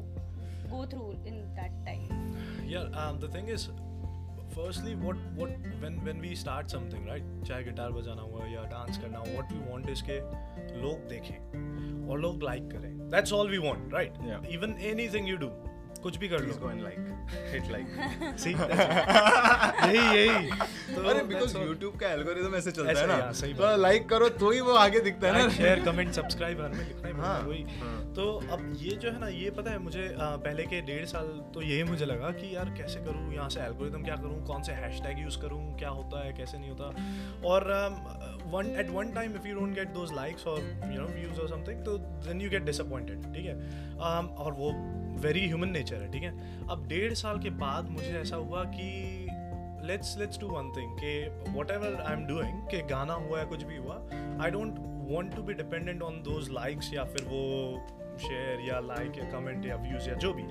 go 0.71 0.85
through 0.93 1.11
in 1.31 1.37
that 1.59 1.77
time 1.85 2.09
yeah 2.73 2.99
um, 3.03 3.19
the 3.25 3.31
thing 3.37 3.53
is 3.57 3.69
firstly 4.55 4.93
what 4.95 5.17
what 5.39 5.67
when 5.81 5.99
when 6.03 6.19
we 6.21 6.35
start 6.35 6.67
something 6.67 7.07
right 7.07 7.43
चाहे 7.47 7.63
गिटार 7.63 7.91
बजाना 7.91 8.21
हुआ 8.21 8.45
या 8.45 8.63
डांस 8.71 8.97
करना 8.97 9.19
हो 9.19 9.25
वॉट 9.35 9.51
वी 9.51 9.59
वॉन्ट 9.71 9.89
इसके 9.89 10.19
लोग 10.81 11.07
देखें 11.07 12.07
और 12.09 12.19
लोग 12.19 12.43
लाइक 12.43 12.69
करें. 12.71 13.09
That's 13.09 13.33
all 13.33 13.49
we 13.51 13.57
want 13.57 13.93
right 13.93 14.13
even 14.51 14.75
anything 15.09 15.29
you 15.29 15.37
do 15.37 15.49
कुछ 16.03 16.17
भी 16.17 16.27
कर 16.29 16.39
लो 16.41 16.53
go 16.55 16.67
and 16.67 16.83
like, 16.83 16.99
hit 17.53 17.65
like. 17.71 17.87
See, 18.43 18.53
that's- 18.53 19.85
यही 19.85 20.03
यही 20.17 20.95
तो 20.95 21.01
अरे 21.03 21.23
बिकॉज़. 21.23 21.57
यूट्यूब 21.57 21.95
का 21.99 22.11
एल्गोरिदम 22.11 22.55
ऐसे 22.55 22.71
चलता 22.71 22.99
है 22.99 23.07
ना 23.07 23.15
हाँ, 23.15 23.31
सही 23.33 23.53
तो 23.53 23.63
बात। 23.63 23.79
लाइक 23.79 24.07
करो 24.09 24.29
तो 24.43 24.51
ही 24.51 24.59
वो 24.61 24.73
आगे 24.75 24.99
दिखता 24.99 25.27
है 25.27 25.33
ना 25.37 25.49
शेयर 25.55 25.83
कमेंट 25.85 26.11
सब्सक्राइब 26.13 26.61
हर 26.61 26.69
में 26.69 26.87
लिखना 26.87 27.07
ही 27.07 27.13
हाँ, 27.15 27.39
वही 27.41 27.63
हाँ। 27.79 27.97
तो 28.15 28.27
अब 28.51 28.73
ये 28.81 28.95
जो 28.95 29.11
है 29.11 29.19
ना 29.19 29.27
ये 29.29 29.49
पता 29.57 29.71
है 29.71 29.79
मुझे 29.79 30.07
पहले 30.19 30.63
के 30.65 30.81
डेढ़ 30.87 31.05
साल 31.05 31.27
तो 31.53 31.61
यही 31.61 31.83
मुझे 31.91 32.05
लगा 32.05 32.31
कि 32.39 32.55
यार 32.55 32.73
कैसे 32.77 32.99
करूँ 33.05 33.33
यहाँ 33.33 33.49
से 33.49 33.59
एल्गोरिदम 33.61 34.03
क्या 34.03 34.15
करूँ 34.15 34.43
कौन 34.47 34.63
से 34.63 34.71
हैशटैग 34.81 35.19
यूज़ 35.19 35.37
करूँ 35.41 35.61
क्या 35.79 35.89
होता 35.99 36.25
है 36.25 36.33
कैसे 36.33 36.57
नहीं 36.57 36.69
होता 36.69 37.47
और 37.47 37.67
one 38.51 38.67
at 38.79 38.89
one 38.89 39.11
time 39.13 39.35
if 39.35 39.47
you 39.47 39.59
don't 39.59 39.73
get 39.75 39.87
those 39.87 40.13
likes 40.13 40.47
और 40.47 40.59
यू 40.93 41.01
नो 41.01 41.07
व्यूज़ 41.07 41.39
और 41.41 41.49
समथिंग 41.49 41.85
तो 41.85 41.97
देन 41.97 42.41
यू 42.41 42.49
गेट 42.49 42.63
डिसअपॉइंटेड 42.63 43.33
ठीक 43.33 43.45
है? 43.45 43.55
Um, 43.95 44.29
और 44.37 44.53
वो 44.53 44.71
वेरी 45.21 45.47
ह्यूमन 45.47 45.69
नेचर 45.69 45.95
है 45.95 46.11
ठीक 46.11 46.23
है? 46.23 46.67
अब 46.67 46.87
डेढ़ 46.87 47.13
साल 47.13 47.39
के 47.39 47.49
बाद 47.49 47.89
मुझे 47.89 48.19
ऐसा 48.19 48.35
हुआ 48.35 48.63
कि 48.63 49.25
let's 49.87 50.17
let's 50.17 50.39
do 50.39 50.47
one 50.47 50.71
thing 50.77 50.97
कि 50.99 51.11
what 51.59 51.71
ever 51.71 52.01
I 52.01 52.13
am 52.13 52.25
doing 52.27 52.61
कि 52.67 52.81
गाना 52.81 53.13
हुआ 53.13 53.39
या 53.39 53.45
कुछ 53.45 53.63
भी 53.63 53.77
हुआ 53.77 53.95
I 54.43 54.51
don't 54.51 54.75
want 55.11 55.35
to 55.35 55.41
be 55.41 55.53
dependent 55.53 56.01
on 56.01 56.21
those 56.21 56.49
likes 56.49 56.93
या 56.93 57.03
फिर 57.03 57.23
वो 57.23 57.41
शेयर 58.19 58.67
या 58.69 58.79
लाइक 58.79 59.17
या 59.17 59.29
कमेंट 59.31 59.65
या 59.65 59.75
व्यूज़ 59.75 60.09
या 60.09 60.15
जो 60.15 60.33
भी। 60.33 60.43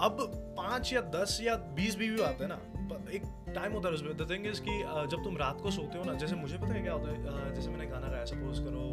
अब 0.00 0.16
पाँच 0.56 0.92
या 0.92 1.00
दस 1.00 1.38
या 1.42 1.54
बीस 1.54 1.96
भी 1.96 2.10
व्यू 2.10 2.22
आते 2.24 2.44
हैं 2.44 2.48
ना 2.48 2.79
एक 3.10 3.22
टाइम 3.54 3.72
होता 3.72 3.88
है 3.88 3.94
उसमें। 3.94 4.16
द 4.16 4.30
थिंग 4.30 4.46
इज़ 4.46 4.60
कि 4.62 4.78
जब 5.10 5.24
तुम 5.24 5.36
रात 5.36 5.60
को 5.60 5.70
सोते 5.70 5.98
हो 5.98 6.04
ना 6.04 6.14
जैसे 6.18 6.36
मुझे 6.36 6.58
पता 6.58 6.74
है 6.74 6.82
क्या 6.82 6.92
होता 6.92 7.10
है 7.10 7.54
जैसे 7.54 7.70
मैंने 7.70 7.86
गाना 7.86 8.08
गाया 8.08 8.24
सपोज़ 8.26 8.62
करो 8.64 8.84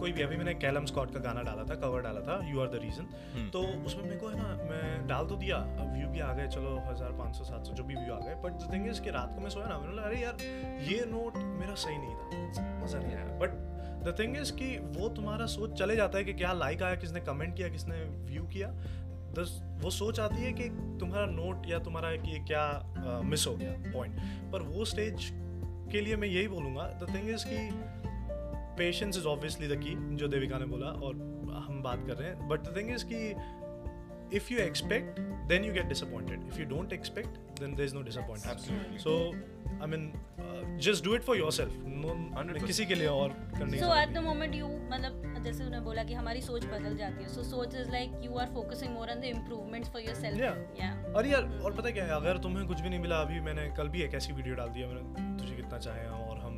कोई 0.00 0.12
भी 0.12 0.22
अभी 0.22 0.36
मैंने 0.36 0.54
कैलम 0.56 0.84
स्कॉट 0.86 1.12
का 1.12 1.20
गाना 1.20 1.42
डाला 1.42 1.62
था 1.64 1.74
कवर 1.82 2.00
डाला 2.02 2.20
था 2.22 2.40
यू 2.48 2.60
आर 2.60 2.68
द 2.68 2.80
रीजन 2.82 3.50
तो 3.52 3.62
उसमें 3.86 4.02
मेरे 4.04 4.16
को 4.16 4.28
है 4.28 4.36
ना 4.38 4.48
मैं 4.70 5.06
डाल 5.08 5.26
तो 5.26 5.36
दिया 5.36 5.58
व्यू 5.92 6.08
भी 6.08 6.20
आ 6.20 6.32
गए 6.32 6.48
चलो 6.48 6.74
हज़ार 6.88 7.12
पाँच 7.18 7.36
सौ 7.36 7.44
सात 7.44 7.66
सौ 7.66 7.74
जो 7.74 7.84
भी 7.84 7.94
व्यू 7.94 8.12
आ 8.14 8.18
गए। 8.18 8.34
बट 8.42 8.58
द 8.62 8.72
थिंग 8.72 8.88
इज़ 8.88 9.00
कि 9.02 9.10
रात 9.10 9.34
को 9.34 9.40
मैं 9.40 9.50
सोया 9.50 9.66
ना 9.66 9.78
मैंने 9.78 9.90
बोला 9.90 10.02
अरे 10.02 10.20
यार 10.20 10.44
ये 10.90 11.04
नोट 11.10 11.36
मेरा 11.36 11.74
सही 11.76 11.96
नहीं 11.96 12.14
था 12.14 12.84
मज़ा 12.84 12.98
नहीं 12.98 13.14
आया। 13.14 13.38
बट 13.38 13.64
द 14.04 14.14
थिंग 14.18 14.36
इज़ 14.36 14.52
कि 14.52 14.76
वो 14.96 15.08
तुम्हारा 15.14 15.46
सोच 15.52 15.72
चले 15.78 15.96
जाता 15.96 16.18
है 16.18 16.24
कि 16.24 16.32
क्या 16.34 16.52
लाइक 16.54 16.82
आया 16.82 16.96
किसने 16.96 17.20
कमेंट 17.20 17.56
किया 17.56 17.68
किसने 17.68 18.02
व्यू 18.26 18.42
किया। 18.52 18.68
वो 19.40 19.90
सोच 19.90 20.20
आती 20.20 20.36
है 20.36 20.52
कि 20.52 20.68
तुम्हारा 21.00 21.26
नोट 21.26 21.66
या 21.66 21.78
तुम्हारा 21.78 22.16
कि 22.16 22.44
क्या 22.44 22.92
मिस 23.24 23.46
हो 23.46 23.56
गया 23.56 23.92
पॉइंट 23.92 24.16
पर 24.52 24.62
वो 24.62 24.84
स्टेज 24.84 25.30
के 25.92 26.00
लिए 26.00 26.16
मैं 26.16 26.28
यही 26.28 26.48
बोलूँगा 26.48 26.98
द 27.02 27.14
थिंग 27.14 27.30
इज़ 27.30 27.44
कि 27.46 27.70
patience 28.78 29.18
is 29.18 29.26
obviously 29.26 29.68
the 29.68 29.80
key 29.80 30.16
जो 30.16 30.28
देविका 30.28 30.58
ने 30.58 30.64
बोला, 30.64 30.86
और 30.86 31.14
हम 31.68 31.82
बात 31.82 32.06
कर 32.06 32.12
रहे 32.12 32.28
हैं. 32.28 32.48
बट 32.48 32.60
द 32.60 32.76
थिंग 32.76 32.90
इज़ 32.90 33.04
कि 33.04 33.34
if 34.30 34.50
you 34.50 34.58
expect 34.58 35.20
then 35.48 35.64
you 35.64 35.72
get 35.72 35.88
disappointed. 35.88 36.40
If 36.52 36.58
you 36.58 36.64
don't 36.64 36.92
expect 36.92 37.38
then 37.60 37.74
there's 37.74 37.94
no 37.94 38.02
disappointment. 38.02 38.52
Absolutely. 38.56 38.98
so 38.98 39.34
i 39.84 39.86
mean 39.92 40.02
uh, 40.38 40.62
just 40.78 41.04
do 41.04 41.14
it 41.14 41.24
for 41.24 41.34
yourself. 41.36 41.72
No 42.02 42.12
किसी 42.66 42.86
के 42.86 42.94
लिए 42.94 43.06
और 43.08 43.28
करने 43.58 43.72
की 43.72 43.78
सो 43.78 43.84
ज़रूरत 43.84 44.02
एट 44.02 44.08
द 44.08 44.16
नहीं। 44.16 44.24
मोमेंट 44.24 44.54
यू 44.54 44.66
मतलब 44.92 45.42
जैसे 45.44 45.64
उन्होंने 45.64 45.84
बोला 45.84 46.04
कि 46.04 46.14
हमारी 46.14 46.40
सोच 46.40 46.64
बदल 46.64 46.96
जाती 46.96 47.22
है। 47.24 47.28
सो 47.34 47.42
सोच 47.44 47.74
is 47.74 47.90
like 47.92 48.12
you 48.24 48.36
are 48.38 48.46
focusing 48.54 48.92
more 48.94 49.10
on 49.10 49.20
the 49.20 49.24
improvements 49.24 49.90
for 49.90 50.02
yourself 50.02 50.38
Yeah. 50.38 50.56
या 50.80 51.12
और 51.16 51.26
यार 51.26 51.48
और 51.64 51.74
पता 51.76 51.90
क्या 51.90 52.04
है? 52.04 52.10
अगर 52.10 52.38
तुम्हें 52.46 52.66
कुछ 52.68 52.80
भी 52.80 52.88
नहीं 52.88 53.00
मिला 53.00 53.20
अभी 53.20 53.40
मैंने 53.40 53.68
कल 53.76 53.88
भी 53.88 54.02
एक 54.02 54.14
ऐसी 54.14 54.32
वीडियो 54.32 54.54
डाल 54.54 54.68
दी 54.68 54.80
है 54.80 54.94
मैंने 54.94 55.38
तुझे 55.42 55.54
कितना 55.56 55.78
चाहे 55.78 56.06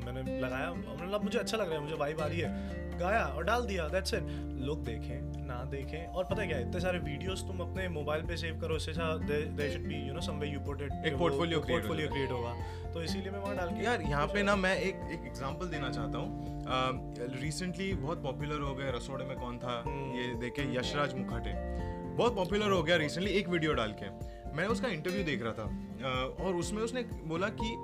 मैंने 0.09 0.41
लगाया 0.41 0.73
मैंने 0.75 1.07
लगा 1.07 1.19
मुझे 1.25 1.39
अच्छा 1.39 1.57
लग 1.57 1.69
रहा 1.69 1.75
है 1.75 1.83
मुझे 1.83 1.97
वाइब 1.97 2.21
आ 2.21 2.27
रही 2.27 2.41
है। 2.41 2.77
गाया 2.99 3.25
और 3.25 3.45
डाल 3.45 3.67
दिया 3.67 3.87
दैट्स 3.89 4.15
इट 4.15 4.23
लोग 4.67 4.85
देखें 4.85 5.47
ना 5.47 5.57
देखें 5.71 6.07
और 6.07 6.25
पता 6.25 6.41
है 6.43 6.47
क्या 6.49 6.59
इतने 6.59 6.81
सारे 6.81 6.99
वीडियोस 7.01 7.43
तुम 7.49 7.61
अपने 7.61 7.89
मोबाइल 7.89 8.23
पे 8.27 8.37
सेव 8.37 8.59
करो 8.61 8.77
इससे 8.77 8.91
अच्छा 8.91 9.13
there 9.27 9.71
should 9.73 9.87
be 9.89 10.01
you 10.07 10.15
know 10.15 10.21
some 10.21 10.39
way 10.39 10.49
you 10.49 10.61
put 10.61 10.83
it 10.83 10.93
एक 10.93 10.99
create 10.99 11.13
हो। 11.13 11.19
पोर्टफोलियो 11.19 11.61
क्रिएट 11.61 12.31
होगा। 12.31 12.55
तो 12.95 13.03
इसीलिए 13.03 13.31
मैं 13.31 13.39
वहाँ 13.39 13.57
डाल 13.57 13.69
के 13.69 13.85
यार 13.85 14.03
यहाँ 14.03 14.27
पे 14.27 14.43
ना 14.43 14.57
मैं 14.57 14.77
एक 14.79 15.09
एक 15.13 15.27
एग्जांपल 15.27 15.69
देना 15.69 15.91
चाहता 15.91 16.19
हूँ। 16.19 17.15
रिसेंटली 17.41 17.93
बहुत 17.95 18.23
पॉपुलर 18.23 18.61
हो 18.61 18.75
गए 18.75 18.91
रसोड़े 18.97 19.25
में 19.25 19.37
कौन 19.37 19.59
था? 19.59 19.83
हम्म। 19.87 20.17
ये 20.17 20.35
देखे 20.41 20.63
यशराज 20.79 21.15
मुखर्जी। 21.15 21.53
बहुत 22.17 22.35
पॉपुलर 22.37 22.71
हो 22.71 22.83
गया 22.83 22.97
रिसेंटली 22.97 23.33
एक 23.33 23.49
वीडियो 23.49 23.75
डाल 23.75 23.95
के। 24.03 24.07
मैं 24.57 24.67
उसका 24.69 24.89
इंटरव्यू 24.89 25.25
देख 25.25 25.43
रहा 25.43 25.53
था। 25.53 26.45
और 26.45 26.55
उसमें 26.57 26.83
उसने 26.83 27.03
बोला 27.27 27.49
कि 27.61 27.77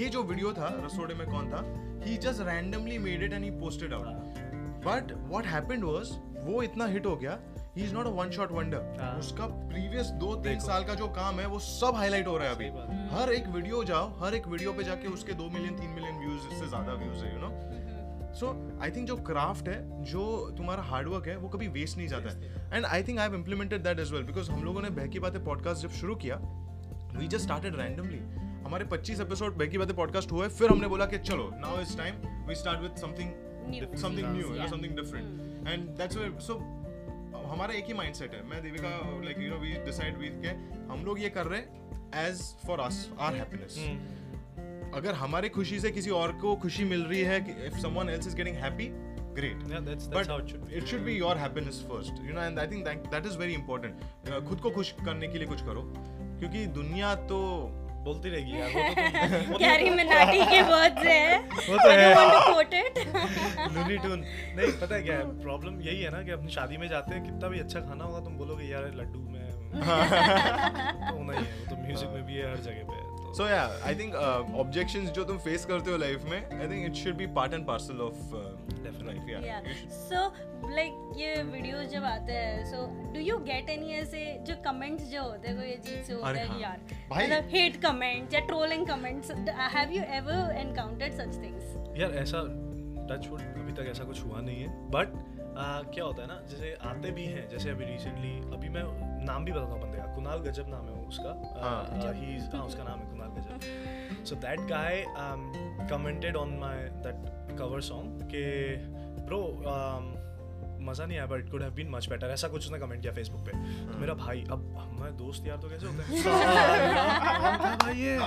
ये 0.00 0.08
जो 0.08 0.22
वीडियो 0.24 0.52
था 0.52 0.68
रसोड़े 0.84 1.14
में 1.14 1.26
कौन 1.26 1.50
था? 1.50 1.62
He 2.04 2.16
just 2.18 2.40
randomly 2.42 2.98
made 2.98 3.22
it 3.22 3.32
and 3.32 3.44
he 3.44 3.50
posted 3.60 3.92
out 3.94 4.06
but 4.86 5.12
what 5.30 5.46
happened 5.46 5.84
was 5.84 6.10
वो 6.44 6.62
इतना 6.62 6.86
हिट 6.86 7.06
हो 7.06 7.16
गया 7.16 7.38
he 7.76 7.82
is 7.84 7.92
not 7.94 8.06
a 8.06 8.10
one 8.12 8.30
shot 8.30 8.52
wonder. 8.52 9.18
उसका 9.18 9.46
प्रीवियस 9.68 10.06
दो 10.22 10.34
तीन 10.44 10.58
साल 10.60 10.84
का 10.84 10.94
जो 10.94 11.08
काम 11.10 11.40
है 11.40 11.46
वो 11.48 11.58
सब 11.60 11.94
हाईलाइट 11.96 12.26
हो 12.26 12.36
रहा 12.38 12.48
है 12.48 12.54
अभी। 12.54 12.68
हर 13.14 13.32
एक 13.32 13.46
वीडियो 13.48 13.82
जाओ 13.84 14.08
हर 14.18 14.34
एक 14.34 14.46
वीडियो 14.48 14.72
पे 14.72 14.84
जाके 14.84 15.08
उसके 15.08 15.32
दो 15.34 15.48
मिलियन 15.50 15.76
तीन 15.76 15.90
मिलियन 15.90 16.18
व्यूज़ 16.20 16.48
इससे 16.48 16.68
ज़्यादा 16.68 16.94
व्यूज़ 16.94 17.24
है 17.24 17.32
you 17.34 17.40
know 17.40 17.50
so 18.34 18.48
I 18.82 18.90
think 18.90 19.06
जो 19.08 19.16
क्राफ्ट 19.22 19.68
है 19.68 20.04
जो 20.04 20.24
तुम्हारा 20.56 20.82
हार्डवर्क 20.82 21.26
है 21.28 21.36
वो 21.36 21.48
कभी 21.48 21.68
वेस्ट 21.68 21.96
नहीं 21.96 22.08
जाता 22.08 22.30
है. 22.30 22.52
And 22.72 22.84
I 22.84 23.02
think 23.02 23.18
I 23.18 23.26
have 23.26 23.34
implemented 23.34 23.82
that 23.82 23.98
as 23.98 24.12
well 24.12 24.22
because 24.22 24.50
हम 24.50 24.64
लोगों 24.64 24.82
ने 24.82 24.90
बहकी 24.90 25.18
बातें 25.18 25.44
पॉडकास्ट 25.44 25.82
जब 25.82 25.90
शुरू 26.00 26.14
किया 26.16 26.36
वी 27.14 27.26
जस्ट 27.26 27.44
स्टार्टेड 27.44 27.76
रैंडमली 27.76 28.18
हमारे 28.64 28.84
25 28.84 29.20
एपिसोड 29.20 29.56
बहकी 29.58 29.78
बातें 29.78 29.94
पॉडकास्ट 29.96 30.32
हुए 30.32 30.48
फिर 30.48 30.70
हमने 30.70 30.88
बोला 30.88 31.06
कि 31.06 31.18
चलो 31.20 31.50
now 31.54 31.80
is 31.80 31.96
time 31.98 32.14
we 32.48 32.54
start 32.54 32.80
with 32.80 32.96
something 32.96 33.96
something 33.96 34.26
new 34.28 34.68
something 34.68 34.96
different 34.96 35.68
and 35.68 35.88
that's 35.98 36.16
where 36.16 36.38
so 36.40 36.58
हमारा 37.52 37.74
एक 37.74 37.86
ही 37.86 37.94
माइंडसेट 37.94 38.34
है. 38.34 38.42
मैं 38.48 38.62
Devika 38.62 38.88
like 39.24 39.38
you 39.38 39.48
know 39.50 39.56
we 39.56 39.72
decide 39.84 40.18
we 40.18 40.28
के 40.42 40.48
हम 40.92 41.04
लोग 41.04 41.20
ये 41.20 41.28
कर 41.30 41.46
रहे 41.46 41.60
हैं 41.60 42.26
as 42.26 42.40
for 42.66 42.80
us 42.80 43.08
our 43.20 43.34
happiness. 43.34 43.76
अगर 44.94 45.14
हमारे 45.14 45.48
खुशी 45.48 45.78
से 45.80 45.90
किसी 45.90 46.10
और 46.20 46.32
को 46.40 46.54
खुशी 46.62 46.84
मिल 46.84 47.02
रही 47.04 47.20
है 47.30 47.40
कि 47.40 47.52
if 47.66 47.78
someone 47.82 48.08
else 48.10 48.26
is 48.26 48.36
getting 48.36 48.56
happy 48.64 48.90
great. 49.36 49.60
Yeah, 49.68 49.78
that's- 49.84 50.06
but 50.08 50.14
that's 50.14 50.30
how 50.30 50.34
it 50.40 50.50
should 50.52 50.64
be. 50.64 50.78
it 50.78 50.88
should 50.88 51.04
be 51.04 51.12
your 51.18 51.34
happiness 51.42 51.76
first 51.90 52.18
you 52.24 52.32
know 52.38 52.42
and 52.46 52.58
i 52.62 52.64
think 52.72 52.82
that 52.88 53.06
that 53.12 53.28
is 53.28 53.36
very 53.42 53.54
important. 53.58 54.02
Uh, 54.30 54.40
खुद 54.48 54.60
को 54.60 54.70
खुश 54.70 54.90
करने 55.04 55.28
के 55.34 55.38
लिए 55.38 55.46
कुछ 55.52 55.62
करो 55.68 55.84
क्योंकि 55.94 56.64
दुनिया 56.74 57.14
तो 57.30 57.38
बोलती 58.08 58.30
रहेगी 58.30 58.52
यार 58.52 58.68
वो 58.68 58.82
तो 58.82 58.94
तुम- 58.94 59.48
वो 59.48 59.52
तो- 59.52 59.58
कैरी 59.62 59.90
मिनाटी 59.90 60.38
के 60.50 60.60
वर्ड्स 60.72 61.06
है? 61.06 61.38
वो 61.68 61.76
तो 61.76 61.90
है। 61.90 62.14
don't 62.14 62.20
want 62.20 62.36
to 62.36 62.52
quote 62.52 62.76
it. 62.80 63.72
Looney 63.76 63.96
Tune 64.06 64.18
नहीं 64.58 64.72
पता 64.80 64.94
है 64.94 65.02
क्या 65.02 65.16
है? 65.18 65.40
प्रॉब्लम 65.42 65.80
यही 65.88 66.02
है 66.02 66.10
ना 66.10 66.22
कि 66.22 66.30
अपनी 66.38 66.52
शादी 66.58 66.76
में 66.84 66.88
जाते 66.88 67.14
हैं 67.14 67.24
कितना 67.24 67.48
भी 67.54 67.60
अच्छा 67.60 67.80
खाना 67.88 68.04
होगा 68.04 68.20
तुम 68.24 68.36
बोलोगे 68.38 68.64
यार 68.72 68.90
लड्डू 69.00 69.20
में 69.30 69.40
तो 69.72 71.16
होना 71.16 71.38
ही 71.38 71.44
है 71.44 71.58
वो 71.58 71.70
तो 71.70 71.82
म्यूज़िक 71.82 72.08
में 72.14 72.22
भी 72.26 72.34
है 72.34 72.50
हर 72.50 72.60
जगह 72.68 72.92
पे। 72.92 73.11
है 73.32 73.38
तो 73.38 73.42
so 73.42 73.48
yeah 73.48 73.90
i 73.90 73.94
think 73.94 74.14
uh, 74.14 74.62
objections 74.64 75.10
जो 75.10 75.24
तुम 75.24 75.38
face 75.38 75.64
करते 75.64 75.90
हो 75.90 75.96
लाइफ 75.96 76.24
में 76.24 76.60
i 76.60 76.66
think 76.72 76.88
it 76.90 77.02
should 77.02 77.18
be 77.18 77.26
part 77.38 77.54
and 77.58 77.66
parcel 77.66 78.00
of 78.06 78.34
uh, 78.34 78.42
life 79.02 79.28
yeah, 79.28 79.44
yeah 79.44 79.60
You 79.68 79.74
should- 79.74 79.94
so 80.08 80.20
like 80.76 81.18
ये 81.18 81.42
वीडियोस 81.42 81.86
जब 81.86 82.04
आते 82.04 82.32
हैं 82.32 82.72
so 82.72 82.82
do 83.14 83.24
you 83.28 83.38
get 83.38 83.70
any 83.76 83.90
ऐसे 83.92 84.44
जो 84.46 84.54
कमेंट्स 84.64 85.04
जो 85.04 85.22
होते 85.22 85.48
हैं 85.48 85.56
कोई 85.56 85.72
अजीब 85.72 86.02
से 86.02 86.12
होते 86.12 86.38
हैं 86.38 86.46
हाँ। 86.48 86.60
यार 86.60 86.80
भाई- 87.10 87.30
मतलब 87.30 87.48
हेट 87.54 87.80
कमेंट्स 87.82 88.34
या 88.34 88.40
trolling 88.40 88.86
comments 88.86 89.30
have 89.76 89.90
you 89.90 90.04
ever 90.20 90.38
encountered 90.64 91.18
such 91.20 91.40
things 91.44 91.98
यार 92.00 92.10
ऐसा 92.10 92.44
टच 93.10 93.28
वुड 93.28 93.40
अभी 93.40 93.72
तक 93.72 93.86
ऐसा 93.90 94.04
कुछ 94.04 94.24
हुआ 94.24 94.40
नहीं 94.40 94.62
है 94.62 94.90
बट 94.90 95.12
क्या 95.94 96.04
होता 96.04 96.22
है 96.22 96.28
ना 96.28 96.40
जैसे 96.50 96.72
आते 96.90 97.10
भी 97.10 97.24
हैं 97.24 97.48
जैसे 97.48 97.70
अभी 97.70 97.84
रिसेंटली 97.84 98.54
अभी 98.56 98.68
मैं 98.68 98.82
नाम 99.26 99.44
भी 99.44 99.52
बताता 99.52 99.72
हूँ 99.72 99.80
बंदे 99.82 99.98
का 99.98 100.14
कुणाल 100.14 100.38
गजब 100.38 100.68
नाम 100.68 100.86
है 100.88 101.01
उसका 101.12 101.32
हाँ। 101.60 102.12
ही 102.14 102.36
हाँ 102.54 102.64
उसका 102.64 102.84
नाम 102.84 102.98
है 102.98 103.10
कुणाल 103.10 103.30
गजब 103.36 104.24
so 104.24 104.36
that 104.36 104.60
guy 104.68 105.04
commented 105.90 106.36
on 106.36 106.56
my 106.58 106.82
that 107.06 107.56
cover 107.58 107.80
song 107.82 108.22
के 108.34 108.46
ब्रो 109.22 109.42
मज़ा 110.82 111.06
नहीं 111.06 111.18
आया 111.18 111.26
but 111.26 111.38
it 111.40 111.50
could 111.50 111.62
have 111.62 111.72
been 111.74 111.88
much 111.90 112.08
better 112.08 112.30
ऐसा 112.32 112.48
कुछ 112.48 112.64
उसने 112.66 112.78
कमेंट 112.78 113.00
किया 113.02 113.12
फेसबुक 113.12 113.40
पे। 113.46 113.52
तो 113.86 113.98
मेरा 113.98 114.14
भाई 114.14 114.44
अब 114.50 114.60
हमारे 114.78 115.12
दोस्त 115.18 115.46
यार 115.46 115.56
तो 115.56 115.68
कैसे 115.70 115.86
होते 115.86 116.02
हैं? 116.02 116.10
भाई 117.78 117.94
ये। 117.96 118.18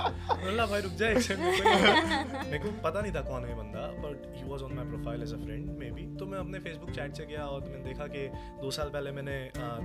भाई 0.66 0.80
रुक 0.80 0.92
जाए 0.92 1.10
एक 1.12 1.20
सेकंड 1.22 1.44
मेरे 2.44 2.58
को 2.58 2.70
पता 2.82 3.00
नहीं 3.00 3.12
था 3.12 3.20
कौन 3.22 3.44
है 3.44 3.50
ये 3.50 3.56
बंदा 3.56 3.82
but 4.02 4.24
he 4.36 4.42
was 4.50 4.62
on 4.62 4.72
my 4.74 4.84
profile 4.86 5.22
as 5.22 5.32
a 5.32 5.36
friend 5.44 5.68
maybe 5.90 6.06
तो 6.16 6.26
मैं 6.26 6.38
अपने 6.38 6.58
फेसबुक 6.58 6.90
चैट 6.90 7.16
से 7.16 7.26
गया 7.26 7.44
और 7.46 7.60
मैंने 7.60 7.84
देखा 7.84 8.06
कि 8.06 8.26
दो 8.60 8.70
साल 8.70 8.88
पहले 8.88 9.10
मैंने 9.12 9.36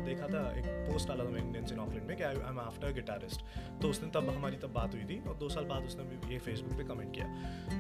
देखा 0.05 0.27
था 0.27 0.41
एक 0.59 0.65
पोस्ट 0.89 1.07
डाला 1.07 1.25
था 1.25 1.29
मैं 1.29 1.41
इंडियंस 1.41 1.71
इन 1.71 1.79
ऑकलैंड 1.79 2.07
में 2.07 2.15
कि 2.17 2.23
आई 2.23 2.35
एम 2.49 2.59
आफ्टर 2.59 2.93
गिटारिस्ट 2.93 3.39
तो 3.81 3.89
उसने 3.89 4.09
तब 4.09 4.29
हमारी 4.29 4.57
तब 4.57 4.73
बात 4.73 4.93
हुई 4.93 5.05
थी 5.05 5.17
और 5.27 5.35
दो 5.35 5.49
साल 5.49 5.65
बाद 5.65 5.81
उसने 5.83 6.03
भी 6.03 6.33
ये 6.33 6.39
फेसबुक 6.39 6.73
पे 6.77 6.83
कमेंट 6.83 7.13
किया। 7.15 7.27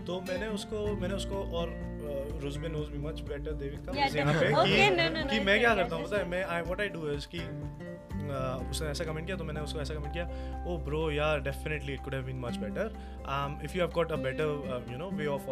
तो 0.05 0.19
मैंने 0.21 0.47
उसको 0.47 0.85
मैंने 1.01 1.13
उसको 1.13 1.37
और 1.59 1.67
Ruzbeh 2.41 2.67
knows 2.67 2.89
me 2.91 3.07
much 3.07 3.21
better 3.21 3.51
Devika 3.53 3.93
यहाँ 4.15 4.33
पे। 4.33 4.47
कि, 4.47 5.29
कि 5.29 5.39
मैं 5.45 5.59
क्या 5.59 5.75
करता 5.75 5.95
हूँ 5.95 6.05
पता 6.05 6.17
है 6.17 6.27
मैं 6.29 6.43
I 6.43 6.61
what 6.61 6.81
I 6.81 6.89
do 6.89 7.09
is 7.11 7.27
कि 7.35 7.39
उसने 8.69 8.89
ऐसा 8.89 9.05
कमेंट 9.05 9.25
किया 9.25 9.37
तो 9.37 9.43
मैंने 9.43 9.59
उसको 9.59 9.79
ऐसा 9.79 9.93
कमेंट 9.93 10.13
किया 10.13 10.25
ओ 10.67 10.77
ब्रो 10.77 11.09
यार 11.11 11.41
definitely 11.41 11.93
it 11.93 12.03
could 12.03 12.13
have 12.15 12.23
been 12.23 12.39
much 12.39 12.57
better 12.57 12.93
if 13.63 13.77
you 13.77 13.81
have 13.81 13.91
got 13.95 14.11
a 14.11 14.15
better 14.15 14.87
you 14.91 14.97
know 14.97 15.09
way 15.09 15.25
of 15.25 15.45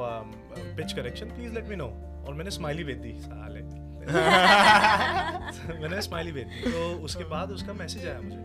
pitch 0.77 0.93
correction 0.93 1.25
please 1.25 1.53
let 1.53 1.67
me 1.67 1.75
know 1.75 1.87
और 2.27 2.33
मैंने 2.33 2.51
स्माइली 2.51 2.83
भेज 2.83 2.97
दी 2.97 3.13
साले। 3.19 3.78
मैंने 5.81 6.01
स्माइली 6.01 6.31
भेज 6.31 6.47
दी। 6.47 6.71
तो 6.71 6.79
उसके 7.05 7.23
बाद 7.29 7.51
उसका 7.51 7.73
मैसेज 7.73 8.07
आया 8.07 8.21
मुझे। 8.21 8.37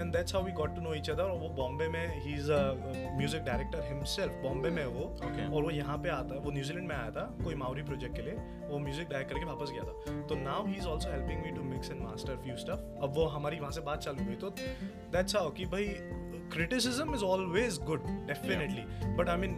And 0.00 0.12
that's 0.12 0.34
how 0.34 0.44
we 0.44 0.52
got 0.52 0.74
to 0.74 0.80
know 0.82 0.94
each 0.94 1.10
other 1.10 1.22
और 1.22 1.38
वो 1.38 1.48
बॉम्बे 1.56 1.88
में 1.88 2.22
ही 2.22 2.34
is 2.34 2.50
a 2.52 2.60
music 3.18 3.42
director 3.44 3.82
himself 3.88 4.32
Bombay 4.42 4.70
में 4.70 4.84
वो। 4.84 5.04
Okay. 5.20 5.46
और 5.54 5.62
वो 5.62 5.70
यहाँ 5.70 5.96
पे 5.98 6.08
आता 6.10 6.34
है 6.34 6.40
वो 6.40 6.50
न्यूजीलैंड 6.50 6.88
में 6.88 6.94
आया 6.96 7.10
था 7.10 7.24
कोई 7.44 7.54
माउरी 7.62 7.82
प्रोजेक्ट 7.82 8.16
के 8.16 8.22
लिए। 8.22 8.34
वो 8.70 8.78
म्यूज़िक 8.78 9.08
डायरेक्ट 9.08 9.32
करके 9.32 9.44
वापस 9.44 9.70
गया 9.72 9.82
था। 9.82 10.20
तो 10.28 10.34
now 10.36 10.66
he 10.66 10.74
is 10.74 10.86
also 10.86 11.10
helping 11.10 11.42
me 11.42 11.50
to 11.50 11.62
mix 11.64 11.90
and 11.90 12.00
master 12.02 12.36
few 12.44 12.56
stuff 12.56 13.02
अब 13.02 13.14
वो 13.16 13.26
हमारी 13.36 13.60
वहाँ 13.60 13.72
से 13.72 13.80
बात 13.80 13.98
चालू 14.00 14.24
हुई। 14.24 14.36
तो 14.36 14.50
दैट्स 15.12 15.36
हाउ 15.36 15.50
कि 15.50 15.64
भाई 15.74 15.84
criticism 16.54 17.14
is 17.14 17.24
always 17.24 17.78
good 17.82 18.06
definitely 18.28 18.84
but 19.16 19.28
I 19.28 19.36
mean 19.36 19.52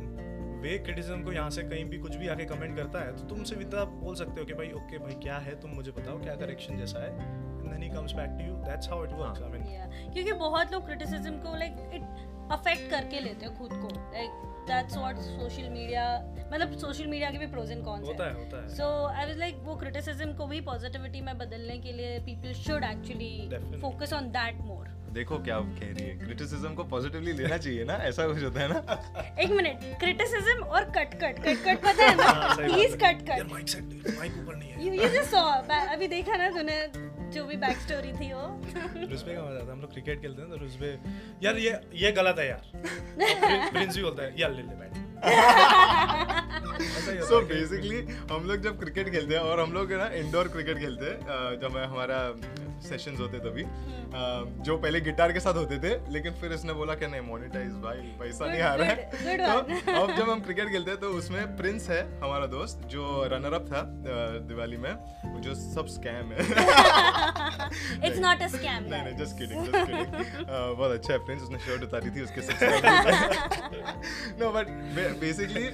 way 0.62 0.76
criticism 0.78 1.22
को 1.22 1.32
यहाँ 1.32 1.50
से 1.50 1.62
कहीं 1.62 1.84
भी 1.84 1.98
कुछ 1.98 2.16
भी 2.16 2.28
आके 2.28 2.44
कमेंट 2.44 2.76
करता 2.76 2.98
है 2.98 3.16
तो 3.16 3.24
तुम 3.24 3.38
उनसे 3.38 3.56
इतना 3.60 3.84
बोल 3.84 4.14
सकते 4.14 4.40
हो 4.40 4.46
कि 4.46 4.54
भाई 4.54 4.70
ओके 4.72 4.98
भाई 4.98 5.14
क्या 5.22 5.38
है? 5.38 5.60
तुम 5.60 5.70
मुझे 5.70 5.90
बताओ 5.92 6.20
क्या 6.22 6.34
करेक्शन 6.36 6.78
जैसा 6.78 7.02
है? 7.04 7.10
And 7.12 7.70
then 7.70 7.82
he 7.82 7.88
comes 7.88 8.12
back 8.12 8.38
to 8.38 8.46
you 8.46 8.54
that's 8.64 8.88
how 8.90 9.04
it 9.04 9.12
works 9.14 9.42
I 9.42 9.48
mean 9.48 9.62
Yeah, 9.62 10.12
क्योंकि 10.14 10.32
बहुत 10.40 10.72
लोग 10.72 10.84
क्रिटिसिज्म 10.86 11.38
को 11.38 11.56
लाइक 11.58 11.90
इट 11.94 12.50
अफेक्ट 12.52 12.90
करके 12.90 13.20
लेते 13.20 13.46
हैं 13.46 13.58
खुद 13.58 13.70
को। 13.72 13.88
Like 14.12 14.30
that's 14.68 14.96
what 14.96 15.18
social 15.18 15.68
media 15.68 16.04
मतलब 16.52 16.76
सोशल 16.78 17.06
मीडिया 17.06 17.30
के 17.30 17.38
भी 17.38 17.46
प्रोज 17.46 17.70
एंड 17.72 17.84
कॉन्स 17.84 18.08
होता 18.08 18.24
है। 18.24 18.34
होता 18.34 18.62
है। 18.62 18.68
सो 18.68 18.88
आई 19.06 19.26
वाज 19.26 19.38
लाइक 19.38 19.56
वो 19.64 19.76
क्रिटिसिज्म 19.76 20.32
को 20.32 20.46
भी 20.46 20.60
पॉजिटिविटी 20.60 21.20
में 21.20 21.36
बदलने 21.38 21.78
के 21.78 21.92
लिए 21.92 22.18
people 22.26 22.52
should 22.62 22.84
actually 22.84 23.78
focus 23.80 24.12
on 24.12 24.28
that 24.30 24.60
more 24.62 24.88
देखो 25.14 25.38
क्या 25.44 25.58
कह 25.78 25.92
रही 25.92 26.04
है। 26.06 26.16
क्रिटिसिज्म 26.18 26.74
को 26.74 26.84
पॉजिटिवली 26.92 27.32
लेना 27.32 27.56
चाहिए 27.56 27.84
ना 27.84 27.94
ऐसा 28.08 28.26
कुछ 28.26 28.42
होता 28.42 28.60
है 28.60 28.68
ना? 28.68 28.78
एक 29.42 29.50
मिनट 29.50 29.84
क्रिटिसिज्म 30.00 30.64
और 30.64 30.84
कट 30.96 31.14
कट 31.22 31.42
कट 31.44 31.64
कट 31.64 31.82
पता 31.84 32.04
है? 32.04 32.16
ना 32.16 32.54
please 32.56 32.96
cut 33.04 33.22
cut 33.30 33.50
mic 33.52 33.68
set 33.68 34.16
mic 34.18 34.38
ऊपर 34.42 34.56
नहीं 34.56 34.70
है। 34.70 34.86
यू 34.86 34.92
यू 34.92 35.08
जस्ट 35.08 35.30
सॉ 35.30 35.42
अभी 35.94 36.08
देखा 36.08 36.36
ना 36.36 36.48
तूने 36.50 36.80
जो 37.34 37.44
भी 37.46 37.56
बैक 37.56 37.76
स्टोरी 37.78 38.12
थी 38.12 38.32
वो। 38.32 38.46
रुस्बे 39.10 39.34
का 39.34 39.42
मज़ा 39.42 39.54
आता 39.54 39.64
है 39.64 39.72
हम 39.72 39.80
लोग 39.80 39.92
क्रिकेट 39.92 40.20
खेलते 40.20 40.42
हैं 40.42 40.50
तो 40.50 40.56
रुस्बे 40.56 40.98
यार 41.44 41.56
ये 41.58 41.78
ये 42.02 42.12
गलत 42.12 42.38
है 42.38 42.48
यार। 42.48 43.70
प्रिंस 43.72 43.96
भी 43.96 44.02
बोलता 44.02 44.22
है 44.22 44.40
यार 44.40 44.50
ले 44.50 44.62
ले 44.62 44.74
होता 44.74 45.10
सो 47.22 47.40
बेसिकली 47.46 47.98
हम 48.30 48.44
लोग 48.48 48.60
जब 48.62 48.78
क्रिकेट 48.80 49.08
खेलते 49.10 49.34
हैं 49.34 49.40
और 49.42 49.60
हम 49.60 49.72
लोग 49.72 49.92
है 49.92 49.98
ना 49.98 50.06
इंडोर 50.16 50.48
क्रिकेट 50.48 50.78
खेलते 50.78 51.06
हैं 51.06 51.18
जब 51.62 51.72
मैं 51.74 51.86
हमारा 51.86 52.18
सेशंस 52.88 53.20
होते 53.20 53.38
तभी 53.38 53.64
जो 54.66 54.76
पहले 54.78 55.00
गिटार 55.00 55.32
के 55.32 55.40
साथ 55.40 55.54
होते 55.54 55.78
थे 55.78 56.12
लेकिन 56.12 56.32
फिर 56.40 56.52
इसने 56.52 56.72
बोला 56.72 56.94
कि 56.94 57.06
नहीं 57.06 57.20
मोनेटाइज 57.20 57.72
भाई 57.84 57.96
पैसा 58.20 58.46
नहीं 58.46 58.60
आ 58.60 58.74
रहा 58.74 58.88
है। 58.88 59.10
तो 59.12 59.96
अब 60.02 60.14
जब 60.16 60.30
हम 60.30 60.40
क्रिकेट 60.40 60.68
खेलते 60.68 60.90
हैं 60.90 61.00
तो 61.00 61.08
उसमें 61.18 61.56
प्रिंस 61.56 61.88
है 61.90 62.20
हमारा 62.20 62.46
दोस्त 62.46 62.80
जो 62.86 63.28
रनर 63.32 63.52
अप 63.52 63.66
था 63.66 63.82
दिवाली 64.48 64.76
में 64.76 64.94
जो 65.42 65.54
सब 65.54 65.86
स्कैम 65.86 66.32
है। 66.32 66.38
इट्स 68.06 68.18
नॉट 68.18 68.42
अ 68.42 68.46
स्कैम 68.56 68.84
नहीं 68.84 69.02
नहीं 69.04 69.16
जस्ट 69.16 69.38
किडिंग 69.38 69.64
जस्ट 69.64 69.86
किडिंग 69.86 70.06
बहुत 70.76 70.90
अच्छा 70.90 71.12
है 71.12 71.18
प्रिंस 71.26 71.42
उसने 71.42 71.58
शर्ट 71.58 71.82
उतारी 71.82 72.10
थी 72.10 72.20
उसके 72.22 72.40
नो 74.42 74.50
बट 74.52 74.66
बेसिकली 75.20 75.66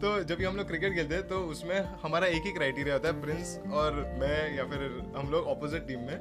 तो 0.00 0.08
जब 0.24 0.36
भी 0.36 0.44
हम 0.44 0.56
लोग 0.56 0.66
क्रिकेट 0.68 0.94
खेलते 0.94 1.14
हैं 1.14 1.26
तो 1.28 1.38
उसमें 1.50 1.78
हमारा 2.02 2.26
एक 2.28 2.42
ही 2.46 2.52
क्राइटेरिया 2.52 2.94
होता 2.94 3.08
है 3.08 3.20
प्रिंस 3.20 3.58
और 3.72 4.00
मैं 4.20 4.56
या 4.56 4.64
फिर 4.70 4.80
हम 5.16 5.30
लोग 5.30 5.46
ऑपोजिट 5.48 5.86
टीम 5.88 6.00
में। 6.00 6.18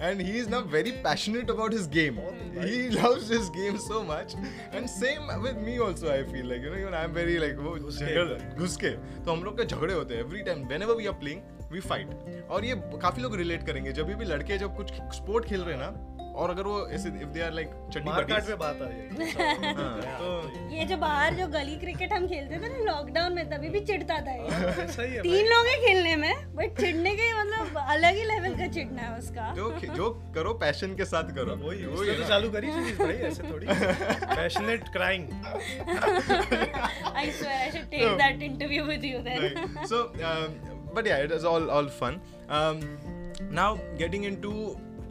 एंड 0.00 0.20
ही 0.20 0.38
इज़ 0.38 0.48
ना 0.50 0.58
very 0.72 0.90
passionate 1.04 1.50
about 1.50 1.72
his 1.72 1.88
game 1.90 2.18
he 2.58 2.88
loves 2.90 3.30
his 3.32 3.50
game 3.56 3.76
so 3.86 4.02
much 4.10 4.34
and 4.74 4.86
same 4.88 5.30
with 5.42 5.62
me 5.66 5.76
also 5.86 6.10
I 6.10 6.22
feel 6.32 6.48
like 6.48 6.64
you 6.64 6.74
know 6.74 6.96
I 6.96 7.04
am 7.04 7.12
very 7.12 7.38
like 7.38 7.58
वो 7.58 7.76
घुस 7.76 7.98
के 8.02 8.54
घुस 8.56 8.76
के। 8.76 8.90
तो 8.90 9.30
हम 9.30 9.44
लोग 9.44 9.58
के 9.58 9.64
झगड़े 9.66 9.94
होते 9.94 10.14
हैं 10.14 10.20
every 10.20 10.42
time 10.42 10.66
whenever 10.82 10.94
we 10.96 11.06
are 11.06 11.18
playing 11.20 11.40
we 11.72 11.80
fight 11.82 12.46
और 12.50 12.64
ये 12.64 12.74
काफ़ी 13.02 13.22
लोग 13.22 13.36
रिलेट 13.36 13.66
करेंगे। 13.66 13.92
जब 13.92 14.14
भी 14.16 14.24
लड़के 14.24 14.58
जब 14.58 14.76
कुछ 14.76 14.92
स्पोर्ट 15.14 15.44
खेल 15.44 15.60
रहे 15.60 15.74
हैं 15.74 15.80
ना 15.80 16.14
और 16.42 16.50
अगर 16.50 16.62
वो 16.62 16.76
ऐसे 16.96 17.08
इफ़ 17.08 17.28
दे 17.34 17.40
आर 17.42 17.52
लाइक 17.52 17.70
चड्डी 17.92 18.08
मार 18.08 18.24
काट 18.30 18.46
पे 18.46 18.54
बात 18.62 18.82
आ 18.82 18.86
जाएगी 18.86 19.30
हाँ, 19.76 20.00
तो 20.18 20.74
ये 20.74 20.84
जो 20.90 20.96
बाहर 21.04 21.34
जो 21.34 21.46
गली 21.54 21.76
क्रिकेट 21.84 22.12
हम 22.12 22.26
खेलते 22.28 22.58
थे 22.62 22.68
ना 22.74 22.84
लॉकडाउन 22.92 23.32
में 23.34 23.48
तभी 23.50 23.68
भी 23.76 23.80
चिढ़ता 23.90 24.20
था 24.26 24.34
ये 24.34 24.86
सही 24.92 25.12
है 25.14 25.22
तीन 25.22 25.46
लोग 25.52 25.66
हैं 25.66 25.78
खेलने 25.86 26.14
में 26.24 26.54
बट 26.56 26.80
चिढ़ने 26.80 27.14
के 27.20 27.32
मतलब 27.40 27.78
अलग 27.86 28.14
ही 28.16 28.24
लेवल 28.32 28.58
का 28.58 28.66
चिढ़ना 28.74 29.02
है 29.02 29.18
उसका 29.18 29.52
जो 29.56 29.70
जो 29.96 30.10
करो 30.34 30.52
पैशन 30.64 30.94
के 30.96 31.04
साथ 31.14 31.34
करो 31.38 31.56
वही 31.66 31.84
वही 31.84 31.96
वही 31.96 32.08
है 32.10 32.18
ना। 32.20 32.28
चालू 32.28 32.50
करी 32.58 32.72
सीरीज़ 32.72 33.02
भाई 33.02 33.16
ऐसे 33.30 33.50
थोड़ी 33.50 33.66
passionate 34.36 34.88
crying 34.98 35.28
I 37.16 37.30
swear 37.30 37.58
I 37.58 37.70
should 37.74 37.90
take 37.90 38.02
No. 38.06 38.16
that 38.18 38.42
interview 38.46 38.82
with 38.86 39.04
you 39.10 39.20
then. 39.22 39.44
Right. 39.44 39.86
So, 39.88 40.00
um, 40.30 40.56
but 40.94 41.06
yeah, 41.06 41.22
it 41.26 41.32
is 41.36 41.46
all 41.52 41.70
all 41.76 41.88
fun. 42.00 42.18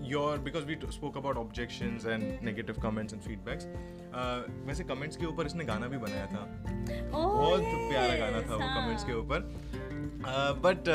your 0.08 0.38
because 0.38 0.66
we 0.70 0.76
spoke 0.96 1.16
about 1.20 1.38
objections 1.42 2.06
and 2.14 2.42
negative 2.48 2.80
comments 2.86 3.16
and 3.16 3.24
feedbacks 3.28 3.66
uh, 3.66 4.40
वैसे 4.68 4.84
comments 4.84 5.18
के 5.18 5.26
ऊपर 5.26 5.46
इसने 5.46 5.66
गाना 5.66 5.88
भी 5.88 5.98
बनाया 5.98 6.26
था। 6.26 6.42
बहुत 7.12 7.62
yes. 7.62 7.90
प्यारा 7.92 8.16
गाना 8.18 8.42
था 8.42 8.56
वो 8.56 8.62
हाँ। 8.62 8.82
कमेंट्स 8.82 9.04
के 9.04 9.14
ऊपर। 9.14 9.40
But 10.66 10.90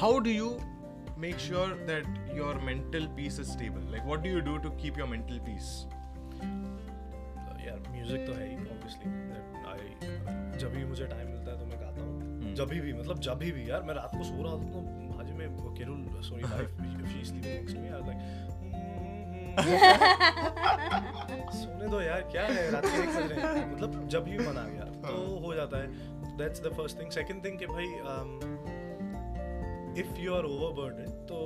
how 0.00 0.18
do 0.18 0.30
you 0.30 0.48
make 1.18 1.38
sure 1.46 1.74
that 1.86 2.04
your 2.36 2.58
mental 2.64 3.06
peace 3.16 3.40
is 3.40 3.50
stable 3.50 3.90
like 3.92 4.04
what 4.04 4.20
do 4.24 4.30
you 4.30 4.40
do 4.50 4.56
to 4.58 4.70
keep 4.82 4.98
your 4.98 5.08
mental 5.08 5.38
peace 5.48 5.64
यार 7.66 7.78
म्यूज़िक 7.90 8.26
तो 8.26 8.32
है 8.32 8.48
ही 8.50 8.56
ऑब्वियसली 8.56 9.10
आई 9.72 10.58
जब 10.58 10.74
भी 10.76 10.84
मुझे 10.84 11.06
टाइम 11.06 11.26
मिलता 11.28 11.52
है 11.52 11.58
तो 11.58 11.66
मैं 11.66 11.80
गाता 11.80 12.02
हूँ। 12.02 12.18
Hmm. 12.42 12.54
जब 12.56 12.68
भी 12.68 12.92
मतलब 12.92 13.18
जब 13.20 13.38
भी 13.38 13.70
यार 13.70 13.82
मैं 13.82 13.94
रात 13.94 14.10
को 14.16 14.24
सो 14.24 14.42
रहा 14.42 14.52
हूँ 14.52 14.72
तो 14.72 14.78
में 15.38 15.46
वो 15.48 15.74
केरुल 15.78 16.20
sorry 16.28 16.44
wife 16.44 16.68
she 17.08 17.20
is 17.20 17.32
living 17.34 17.54
next 17.54 17.76
to 17.76 17.82
me 17.82 17.88
I 17.88 18.02
like 18.08 18.20
सोने 21.58 21.88
दो 21.90 22.00
यार 22.00 22.20
क्या 22.32 22.44
है 22.48 22.70
रात 22.70 22.84
के 22.86 23.02
एक 23.02 23.08
बज 23.08 23.32
रहे 23.32 23.40
हैं 23.40 23.72
मतलब 23.72 24.08
जब 24.08 24.24
भी 24.24 24.38
मन 24.38 24.58
आ 24.58 24.66
गया 24.66 24.84
तो 24.84 25.14
हाँ। 25.14 25.40
हो 25.46 25.54
जाता 25.54 25.82
है 25.82 26.36
that's 26.38 26.62
the 26.62 26.72
first 26.76 27.00
thing 27.00 27.10
second 27.12 27.44
thing 27.44 27.58
कि 27.58 27.66
भाई 27.68 27.86
um, 28.12 28.30
if 29.98 30.20
you 30.20 30.34
are 30.34 30.44
overburden 30.46 31.10
तो 31.28 31.38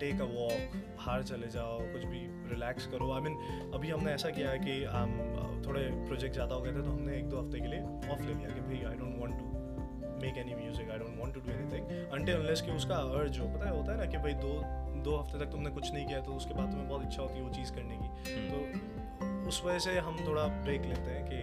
टेक 0.00 0.20
अ 0.20 0.24
वॉक 0.32 0.74
बाहर 0.76 1.22
चले 1.22 1.46
जाओ 1.50 1.78
कुछ 1.92 2.04
भी 2.06 2.18
रिलैक्स 2.50 2.86
करो। 2.86 3.10
आई 3.12 3.20
I 3.20 3.24
मीन 3.24 3.34
mean, 3.34 3.74
अभी 3.74 3.90
हमने 3.90 4.12
ऐसा 4.12 4.30
किया 4.30 4.50
है 4.50 4.58
कि 4.58 4.74
हम 4.94 5.12
थोड़े 5.66 5.82
प्रोजेक्ट 6.06 6.34
ज़्यादा 6.34 6.54
हो 6.54 6.60
गए 6.60 6.72
थे 6.72 6.82
तो 6.82 6.90
हमने 6.90 7.16
एक 7.18 7.28
दो 7.28 7.40
हफ़्ते 7.40 7.60
के 7.60 7.68
लिए 7.68 7.80
ऑफ़ 8.12 8.22
ले 8.22 8.34
लिया 8.34 8.48
कि 8.48 8.60
भाई 8.60 8.82
I 8.90 8.98
don't 8.98 9.14
want 9.20 9.38
to 9.38 9.55
make 10.22 10.38
any 10.38 10.54
music 10.54 10.90
I 10.90 10.98
don't 10.98 11.18
want 11.20 11.34
to 11.34 11.40
do 11.40 11.52
anything 11.52 12.10
until 12.12 12.34
unless 12.36 12.62
कि 12.62 12.70
उसका 12.72 12.96
अर्ज़ 13.14 13.40
हो 13.40 13.48
पता 13.48 13.68
है 13.68 13.76
होता 13.76 13.92
है 13.92 13.98
ना 13.98 14.06
कि 14.06 14.18
भाई 14.18 14.34
दो 14.44 14.52
दो 15.04 15.16
हफ़्ते 15.16 15.44
तक 15.44 15.50
तुमने 15.52 15.70
कुछ 15.70 15.92
नहीं 15.92 16.06
किया 16.06 16.20
तो 16.20 16.32
उसके 16.32 16.54
बाद 16.54 16.70
तुम्हें 16.70 16.88
बहुत 16.88 17.02
इच्छा 17.02 17.22
होती 17.22 17.34
है 17.34 17.42
वो 17.42 17.50
चीज़ 17.54 17.72
करने 17.72 17.96
की। 17.96 18.08
तो 18.50 19.48
उस 19.48 19.62
वजह 19.64 19.78
से 19.78 19.98
हम 19.98 20.16
थोड़ा 20.26 20.46
ब्रेक 20.64 20.82
लेते 20.82 21.10
हैं 21.10 21.24
कि 21.24 21.42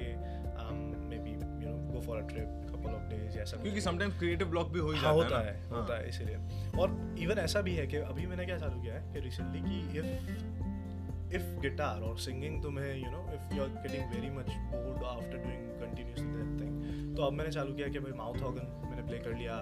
maybe 1.17 1.31
you 1.31 1.69
know 1.69 1.77
go 1.93 2.01
for 2.01 2.17
a 2.17 2.27
trip 2.27 2.49
couple 2.71 2.89
of 2.89 3.03
days 3.09 3.37
ऐसा 3.39 3.57
क्योंकि 3.57 3.81
समटाइम्स 3.81 4.17
क्रिएटिव 4.19 4.47
ब्लॉक 4.47 4.71
भी 4.71 4.79
हो 4.79 4.91
ही 4.91 4.99
हाँ 4.99 5.13
जाता 5.13 5.23
होता 5.23 5.39
है 5.39 5.53
है। 5.53 5.69
होता 5.69 5.97
है 5.99 6.09
इसीलिए। 6.09 6.37
और 6.81 7.15
इवन 7.19 7.39
ऐसा 7.39 7.61
भी 7.61 7.75
है 7.75 7.87
कि 7.87 7.97
अभी 8.09 8.25
मैंने 8.27 8.45
क्या 8.45 8.57
चालू 8.57 8.81
किया 8.81 8.93
है 8.93 9.13
कि 9.13 9.19
रिसेंटली 9.19 9.61
कि 9.61 9.99
इफ़ 9.99 11.35
इफ़ 11.35 11.61
गिटार 11.61 12.01
और 12.01 12.17
सिंगिंग 12.19 12.61
तुम्हें 12.63 12.95
you 12.95 13.11
know 13.11 13.21
if 13.33 13.55
you 13.55 13.63
are 13.63 13.69
getting 13.69 14.11
very 14.13 14.29
much 14.29 14.49
bored 14.73 15.03
after 15.05 15.37
doing 15.37 15.69
continuously 15.79 16.27
तो 17.15 17.23
अब 17.23 17.33
मैंने 17.33 17.51
चालू 17.51 17.73
किया 17.75 17.87
कि 17.95 17.99
भाई 17.99 18.17
माउथ 18.17 18.41
ऑर्गन 18.49 18.71
मैंने 18.89 19.07
प्ले 19.07 19.19
कर 19.27 19.37
लिया 19.37 19.55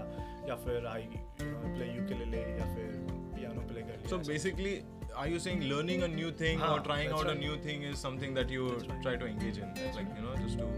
या 0.49 0.55
फिर 0.65 0.85
I 0.93 1.07
play 1.41 1.49
you 1.49 1.75
play 1.75 1.91
ukulele 1.95 2.41
या 2.59 2.73
फिर 2.75 2.89
पियानो 3.09 3.67
प्ले 3.71 3.81
कर 3.81 3.97
लिया 3.97 4.05
ऐसा। 4.05 4.23
basically, 4.31 4.73
are 5.21 5.27
you 5.27 5.39
saying 5.39 5.63
learning 5.73 6.03
a 6.03 6.07
new 6.07 6.31
thing 6.41 6.61
or 6.61 6.67
हाँ, 6.67 6.83
trying 6.83 7.09
that's 7.09 7.21
out 7.21 7.27
a 7.27 7.33
right. 7.33 7.43
new 7.45 7.57
thing 7.67 7.83
is 7.91 8.03
something 8.07 8.33
that 8.39 8.53
you 8.57 8.67
That's 8.69 8.89
right. 8.89 9.01
try 9.07 9.15
to 9.23 9.29
engage 9.31 9.57
in, 9.57 9.73
like 9.99 10.11
you 10.17 10.25
know, 10.27 10.35
just 10.45 10.59
to. 10.63 10.71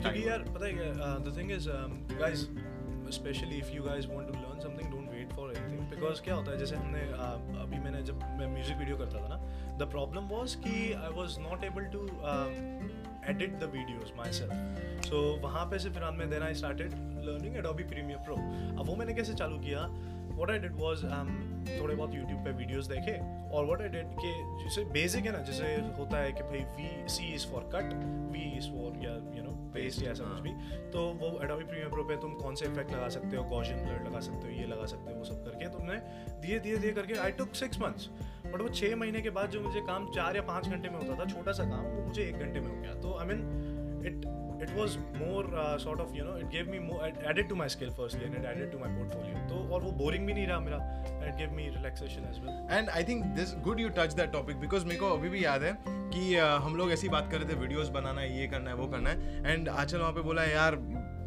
क्योंकि 0.00 0.26
यार 0.28 0.42
पता 0.54 0.66
है 0.66 0.72
क्या 0.72 1.14
the 1.26 1.36
thing 1.36 1.50
is 1.52 1.68
guys 2.18 2.48
specially 3.14 3.56
if 3.58 3.70
you 3.74 3.82
guys 3.82 4.06
want 4.06 4.26
to 4.28 4.34
learn 4.34 4.60
something 4.60 4.90
don't 4.90 5.10
wait 5.12 5.32
for 5.36 5.52
anything 5.56 5.88
because 5.90 6.20
क्या 6.22 6.34
होता 6.34 6.52
है 6.52 6.58
जैसे 6.58 6.76
हमने 6.76 7.00
uh, 7.12 7.62
अभी 7.62 7.78
मैंने 7.84 8.02
जब 8.10 8.22
मैं 8.40 8.46
म्यूज़िक 8.54 8.76
वीडियो 8.78 8.96
करता 8.96 9.22
था 9.22 9.28
ना 9.28 9.76
द 9.78 9.88
प्रॉब्लम 9.90 10.28
वाज 10.32 10.54
कि 10.66 10.76
I 10.92 11.12
was 11.16 11.38
not 11.48 11.64
able 11.64 11.84
to 11.94 12.06
the 13.34 13.70
videos 13.74 14.12
myself 14.32 14.52
so 15.04 15.40
वहाँ 15.40 15.64
पे 15.66 15.78
से 15.78 15.90
फिर 15.90 16.02
बाद 16.02 16.14
में 16.14 16.30
then 16.30 16.42
I 16.42 16.54
started 16.54 16.92
learning 17.24 17.56
Adobe 17.56 17.84
Premiere 17.84 18.18
Pro 18.18 18.34
अब 18.80 18.86
वो 18.86 18.96
मैंने 18.96 19.14
कैसे 19.14 19.34
चालू 19.34 19.58
किया? 19.58 19.86
व्हाट 20.36 20.50
आई 20.50 20.58
डिड 20.58 20.72
वाज 20.72 21.04
थोड़े 21.80 21.94
बहुत 21.94 22.14
यूट्यूब 22.14 22.44
पे 22.44 22.50
वीडियोस 22.50 22.86
देखे 22.86 23.12
और 23.50 23.64
व्हाट 23.64 23.80
आई 23.80 23.88
डिड 23.88 24.06
कि 24.06 24.62
जैसे 24.64 24.84
बेसिक 24.84 25.24
है 25.24 25.32
ना 25.32 25.38
जैसे 25.38 25.64
होता 25.98 26.18
है 26.18 26.32
कि 26.32 26.42
भाई 26.42 26.58
V 26.58 27.08
C 27.08 27.34
is 27.34 27.46
for 27.46 27.70
cut 27.74 27.94
V 28.32 28.58
is 28.58 28.64
for 28.64 29.04
या 29.04 29.38
यू 29.38 29.42
नो 29.44 29.50
पेस्ट 29.50 30.02
या 30.02 30.12
ऐसा 30.12 30.24
कुछ 30.24 30.40
भी। 30.40 30.50
तो 30.90 31.06
वो 31.06 31.44
एडोबी 31.44 31.64
प्रीमियर 31.64 31.88
प्रो 31.88 32.04
पे 32.04 32.16
तुम 32.16 32.34
कौन 32.34 32.54
से 32.54 32.66
इफ़ेक्ट 32.66 32.92
लगा 32.92 33.08
सकते 33.08 33.36
हो? 33.36 33.44
गॉशियन 33.44 33.78
ब्लर 33.78 34.06
लगा 34.10 34.20
सकते 34.20 34.46
हो 34.46 34.60
ये 34.60 34.66
लगा 34.66 34.86
सकते 34.86 35.12
हो 35.12 35.18
वो 35.18 35.24
सब 35.24 35.44
करके 35.44 35.68
तुमने 35.68 35.96
धीरे 36.40 36.60
धीरे 36.60 36.78
धीरे 36.78 36.92
करके 36.92 37.14
I 37.14 37.32
took 37.32 37.54
six 37.54 37.80
months 37.80 38.10
but 38.52 38.60
वो 38.62 38.68
छः 38.80 38.96
महीने 38.96 39.20
के 39.20 39.30
बाद 39.30 39.50
जो 39.50 39.60
मुझे 39.60 39.80
काम 39.86 40.10
चार 40.14 40.36
या 40.36 40.42
पाँच 40.48 40.68
घंटे 40.68 40.88
में 40.88 40.96
होता 40.96 41.20
था 41.20 41.28
छोटा 41.34 41.52
सा 41.52 41.64
काम 41.70 41.84
वो 41.86 42.04
मुझे 42.06 42.22
एक 42.22 42.36
घंटे 42.36 42.60
में 42.60 42.68
हो 42.68 42.80
गया। 42.82 42.94
तो 43.00 43.18
I 43.18 43.26
mean 43.26 44.02
it 44.06 44.36
it 44.58 44.70
was 44.76 44.94
more 45.16 45.42
uh, 45.62 45.74
sort 45.82 46.00
of 46.02 46.14
you 46.18 46.22
know 46.28 46.32
it 46.44 46.46
gave 46.52 46.70
me 46.70 46.78
more 46.84 46.96
it 47.08 47.18
added 47.32 47.48
to 47.50 47.58
my 47.58 47.66
skill 47.72 47.90
firstly 47.98 48.24
and 48.28 48.46
it 48.62 48.72
तो 49.50 49.58
और 49.74 49.82
वो 49.82 49.90
boring 50.00 50.24
भी 50.26 50.34
नहीं 50.34 50.46
रहा 50.46 50.58
मेरा 50.60 50.78
it 51.26 51.36
gave 51.40 51.52
me 51.58 51.66
relaxation 51.74 52.24
as 52.30 52.40
well. 52.40 52.56
And 52.78 52.90
I 52.90 53.04
think 53.10 53.28
this 53.36 53.52
good 53.66 53.82
you 53.84 53.92
touch 53.98 54.16
that 54.20 54.32
topic 54.32 54.58
because 54.64 54.84
मेरे 54.84 54.98
को 55.00 55.10
अभी 55.16 55.28
भी 55.28 55.44
याद 55.44 55.62
है 55.62 55.72
कि 55.86 56.34
uh, 56.36 56.48
हम 56.64 56.76
लोग 56.76 56.90
ऐसी 56.92 57.08
बात 57.08 57.30
कर 57.30 57.38
रहे 57.38 57.54
थे 57.54 57.58
वीडियोस 57.60 57.88
बनाना 57.98 58.20
है 58.20 58.38
ये 58.40 58.46
करना 58.46 58.70
है 58.70 58.76
वो 58.76 58.86
करना 58.86 59.10
है। 59.10 59.52
एंड 59.52 59.68
आचल 59.68 59.98
वहाँ 59.98 60.12
पे 60.12 60.22
बोला 60.22 60.44
यार 60.44 60.76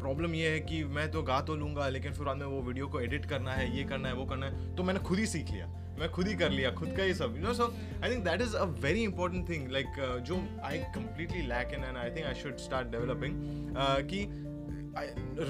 प्रॉब्लम 0.02 0.34
ये 0.34 0.50
है 0.50 0.60
कि 0.60 0.84
मैं 0.84 1.10
तो 1.10 1.22
गा 1.22 1.40
तो 1.40 1.56
लूँगा 1.56 1.88
लेकिन 1.88 2.12
फिर 2.12 2.26
बाद 2.26 2.36
में 2.36 2.46
वो 2.46 2.60
वीडियो 2.62 2.88
को 2.88 3.00
एडिट 3.00 3.26
करना 3.26 3.52
है 3.52 3.76
ये 3.76 3.84
करना 3.84 4.08
है 4.08 4.14
वो 4.14 4.24
करना 4.24 4.46
है। 4.46 4.74
तो 4.76 4.82
मैंने 4.82 5.00
खुद 5.00 5.18
ही 5.18 5.26
सीख 5.26 5.50
लिया। 5.50 5.66
मैं 5.98 6.08
खुद 6.10 6.28
ही 6.28 6.34
कर 6.34 6.50
लिया 6.50 6.70
खुद 6.72 6.92
का 6.96 7.02
ही 7.02 7.14
सब 7.14 7.36
you 7.36 7.42
know 7.42 7.52
so 7.54 7.72
I 8.04 8.10
think 8.10 8.24
that 8.24 8.42
is 8.42 8.56
a 8.56 8.64
very 8.82 9.02
important 9.04 9.48
thing 9.48 9.70
like 9.72 10.00
जो 10.26 10.42
I 10.64 10.78
completely 10.94 11.42
lack 11.46 11.74
in 11.74 11.84
and 11.84 11.96
I 11.96 12.10
think 12.10 12.26
I 12.26 12.34
should 12.42 12.56
start 12.58 12.88
developing 12.88 13.74
कि 14.12 14.26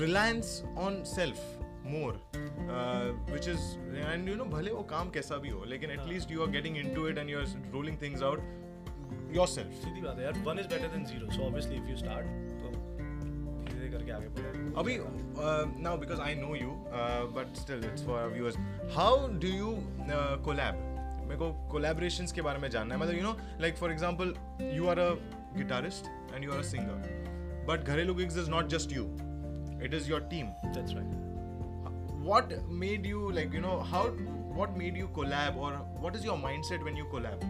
reliance 0.00 0.62
on 0.78 1.02
self 1.06 1.60
more 1.86 2.20
which 3.32 3.48
is 3.48 3.60
and 3.98 4.28
you 4.28 4.34
know 4.36 4.44
भले 4.56 4.70
वो 4.70 4.82
काम 4.90 5.10
कैसा 5.10 5.36
भी 5.36 5.50
हो 5.50 5.64
लेकिन 5.66 5.90
at least 5.90 6.32
you 6.32 6.42
are 6.42 6.50
getting 6.50 6.76
into 6.94 7.08
it 7.08 7.18
and 7.18 7.30
you 7.30 7.38
are 7.38 7.70
rolling 7.72 8.00
things 8.02 8.22
out 8.22 9.34
yourself 9.48 9.82
सीधी 9.84 10.00
बात 10.00 10.18
है 10.18 10.24
यार 10.24 10.42
one 10.46 10.58
is 10.58 10.68
better 10.68 10.88
than 10.88 11.04
zero 11.04 11.30
so 11.32 11.46
obviously 11.46 11.76
if 11.76 11.88
you 11.90 11.96
start 11.96 12.51
करके 14.02 14.12
आगे 14.12 14.74
अभी 14.80 14.96
now 15.82 15.98
because 15.98 16.20
I 16.20 16.34
know 16.34 16.54
you 16.56 16.70
but 17.36 17.56
still 17.56 17.84
it's 17.84 18.06
for 18.06 18.28
viewers 18.32 18.56
how 18.96 19.28
do 19.44 19.48
you 19.48 19.74
collab 20.44 20.74
मेरे 21.22 21.36
को 21.38 21.52
collaboration 21.72 22.26
के 22.34 22.42
बारे 22.42 22.58
में 22.58 22.68
जानना 22.70 22.94
है। 22.94 23.00
मतलब 23.00 23.14
you 23.14 23.22
know 23.22 23.36
like 23.60 23.76
for 23.76 23.92
example 23.92 24.34
you 24.74 24.86
are 24.88 24.98
a 24.98 25.10
guitarist 25.56 26.06
and 26.34 26.44
you 26.44 26.52
are 26.52 26.58
a 26.58 26.68
singer 26.70 27.64
but 27.68 27.84
घरेलू 27.84 28.14
gigs 28.14 28.36
is 28.38 28.50
not 28.50 28.66
just 28.68 28.92
you 28.92 29.04
it 29.84 29.94
is 29.94 30.10
your 30.10 30.28
team 30.32 30.46
what 32.24 32.52
made 32.82 33.06
you 33.06 33.30
like 33.30 33.54
you 33.54 33.60
know 33.60 33.76
how 33.92 34.08
what 34.58 34.76
made 34.78 34.96
you 34.96 35.08
collab 35.08 35.58
और 35.58 35.76
what 36.00 36.16
is 36.16 36.26
your 36.26 36.38
mindset 36.64 36.82
when 36.82 36.96
you 36.96 37.04
collab 37.04 37.40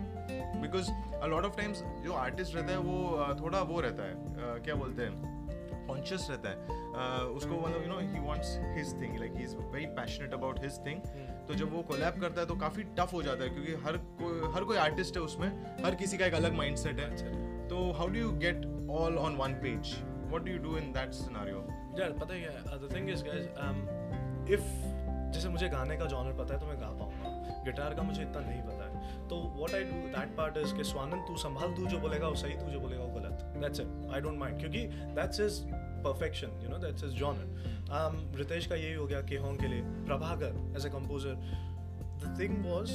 because 0.63 0.91
a 0.91 1.27
lot 1.27 1.45
of 1.45 1.57
times 1.57 1.83
जो 2.05 2.13
artist 2.15 2.55
रहता 2.55 2.73
है 2.73 2.79
वो 2.79 3.35
थोड़ा 3.41 3.61
वो 3.63 3.81
रहता 3.81 4.03
है। 4.03 4.61
क्या 4.65 4.75
बोलते 4.75 5.03
हैं? 5.03 5.41
Conscious 5.93 6.28
रहता 6.30 6.51
है। 6.51 6.80
uh, 6.93 7.36
उसको 7.36 7.61
मतलब 7.61 7.84
you 7.84 7.90
know 7.90 8.01
he 8.12 8.26
wants 8.26 8.53
his 8.76 8.93
thing 9.01 9.16
like 9.20 9.38
he 9.38 9.47
is 9.47 9.55
very 9.72 9.88
passionate 9.99 10.36
about 10.38 10.61
his 10.64 10.78
thing 10.86 11.07
तो 11.49 11.55
जब 11.55 11.72
वो 11.72 11.82
कोलैब 11.82 12.20
करता 12.20 12.40
है 12.40 12.47
तो 12.47 12.55
काफ़ी 12.57 12.82
टफ 12.99 13.12
हो 13.12 13.22
जाता 13.22 13.45
है 13.45 13.51
क्योंकि 13.51 13.72
हर 13.84 13.97
कोई 14.20 14.53
हर 14.55 14.64
कोई 14.64 14.76
आर्टिस्ट 14.76 15.16
है 15.16 15.22
उसमें 15.22 15.49
हर 15.84 15.95
किसी 15.95 16.18
का 16.18 16.26
एक 16.26 16.34
अलग 16.34 16.53
माइंडसेट 16.55 17.01
है। 17.01 17.09
तो 17.68 17.90
how 17.93 18.09
do 18.09 18.18
you 18.18 18.30
get 18.38 18.66
all 18.90 19.16
on 19.18 19.36
one 19.36 19.55
page 19.62 19.95
what 20.03 20.43
do 20.43 20.53
you 20.53 20.59
do 20.59 20.76
in 20.76 20.93
that 20.93 21.12
scenario 21.12 21.59
यार 22.01 22.12
पता 22.20 22.34
है 22.34 22.40
क्या 22.40 22.76
the 22.76 22.95
thing 22.95 23.11
is 23.11 23.24
guys 23.24 23.45
if 24.51 24.66
जैसे 25.32 25.49
मुझे 25.49 25.68
गाने 25.68 25.97
का 25.97 26.05
जॉनर 26.05 26.32
पता 26.38 26.55
है 26.55 26.61
तो 26.61 26.66
मैं 26.66 26.80
गा 26.80 26.88
पाऊँगा। 27.01 27.62
गिटार 27.64 27.95
का 27.95 28.03
मुझे 28.03 28.22
इतना 28.22 28.40
नहीं 28.40 28.62
पता। 28.62 28.82
है 28.82 28.82
तो 29.33 29.39
what 29.57 29.74
I 29.74 29.85
do 29.85 30.01
that 30.16 30.37
part 30.37 30.57
is 30.57 30.74
के 30.76 30.85
स्वानंद, 30.85 31.24
तू 31.28 31.37
संभाल, 31.43 31.72
तू 31.74 31.87
जो 31.87 31.99
बोलेगा 31.99 32.28
वो 32.28 32.35
सही, 32.37 32.55
तू 32.55 32.70
जो 32.70 32.80
बोलेगा 32.80 33.05
वो 33.05 33.20
गलत. 33.20 33.45
That's 33.61 33.80
it 33.80 34.11
I 34.14 34.20
don't 34.20 34.39
mind 34.39 34.59
क्योंकि 34.61 34.87
that's 35.18 35.41
is 35.41 35.61
perfection 36.05 36.61
you 36.62 36.68
know 36.68 36.78
that's 36.78 37.05
is 37.05 37.12
genre 37.18 38.39
Ritesh 38.39 38.66
का 38.66 38.74
यही 38.74 38.93
हो 38.95 39.07
गया 39.07 39.20
केहोंग 39.30 39.59
के 39.59 39.68
लिए 39.68 39.83
Prabhakar 40.07 40.76
as 40.76 40.87
a 40.87 40.91
composer 40.91 41.35
the 42.23 42.31
thing 42.41 42.62
was 42.70 42.93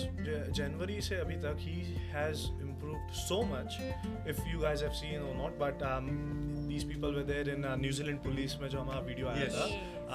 January 0.59 0.99
से 1.09 1.15
अभी 1.25 1.36
तक 1.45 1.57
he 1.67 1.75
has 2.13 2.45
improved 2.67 3.13
so 3.28 3.38
much 3.51 3.78
if 4.34 4.39
you 4.51 4.61
guys 4.61 4.82
have 4.88 4.95
seen 5.01 5.21
or 5.30 5.36
not 5.41 5.57
but 5.63 5.84
um, 5.91 6.09
these 6.71 6.84
people 6.93 7.13
were 7.19 7.23
there 7.34 7.47
in 7.55 7.65
uh, 7.65 7.75
New 7.84 7.91
Zealand 7.99 8.21
police 8.23 8.57
में 8.61 8.67
जो 8.69 8.80
हमारा 8.80 8.99
video 9.11 9.28
आया 9.28 9.43
Yes. 9.45 9.53
था 9.55 9.67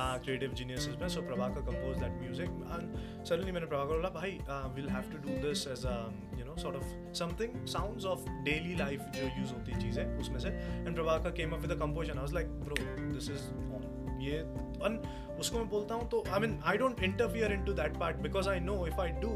uh, 0.02 0.18
creative 0.26 0.54
geniuses 0.60 0.96
में 1.02 1.08
so 1.16 1.22
Prabhakar 1.30 1.64
composed 1.70 2.00
that 2.06 2.18
music 2.24 2.50
and 2.76 2.98
suddenly 3.30 3.52
मैंने 3.58 3.68
Prabhakar 3.72 3.96
बोला 4.02 4.10
भाई 4.18 4.38
uh, 4.48 4.62
we'll 4.76 4.92
have 4.98 5.10
to 5.16 5.22
do 5.28 5.38
this 5.46 5.66
as 5.76 5.84
a 5.94 5.96
you 6.40 6.46
know 6.50 6.56
sort 6.66 6.76
of 6.82 6.84
something 7.22 7.58
sounds 7.76 8.08
of 8.14 8.26
daily 8.50 8.76
life 8.82 9.04
जो 9.18 9.30
use 9.42 9.52
होती 9.58 9.80
चीज़ें 9.82 10.04
उसमें 10.26 10.38
से 10.46 10.54
and 10.86 10.96
Prabhakar 11.00 11.34
came 11.42 11.56
up 11.58 11.66
with 11.68 11.76
a 11.78 11.80
composition 11.86 12.22
I 12.24 12.28
was 12.28 12.36
like 12.40 12.54
bro 12.68 12.80
this 13.18 13.28
is 13.38 13.48
on 13.78 13.88
ये 14.24 14.44
and 14.86 15.06
उसको 15.40 15.58
मैं 15.58 15.68
बोलता 15.68 15.94
हूँ 15.94 16.08
तो 16.08 16.22
I 16.30 16.40
mean 16.40 16.58
I 16.64 16.76
don't 16.76 17.02
interfere 17.02 17.52
into 17.64 17.72
that 17.72 17.96
part 17.96 18.16
because 18.16 18.48
I 18.48 18.60
know 18.60 18.86
if 18.86 19.00
I 19.00 19.08
do 19.20 19.28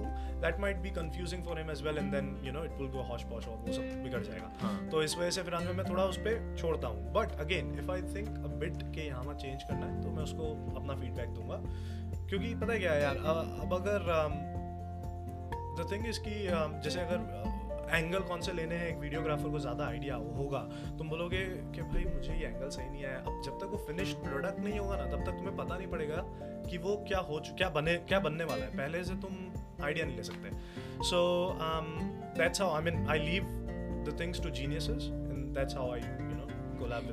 that 0.43 0.61
might 0.61 0.76
be 0.76 0.91
confusing 0.91 1.45
for 1.45 1.59
him 1.59 1.70
as 1.70 1.82
well 1.82 1.99
and 1.99 2.12
then 2.12 2.28
you 2.45 2.53
know 2.53 2.64
it 2.64 2.72
will 2.72 2.89
go 2.89 3.03
हॉश 3.03 3.22
posh 3.22 3.49
और 3.49 3.57
वो 3.57 3.72
सब 3.72 4.03
बिगड़ 4.03 4.22
जाएगा। 4.22 4.53
हाँ। 4.61 4.89
तो 4.89 5.03
इस 5.03 5.16
वजह 5.18 5.30
से 5.30 5.43
फिर 5.43 5.55
अंत 5.55 5.70
मैं 5.76 5.89
थोड़ा 5.91 6.05
उस 6.05 6.18
पर 6.18 6.57
छोड़ता 6.59 6.89
हूँ। 6.89 7.12
But 7.12 7.32
again 7.41 7.74
if 7.78 7.91
I 7.91 8.03
think 8.14 8.28
a 8.28 8.55
bit 8.57 8.82
के 8.95 9.07
यहाँ 9.07 9.22
में 9.24 9.34
चेंज 9.34 9.62
करना 9.62 9.87
है 9.87 10.03
तो 10.03 10.11
मैं 10.11 10.22
उसको 10.22 10.53
अपना 10.76 10.95
फीडबैक 10.95 11.28
दूँगा। 11.28 11.61
क्योंकि 12.28 12.55
पता 12.55 12.72
है 12.72 12.78
क्या 12.78 12.95
यार 12.95 13.16
अब 13.16 13.74
अगर 13.74 13.99
द 15.78 15.91
थिंग 15.93 16.07
इज़ 16.07 16.20
कि 16.20 16.37
um, 16.49 16.80
जैसे 16.84 17.01
अगर 17.01 17.56
एंगल 17.91 18.20
कौन 18.28 18.41
से 18.41 18.53
लेने 18.53 18.74
हैं 18.74 18.87
एक 18.89 18.97
वीडियोग्राफर 18.99 19.49
को 19.51 19.59
ज़्यादा 19.59 19.87
आइडिया 19.87 20.14
होगा 20.14 20.59
तुम 20.99 21.09
बोलोगे 21.09 21.45
कि 21.74 21.82
भाई 21.82 22.05
मुझे 22.14 22.34
ये 22.34 22.47
एंगल 22.47 22.68
सही 22.68 22.89
नहीं 22.91 23.05
आया 23.05 23.18
अब 23.18 23.41
जब 23.45 23.59
तक 23.59 23.66
वो 23.66 23.76
फिनिश्ड 23.87 24.16
प्रोडक्ट 24.24 24.61
नहीं 24.64 24.78
होगा 24.78 24.97
ना 24.97 25.05
तब 25.05 25.24
तक 25.24 25.37
तुम्हें 25.39 25.57
पता 25.57 25.76
नहीं 25.76 25.89
पड़ेगा 25.89 26.22
कि 26.70 26.78
वो 26.78 26.97
क्या 27.09 27.18
हो 27.18 27.41
चु- 27.41 27.57
क्या 27.57 27.68
बने 27.68 27.95
क्या 28.09 28.20
बनने 28.20 28.45
वाला 28.45 28.64
है 28.64 28.76
पहले 28.76 29.05
से 29.05 29.14
तुम 29.14 29.84
आइडिया 29.84 30.07
नहीं 30.07 30.16
ले 30.16 30.22
सकते 30.22 30.51
so 31.11 31.22
that's 32.39 32.61
how 32.61 32.74
I 32.76 32.82
mean 32.82 33.07
I 33.11 33.18
leave 33.18 33.45
the 34.09 34.16
things 34.20 34.43
to 34.43 34.51
geniuses 34.51 35.11
and 35.12 35.55
that's 35.55 35.76
how 35.76 35.93
I 35.93 36.01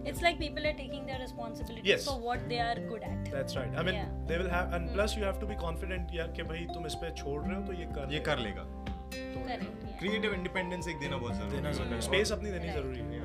It's 0.09 0.21
like 0.21 0.35
people 0.39 0.65
are 0.69 0.73
taking 0.77 1.05
their 1.05 1.19
responsibility 1.19 1.89
Yes. 1.89 2.03
for 2.07 2.13
what 2.23 2.41
they 2.49 2.57
are 2.59 2.75
good 2.89 3.03
at. 3.03 3.29
That's 3.35 3.55
right. 3.59 3.77
I 3.81 3.85
mean, 3.87 3.95
Yeah. 3.95 4.11
they 4.27 4.37
will 4.41 4.49
have, 4.49 4.73
and 4.77 4.89
mm. 4.89 4.93
plus 4.97 5.15
you 5.17 5.23
have 5.23 5.39
to 5.43 5.47
be 5.51 5.55
confident 5.55 6.11
भाई 6.49 6.65
तुम 6.73 6.85
इस 6.85 6.95
पे 6.95 7.11
छोड़ 7.11 7.41
रहे 7.41 7.55
हो 7.55 7.61
तो 7.67 7.73
ये 7.73 7.85
कर 7.85 8.01
ये 8.01 8.17
लेगा। 8.17 8.25
कर 8.25 8.39
लेगा 8.39 8.65
Yeah. 8.65 8.72
क्रिएटिव 9.13 10.33
इंडिपेंडेंस 10.33 10.87
एक 10.87 10.99
देना 10.99 11.17
बहुत 11.17 11.35
ज़रूरी 11.35 11.57
है 11.57 12.01
स्पेस 12.01 12.31
अपनी 12.31 12.51
देनी 12.51 12.73
ज़रूरी 12.73 12.99
है 12.99 13.21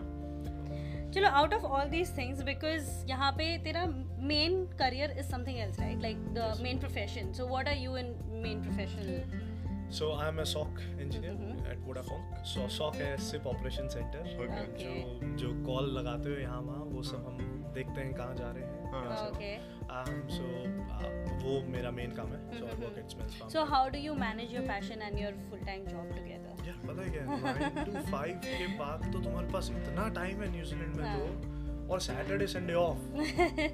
चलो 1.13 1.29
out 1.31 1.55
of 1.55 1.63
all 1.65 1.89
these 1.91 2.17
things 2.19 2.43
because 2.45 2.91
यहाँ 3.09 3.31
पे 3.33 3.57
तेरा 3.65 3.85
main 4.33 4.65
career 4.79 5.11
is 5.11 5.27
something 5.27 5.59
else 5.59 5.81
right 5.81 6.03
like 6.03 6.25
the 6.35 6.57
main 6.63 6.79
profession 6.79 7.33
so 7.33 7.47
what 7.49 7.69
are 7.69 7.77
you 7.77 7.97
in 7.97 8.15
main 8.45 8.63
profession 8.63 9.47
So 9.91 10.07
I'm 10.15 10.39
a 10.39 10.45
SOC 10.45 10.81
engineer 11.03 11.31
Mhm. 11.35 11.61
at 11.67 11.79
Vodafone. 11.85 12.25
So 12.45 12.65
SOC 12.69 12.97
है 12.97 13.13
SIP 13.19 13.47
Operation 13.47 13.87
Center. 13.95 14.25
Okay. 14.25 14.65
Okay. 14.65 14.89
जो 15.21 15.37
जो 15.37 15.53
call 15.67 15.89
लगाते 15.93 16.29
हो 16.29 16.35
यहाँ 16.37 16.61
वहाँ 16.63 16.83
वो 16.89 17.03
सब 17.03 17.25
हम 17.29 17.39
देखते 17.75 18.01
हैं 18.01 18.13
कहाँ 18.15 18.35
जा 18.35 18.51
रहे 18.51 18.65
हाँ. 18.65 18.78
ओके 18.89 19.51
um, 19.89 20.15
uh, 20.29 21.09
वो 21.43 21.61
मेरा 21.73 21.91
मेन 21.91 22.13
काम 22.17 22.33
है 22.33 22.39
so 22.51 22.65
I 22.65 22.71
Mhm. 22.71 22.83
work 22.85 22.99
at 23.01 23.15
Smells 23.15 23.35
Farm. 23.41 23.51
So 23.53 23.65
how 23.73 23.89
do 23.89 23.99
you 23.99 24.15
manage 24.17 24.55
your 24.55 24.65
passion 24.67 25.03
and 25.03 25.19
your 25.19 25.33
full 25.51 25.61
time 25.67 25.85
job 25.87 26.09
together 26.17 26.67
यार 26.69 26.79
पता 26.87 27.03
है 27.03 27.11
क्या 27.11 27.25
नाइन 27.45 27.85
टू 27.85 28.11
फाइव 28.11 28.41
के 28.47 28.67
बाद 28.79 29.13
तो 29.13 29.19
तुम्हारे 29.21 29.49
पास 29.53 29.71
इतना 29.73 30.09
टाइम 30.17 30.43
है 30.43 30.51
न्यूजीलैंड 30.53 30.97
में 30.97 31.05
हाँ। 31.05 31.19
तो 31.19 31.93
और 31.93 32.01
सैटरडे 32.01 32.47
संडे 32.55 32.75
ऑफ़ 32.77 32.99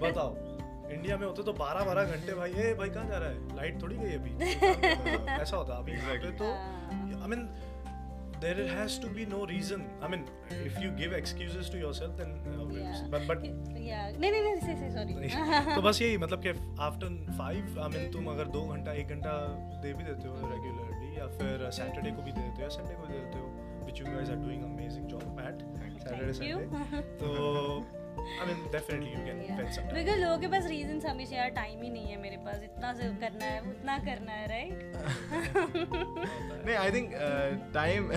बताओ 0.03 0.35
इंडिया 0.95 1.17
में 1.19 1.27
होते 1.27 1.43
तो 1.43 1.53
बारह 1.59 1.85
बारह 1.85 2.05
घंटे 2.15 2.35
भाई 2.35 2.53
ए 2.55 2.73
भाई 2.79 2.89
कहाँ 2.91 3.07
जा 3.09 3.19
रहा 3.19 3.29
है 3.29 3.57
लाइट 3.57 3.81
थोड़ी 3.83 3.97
गई 3.97 4.13
अभी 4.15 4.33
ऐसा 5.43 5.57
होता 5.57 5.77
अभी 5.77 5.97
तो 6.39 6.53
हाँ। 6.53 7.23
I 7.23 7.29
mean 7.29 7.49
there 8.45 8.67
has 8.69 8.99
to 8.99 9.11
be 9.19 9.25
no 9.27 9.41
reason. 9.47 9.85
I 10.03 10.09
mean 10.15 10.25
if 10.51 10.79
you 10.83 10.91
give 11.01 11.15
excuses 11.19 11.71
to 11.75 11.79
yourself 11.79 12.17
then 12.19 12.35
uh, 12.53 12.65
but 13.15 13.27
but 13.31 13.45
नहीं 13.45 14.31
नहीं 14.31 14.43
नहीं 14.43 14.91
सॉरी 14.97 15.75
तो 15.75 15.83
बस 15.83 16.03
यही 16.03 16.19
मतलब 16.19 16.43
कि 16.47 16.55
आफ्टर 16.89 17.17
फाइव 17.39 17.81
आई 17.83 17.89
मीन 17.97 18.11
तुम 18.13 18.31
अगर 18.35 18.53
दो 18.59 18.63
घंटा 18.77 18.93
एक 19.03 19.09
घंटा 19.17 19.35
दे 19.83 19.93
भी 19.93 20.05
देते 20.05 20.29
हो 20.29 20.53
रेगुलरली 20.53 21.19
या 21.19 21.27
फिर 21.41 21.69
सैटरडे 21.81 22.11
को 22.11 22.23
भी 22.23 22.33
दे 22.33 22.41
देते 22.41 22.57
हो 22.57 22.63
या 22.63 22.69
संडे 22.79 22.95
को 22.95 23.07
भी 23.07 23.13
दे 23.13 23.19
देते 23.19 23.39
हो 23.39 23.85
which 23.87 24.01
you 24.01 24.07
guys 24.07 24.31
are 24.31 24.41
doing 24.47 24.65
amazing 24.73 25.07
job 25.17 25.45
at 25.49 25.69
Saturday 26.07 26.33
Thank 26.33 27.93
you. 27.93 28.01
I 28.19 28.47
mean 28.47 28.59
definitely 28.73 29.11
you 29.11 29.25
can 29.27 29.57
fetch 29.59 29.75
some 29.77 29.95
because 29.95 30.21
लोगों 30.21 30.39
के 30.39 30.49
पास 30.55 30.67
रीजन 30.67 31.01
हमेशा 31.09 31.37
यार 31.37 31.49
टाइम 31.61 31.83
ही 31.83 31.91
नहीं 31.91 32.07
है 32.07 32.17
मेरे 32.23 32.37
पास। 32.45 32.61
इतना 32.65 32.93
से 32.95 33.09
करना 33.23 33.45
है 33.45 33.61
उतना 33.71 33.97
करना 34.07 34.33
है 34.33 34.47
राइट 34.49 34.79
नहीं 36.67 36.77
I 36.77 36.91
think 36.93 37.11
time 37.75 38.11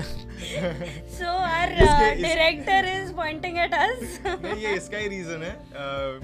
so 1.17 1.31
our 1.37 1.73
director 2.21 2.87
is 2.93 3.13
pointing 3.15 3.57
at 3.59 3.73
us 3.73 4.19
नहीं 4.25 4.55
ये 4.63 4.73
इसका 4.77 4.97
ही 4.97 5.07
रीजन 5.15 5.43
है। 5.43 5.53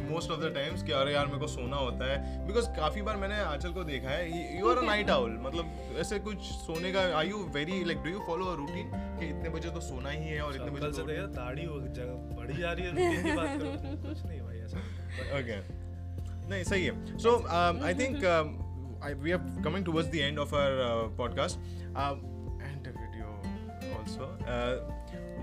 मोस्ट 0.09 0.31
ऑफ़ 0.31 0.39
द 0.41 0.51
टाइम्स 0.55 0.83
कि 0.83 0.91
अरे 1.01 1.13
यार 1.13 1.25
मेरे 1.27 1.39
को 1.39 1.47
सोना 1.47 1.77
होता 1.77 2.11
है। 2.11 2.17
बिकॉज़ 2.47 2.67
काफ़ी 2.77 3.01
बार 3.09 3.17
मैंने 3.17 3.39
आंचल 3.41 3.71
को 3.73 3.83
देखा 3.83 4.09
है 4.09 4.57
you 4.59 4.69
are 4.69 4.77
a 4.77 4.85
night 4.87 5.09
owl 5.09 5.37
मतलब 5.41 5.97
ऐसे 5.99 6.19
कुछ 6.27 6.37
सोने 6.59 6.91
का 6.91 7.01
are 7.17 7.25
you 7.27 7.37
very 7.55 7.83
like 7.83 8.03
do 8.03 8.09
you 8.09 8.19
follow 8.27 8.45
a 8.45 8.55
routine 8.57 8.91
कि 9.19 9.25
इतने 9.27 9.49
बजे 9.57 9.69
तो 9.69 9.81
सोना 9.89 10.09
ही 10.09 10.25
है 10.25 10.41
और 10.41 10.55
इतने 10.55 10.71
बजे 10.71 10.91
तो 10.91 11.27
दाढ़ी 11.39 11.65
वो 11.67 11.79
जगह 11.99 12.13
बढ़ी 12.37 12.57
जा 12.61 12.71
रही 12.73 12.85
है 12.85 12.91
routine 12.93 13.23
की 13.23 13.31
बात। 13.41 13.51
कुछ 13.63 14.25
नहीं 14.25 14.41
भाई 14.41 14.57
ऐसा 14.67 14.83
okay 15.39 15.59
नहीं 16.51 16.63
सही 16.73 16.85
है 16.85 17.17
so 17.25 17.33
um, 17.59 17.81
I 17.89 17.93
think 18.01 18.23
um, 18.35 18.53
I, 19.09 19.13
we 19.25 19.33
are 19.35 19.41
coming 19.67 19.85
towards 19.89 20.09
the 20.15 20.21
end 20.29 20.39
of 20.45 20.53
our 20.61 20.79
uh, 20.87 21.07
podcast 21.21 21.57
um, 22.03 22.23
and 22.67 22.87
the 22.89 22.93
video 22.99 23.29
also 23.97 24.29
uh, 24.55 24.75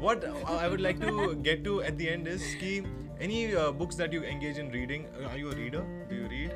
what 0.06 0.24
I 0.64 0.68
would 0.74 0.84
like 0.88 1.00
to 1.06 1.34
get 1.48 1.64
to 1.68 1.78
at 1.90 1.98
the 2.02 2.08
end 2.16 2.28
is 2.34 2.46
कि 2.62 2.72
any 3.28 3.40
uh, 3.54 3.70
books 3.80 3.96
that 4.02 4.14
you 4.18 4.22
engage 4.34 4.58
in 4.64 4.70
reading 4.76 5.06
are 5.30 5.38
you 5.44 5.50
a 5.54 5.56
reader 5.62 5.82
do 6.12 6.20
you 6.22 6.28
read 6.34 6.54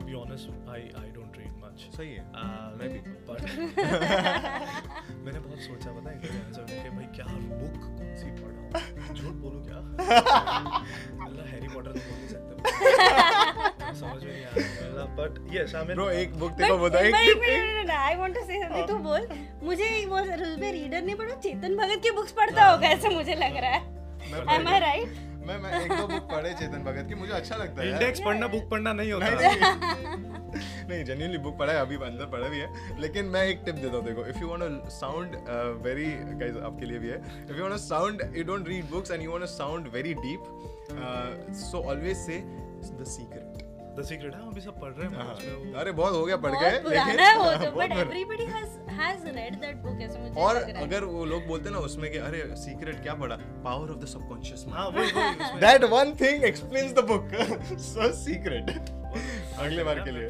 to 0.00 0.06
be 0.10 0.14
honest 0.22 0.54
I 0.76 0.80
I 1.04 1.06
don't 1.18 1.40
read 1.42 1.54
much 1.64 1.86
सही 1.96 2.14
है 2.14 2.24
Uh, 2.44 2.68
मैं 2.80 2.88
भी। 2.92 3.00
but 3.28 3.40
मैंने 5.24 5.38
बहुत 5.38 5.60
सोचा 5.66 5.92
पता 5.98 6.10
है 6.10 6.16
कि 6.22 6.90
भाई 6.96 7.06
क्या 7.18 7.26
बुक 7.60 7.76
कौन 7.98 8.14
सी 8.22 8.30
झूठ 8.70 9.34
बोलूँ 9.34 9.62
क्या? 9.64 9.78
अल्लाह 11.26 11.46
हैरी 11.46 11.68
पॉटर 11.68 11.90
तो 11.90 12.00
बोल 12.00 12.16
नहीं 12.16 12.28
सकते। 12.28 12.52
समझ 14.00 14.20
में 14.24 14.32
नहीं 14.32 14.44
आ 14.44 14.48
रहा 14.54 15.04
बट 15.16 15.32
यस 15.54 15.74
आई 15.74 15.84
ब्रो 15.84 16.08
एक 16.10 16.38
बुक 16.40 16.52
तेरे 16.52 16.68
को 16.70 16.78
बता 16.78 16.98
एक 17.00 17.14
I 17.90 18.14
want 18.16 18.34
to 18.34 18.40
say 18.40 18.60
something 18.60 18.86
तू 18.88 18.96
बोल। 19.08 19.28
मुझे 19.62 19.88
वो 20.10 20.18
रुलबे 20.18 20.70
रीडर 20.72 21.02
नहीं 21.02 21.16
पढ़ो 21.16 21.34
चेतन 21.42 21.76
भगत 21.76 22.02
की 22.02 22.10
बुक्स 22.16 22.32
पढ़ता 22.32 22.70
होगा 22.70 22.88
ऐसे 22.88 23.08
मुझे 23.14 23.34
लग 23.34 23.56
रहा 23.56 23.70
है। 23.70 23.80
एम 24.56 24.68
आई 24.68 24.80
राइट 24.80 25.08
मैं 25.50 25.58
मैं 25.58 25.70
एक 25.80 25.92
दो 25.92 26.06
बुक 26.06 26.26
पढ़े 26.30 26.52
चेतन 26.54 26.82
भगत 26.84 27.08
की 27.08 27.14
मुझे 27.20 27.32
अच्छा 27.32 27.56
लगता 27.56 27.82
है 27.82 27.92
इंडेक्स 27.92 28.20
पढ़ना 28.24 28.46
बुक 28.48 28.68
पढ़ना 28.70 28.92
नहीं 28.92 29.12
होता। 29.12 29.28
नहीं 30.90 31.04
जेन्यूनली 31.04 31.38
बुक 31.46 31.56
पढ़ा 31.58 31.72
है 31.72 31.80
अभी 31.80 31.96
अंदर 32.08 32.26
पढ़ा 32.34 32.48
भी 32.48 32.58
है। 32.58 32.98
लेकिन 33.00 33.24
मैं 33.34 33.42
एक 33.46 33.62
टिप 33.66 33.74
देता 33.74 33.96
हूँ 33.96 34.04
देखो 34.04 34.26
if 34.26 34.38
you 34.40 34.48
want 34.48 34.62
to 34.62 34.90
sound 34.90 35.36
very 35.84 36.06
guys 36.40 36.56
आपके 36.70 36.86
लिए 36.86 36.98
भी 36.98 37.08
है। 37.08 37.18
If 37.18 37.56
you 37.56 37.62
want 37.62 37.72
to 37.72 37.78
sound 37.78 38.22
you 38.36 38.44
don't 38.52 38.68
read 38.68 38.90
books 38.90 39.10
and 39.10 39.22
you 39.22 39.30
want 39.30 39.42
to 39.42 39.50
sound 39.54 39.88
very 39.94 40.14
deep 40.22 40.40
so 41.60 41.82
always 41.90 42.16
say 42.16 42.42
the 43.00 43.04
secret 43.08 43.49
the 43.98 44.02
secret 44.08 44.34
है 44.34 44.40
अभी 44.48 44.60
सब 44.60 44.80
पढ़ 44.80 44.92
रहे 44.98 45.08
हैं 45.08 45.72
अरे 45.80 45.92
बहुत 46.00 46.14
हो 46.14 46.24
गया 46.24 46.36
पढ़ 46.44 46.52
गए 46.52 46.70
है 47.20 47.34
वो 47.38 47.50
तो 47.64 47.70
but 47.78 47.92
everybody 47.98 48.44
has 48.52 48.78
has 49.00 49.20
read 49.34 49.54
that 49.62 49.76
book 49.82 50.00
ऐसा 50.04 50.18
मुझे 50.20 50.40
और 50.40 50.56
अगर 50.82 51.04
वो 51.12 51.24
लोग 51.24 51.46
बोलते 51.46 51.68
हैं 51.68 51.72
ना 51.72 51.80
उसमें 51.88 52.10
कि 52.12 52.18
अरे 52.28 52.42
सीक्रेट 52.56 53.02
क्या 53.02 53.14
पढ़ा? 53.22 53.36
पावर 53.64 53.90
ऑफ़ 53.90 53.98
द 53.98 54.06
सबकॉन्शियस 54.06 54.64
हाँ 54.68 54.90
mind 54.90 55.42
that 55.60 55.84
one 55.92 56.14
thing 56.20 56.44
explains 56.44 56.92
the 56.94 57.04
book 57.10 57.28
so 57.86 58.12
secret 58.22 58.70
अगले 58.70 59.84
बार 59.84 60.00
के 60.00 60.10
लिए। 60.10 60.28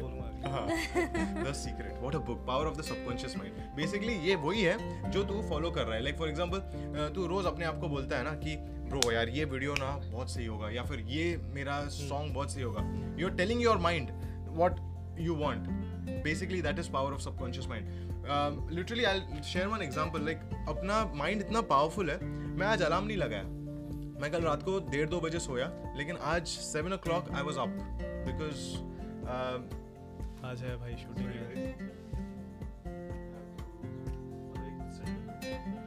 The 0.51 1.53
secret 1.55 1.99
what 1.99 2.15
a 2.15 2.19
book 2.27 2.45
power 2.47 2.67
of 2.67 2.77
the 2.77 2.81
subconscious 2.83 3.35
mind 3.37 3.53
basically 3.75 4.13
ये 4.27 4.35
वही 4.37 4.61
है 4.61 5.11
जो 5.11 5.23
तू 5.23 5.41
फॉलो 5.49 5.71
कर 5.71 5.85
रहा 5.85 5.95
है. 5.95 6.03
लाइक 6.03 6.17
फॉर 6.17 6.29
एग्जांपल 6.29 7.11
तू 7.15 7.27
रोज 7.27 7.45
अपने 7.45 7.65
आप 7.65 7.79
को 7.81 7.87
बोलता 7.89 8.17
है 8.17 8.23
ना 8.23 8.33
कि 8.43 8.55
ब्रो 8.89 9.11
यार 9.11 9.29
ये 9.29 9.45
वीडियो 9.45 9.73
ना 9.75 9.91
बहुत 10.05 10.31
सही 10.31 10.45
होगा. 10.45 10.69
या 10.69 10.83
फिर 10.83 10.99
ये 11.09 11.25
मेरा 11.53 11.79
सॉन्ग 11.89 12.33
बहुत 12.33 12.51
सही 12.51 12.63
होगा. 12.63 12.81
You 13.19 13.27
are 13.27 13.35
telling 13.35 13.61
your 13.61 13.77
mind 13.87 14.11
what 14.49 14.79
you 15.19 15.35
want 15.37 15.67
basically 16.23 16.61
that 16.61 16.79
is 16.79 16.91
power 16.91 17.13
of 17.13 17.21
subconscious 17.21 17.67
mind 17.67 18.69
literally 18.71 19.03
I 19.03 19.41
share 19.43 19.67
one 19.67 19.81
example 19.81 20.25
like 20.25 20.37
अपना 20.69 21.03
माइंड 21.15 21.41
इतना 21.41 21.61
पावरफुल 21.69 22.09
है 22.09 22.19
मैं 22.23 22.67
आज 22.67 22.81
अलार्म 22.81 23.05
नहीं 23.05 23.17
लगाया. 23.17 23.43
मैं 24.21 24.31
कल 24.31 24.41
रात 24.41 24.63
को 24.63 24.79
डेढ़ 24.89 25.07
दो 25.09 25.19
बजे 25.19 25.39
सोया 25.39 25.71
लेकिन 25.97 26.17
आज 26.31 26.47
seven 26.47 26.93
o'clock 27.03 27.31
I 27.35 27.41
was 27.43 27.57
up 27.59 27.77
because 28.25 28.59
आज 30.45 30.61
है 30.63 30.75
भाई 30.77 30.95
शूटिंग 30.97 31.27
है। 31.27 31.39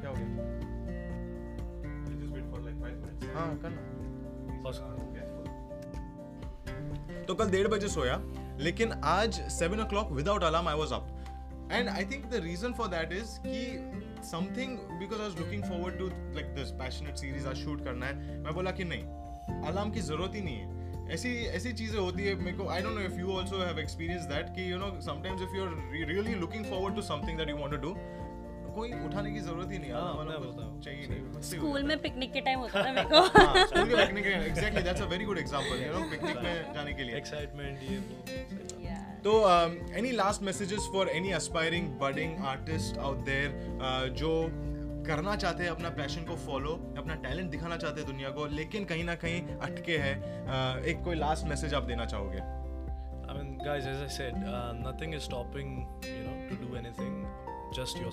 क्या 0.00 0.11
हो 0.11 0.14
गया? 0.16 0.44
हाँ 3.34 3.57
करना 3.62 3.80
तो 7.26 7.34
कल 7.34 7.50
डेढ़ 7.50 7.68
बजे 7.68 7.88
सोया 7.88 8.20
लेकिन 8.61 8.92
आज 9.05 9.40
seven 9.52 9.80
o'clock 9.88 10.12
without 10.12 10.42
alarm 10.44 10.68
I 10.68 10.74
was 10.74 10.94
up 10.94 11.68
and 11.72 11.88
I 11.88 12.05
think 12.05 12.26
the 12.26 12.40
reason 12.44 12.72
for 12.72 12.88
that 12.88 13.12
is 13.12 13.38
कि 13.46 14.22
something 14.30 14.78
because 15.00 15.20
I 15.20 15.28
was 15.28 15.38
looking 15.40 15.62
forward 15.64 15.98
to 15.98 16.07
like 16.09 16.55
this 16.55 16.70
passionate 16.82 17.16
series 17.16 17.48
आज 17.48 17.57
शूट 17.64 17.84
करना 17.84 18.07
है 18.07 18.38
मैं 18.42 18.55
बोला 18.55 18.70
कि 18.70 18.84
नहीं 18.84 19.62
अलार्म 19.68 19.90
की 19.90 20.00
ज़रूरत 20.02 20.34
ही 20.34 20.40
नहीं 20.40 20.57
है। 20.57 20.84
ऐसी 21.12 21.34
ऐसी 21.57 21.72
चीज़ें 21.72 21.98
होती 21.98 22.24
है 22.24 22.34
मेरे 22.34 22.57
को 22.57 22.68
I 22.68 22.82
don't 22.82 22.94
know 22.94 23.00
if 23.02 23.18
you 23.20 23.36
also 23.38 23.62
have 23.62 23.78
experience 23.78 24.24
that 24.26 24.55
कि 24.57 24.70
you 24.72 24.78
know 24.78 24.90
sometimes 25.02 25.42
if 25.42 25.57
you 25.57 25.64
are 25.64 25.74
really 26.11 26.34
looking 26.40 26.64
forward 26.64 26.94
to 26.96 27.02
something 27.09 27.38
that 27.38 27.48
you 27.50 27.57
want 27.57 27.72
to 27.72 27.80
do 27.88 27.96
कोई 28.74 28.92
उठाने 29.07 29.30
की 29.32 29.40
ज़रूरत 29.40 29.72
ही 29.72 29.78
नहीं 29.78 29.90
है 29.90 29.96
हाँ, 29.96 30.24
मैं 30.24 30.38
बोलता 30.38 30.64
हूँ। 30.64 30.80
चाहिए 30.82 31.07
नहीं 31.11 31.42
स्कूल 31.48 31.82
में 31.82 32.00
पिकनिक 32.02 32.32
के 32.32 32.40
टाइम 32.40 32.59
होता 32.59 32.82
था 32.84 32.92
मेरे 32.92 33.09
को। 33.09 33.20
हाँ, 33.36 33.66
स्कूल 33.66 33.84
के 33.88 33.96
picnic 33.96 34.26
exactly 34.26 34.82
that's 34.82 35.02
a 35.02 35.05
very 35.12 35.24
good 35.24 35.38
example 35.38 35.82
you 35.82 35.92
know 35.92 36.00
picnic 36.11 36.42
में 36.44 36.72
जाने 36.74 36.92
के 36.92 37.02
लिए। 37.02 37.16
एक्साइटमेंट 37.16 37.82
ये 37.82 37.98
वो 37.98 38.16
तो 39.24 39.34
any 39.98 40.11
last 40.12 40.42
messages 40.42 40.88
for 40.92 41.09
any 41.11 41.30
aspiring 41.32 41.86
budding 42.00 42.44
artist 42.46 42.98
out 42.98 43.24
there 43.26 44.11
जो 44.22 44.32
करना 45.07 45.36
चाहते 45.36 45.62
हैं, 45.64 45.70
अपना 45.70 45.90
पैशन 45.96 46.24
को 46.24 46.36
फॉलो 46.46 46.72
अपना 46.98 47.14
टैलेंट 47.22 47.50
दिखाना 47.50 47.76
चाहते 47.76 48.00
हैं 48.00 48.11
दुनिया 48.11 48.30
को, 48.30 48.46
लेकिन 48.55 48.84
कहीं 48.84 49.05
ना 49.05 49.14
कहीं 49.24 49.57
अटके 49.59 49.96
हैं। 49.98 50.82
एक 50.84 51.02
कोई 51.05 51.16
लास्ट 51.16 51.46
मैसेज 51.46 51.74
आप 51.74 51.82
देना 51.84 52.05
चाहोगे? 52.07 52.38
I 52.38 53.38
mean 53.38 53.57
guys 53.64 53.86
as 53.86 54.00
I 54.00 54.09
said 54.16 54.34
nothing 54.86 55.14
is 55.14 55.22
stopping 55.22 55.78
you 56.07 56.22
know 56.24 56.34
to 56.48 56.66
do 56.66 56.76
anything 56.76 57.42
just 57.76 58.02
your 58.02 58.12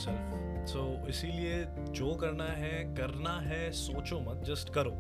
so 0.68 0.82
इसीलिए 1.10 1.64
जो 1.92 2.14
करना 2.16 2.44
है 2.58 2.84
करना 2.96 3.40
है, 3.42 3.72
सोचो 3.72 4.20
मत 4.20 4.44
जस्ट 4.48 4.74
करो। 4.74 4.92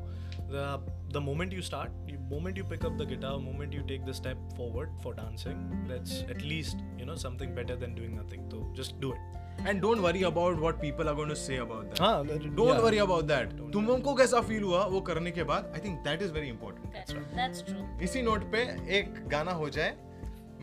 The 1.13 1.21
moment 1.21 1.53
you 1.53 1.61
start 1.61 2.11
moment 2.31 2.57
you 2.57 2.63
pick 2.65 2.85
up 2.85 2.91
the 2.91 3.07
guitar 3.07 3.37
moment 3.39 3.73
you 3.73 3.81
take 3.87 4.05
the 4.05 4.11
step 4.13 4.49
forward 4.57 4.97
for 5.03 5.15
dancing 5.15 5.87
let's 5.91 6.11
at least 6.29 6.77
you 6.99 7.05
know 7.05 7.15
something 7.23 7.55
better 7.55 7.75
than 7.75 7.95
doing 7.95 8.19
nothing 8.19 8.49
तो 8.51 8.73
just 8.77 8.99
do 9.01 9.13
it 9.13 9.40
and 9.67 9.81
don't 9.81 9.99
worry 9.99 10.23
about 10.23 10.57
what 10.59 10.75
people 10.75 11.07
are 11.07 11.15
going 11.15 11.29
to 11.29 11.35
say 11.35 11.57
about 11.57 11.83
that 11.85 12.01
हाँ, 12.01 12.23
don't 12.25 12.69
yeah. 12.69 12.83
Worry 12.83 12.97
about 12.97 13.25
that 13.25 13.51
तुमको 13.73 14.13
कैसा 14.15 14.41
feel 14.41 14.63
हुआ 14.63 14.83
वो 14.85 15.01
करने 15.01 15.31
के 15.31 15.43
बाद? 15.43 15.71
I 15.75 15.79
think 15.85 15.99
that 15.99 16.21
is 16.21 16.31
very 16.31 16.47
important 16.47 16.93
That's, 16.95 17.13
that's 17.37 17.65
true. 17.69 18.01
इसी 18.03 18.21
नोट 18.21 18.51
पे 18.51 18.61
एक 18.97 19.27
गाना 19.27 19.51
हो 19.51 19.69
जाए 19.69 19.95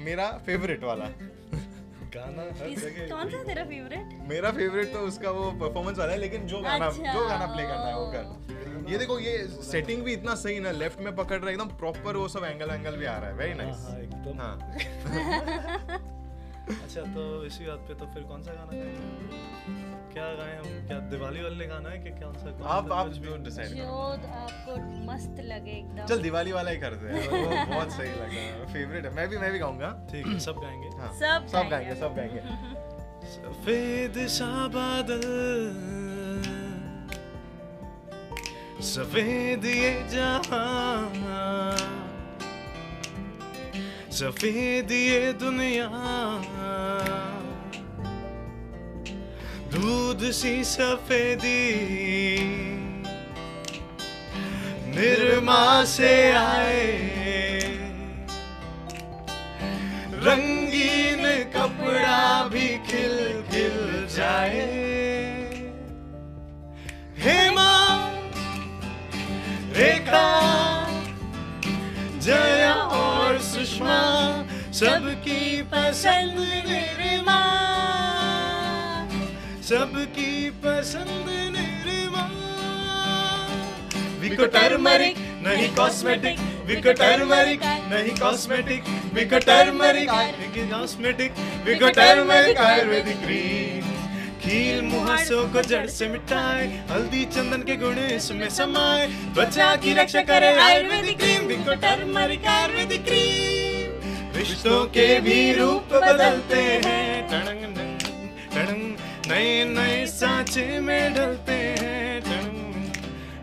मेरा 0.04 0.30
फेवरेट 0.46 0.84
वाला। 0.84 1.04
गाना 2.14 2.42
हर 2.42 2.74
जगह 2.74 3.08
कौन 3.08 3.30
सा 3.30 3.42
तेरा 3.44 3.64
फेवरेट 3.64 4.18
मेरा 4.28 4.50
फेवरेट 4.50 4.92
तो 4.92 4.98
उसका 5.06 5.30
वो 5.30 5.50
परफॉर्मेंस 5.60 5.98
वाला 5.98 6.12
है 6.12 6.18
लेकिन 6.18 6.46
जो 6.46 6.60
गाना 6.60 6.86
अच्छा। 6.86 7.12
जो 7.12 7.26
गाना 7.28 7.46
प्ले 7.46 7.62
करना 7.62 7.86
है 7.86 7.96
वो 7.98 8.06
कर। 8.12 8.90
ये 8.90 8.98
देखो 8.98 9.18
ये 9.18 9.36
सेटिंग 9.62 10.02
भी 10.02 10.12
इतना 10.12 10.34
सही 10.42 10.60
ना 10.60 10.70
लेफ़्ट 10.70 11.00
में 11.00 11.14
पकड़ 11.16 11.38
रहा 11.38 11.46
है 11.46 11.52
एकदम 11.52 11.68
प्रॉपर 11.78 12.16
वो 12.16 12.28
सब 12.28 12.44
एंगल 12.44 12.70
एंगल 12.74 12.96
भी 12.96 13.04
आ 13.06 13.16
रहा 13.18 13.28
है 13.30 13.34
वेरी 13.36 13.52
हाँ, 13.52 13.58
नाइस 13.58 13.86
हाँ, 13.88 13.98
एकदम। 14.00 14.40
हाँ। 14.40 15.98
अच्छा 16.68 17.00
तो 17.14 17.22
इसी 17.44 17.66
बात 17.66 17.84
पे 17.88 17.94
तो 17.94 18.06
फिर 18.14 18.22
कौन 18.22 18.42
सा 18.42 18.52
गाना 18.52 18.72
गाएँगे 18.72 19.86
क्या 20.12 20.26
गाएँ 20.34 20.56
हम? 20.58 20.86
क्या 20.86 20.98
दिवाली 21.10 21.42
वाले 21.42 21.66
गाना 21.66 21.88
है 21.88 21.98
कि 21.98 22.10
कौन 22.10 22.34
सा 22.34 22.50
कौन 22.50 22.66
आप 22.66 22.92
आप 22.92 23.06
भी? 23.06 23.18
जो 23.18 23.36
डिसाइड 23.44 23.68
जो 23.68 23.74
करो 23.74 23.96
आपको 24.38 24.76
मस्त 25.06 25.40
लगे 25.44 25.70
एकदम। 25.70 26.06
चल 26.06 26.22
दिवाली 26.22 26.52
वाला 26.52 26.70
ही 26.70 26.78
करते 26.78 27.06
हैं। 27.06 27.28
वो 27.28 27.74
बहुत 27.74 27.92
सही 27.92 28.10
लगा। 28.10 28.72
फेवरेट 28.72 29.04
है। 29.04 29.14
मैं 29.14 29.28
भी 29.28 29.38
मैं 29.38 29.52
भी 29.52 29.58
गाऊँगा। 29.58 29.90
ठीक 30.10 30.26
है 30.26 30.38
सब 30.40 30.60
गाएँगे? 30.62 30.88
हाँ। 30.98 31.12
सब 31.14 31.46
सब 31.46 31.68
गाएँगे। 31.70 31.70
गाएँगे 31.70 31.94
सब 32.00 32.16
गाएँगे। 32.16 32.40
सफ़ेद 33.28 34.26
सा 34.28 34.66
बादल 34.68 35.22
सफ़ेद 38.88 39.64
ये 39.64 39.92
जहाँ। 40.08 41.08
सफ़ेद 44.12 44.92
ये 44.92 45.32
दुनिया। 45.32 45.88
दूध 49.72 50.30
सी 50.30 50.64
सफेदी 50.64 51.64
निर्मा 54.94 55.84
से 55.84 56.32
आए। 56.32 56.86
रंगीन 60.24 61.24
कपड़ा 61.54 62.48
भी 62.48 62.68
खिल 62.88 63.16
खिल 63.50 64.06
जाए। 64.10 65.07
सबकी 74.78 75.62
पसंद 75.70 76.36
निर्मा। 76.66 77.38
सबकी 79.68 80.50
पसंद 80.64 81.30
निर्मा। 81.54 82.22
विको 84.20 84.46
टर्मरिक 84.46 85.16
नहीं 85.46 85.68
कॉस्मेटिक 85.76 86.38
विको 86.66 86.92
टर्मरिक 86.92 87.64
नहीं 87.64 88.14
cosmetic 88.20 88.84
Vicco 89.14 89.38
turmeric 89.48 90.08
cosmetic 90.70 91.42
Vicco 91.66 91.90
turmeric 91.98 92.58
ayurvedic 92.66 93.20
cream 93.24 93.92
खील 94.40 94.82
मुहासों 94.84 95.44
को 95.48 95.62
जड़ 95.62 95.86
से 95.88 96.08
मिटाए, 96.08 96.66
हल्दी 96.90 97.24
चंदन 97.26 97.62
के 97.62 97.76
गुण 97.76 97.98
इसमें 97.98 98.48
समाए। 98.50 99.06
त्वचा 99.34 99.74
की 99.76 99.94
रक्षा 99.94 100.22
करे 100.30 100.56
ayurvedic 100.60 101.18
cream 101.18 101.46
Vicco 101.46 101.74
turmeric 101.82 102.46
ayurvedic 102.48 103.04
cream 103.04 103.67
रिश्तों 104.38 104.84
के 104.86 105.06
भी 105.20 105.52
रूप 105.52 105.92
बदलते 105.92 106.60
हैं। 106.84 107.06
टणंग 107.28 107.74
टणंग, 108.54 108.92
नए 109.26 109.64
नए 109.64 110.06
सांचे 110.06 110.66
में 110.80 111.14
ढलते 111.14 111.56
हैं। 111.80 112.20
टणंग 112.22 112.92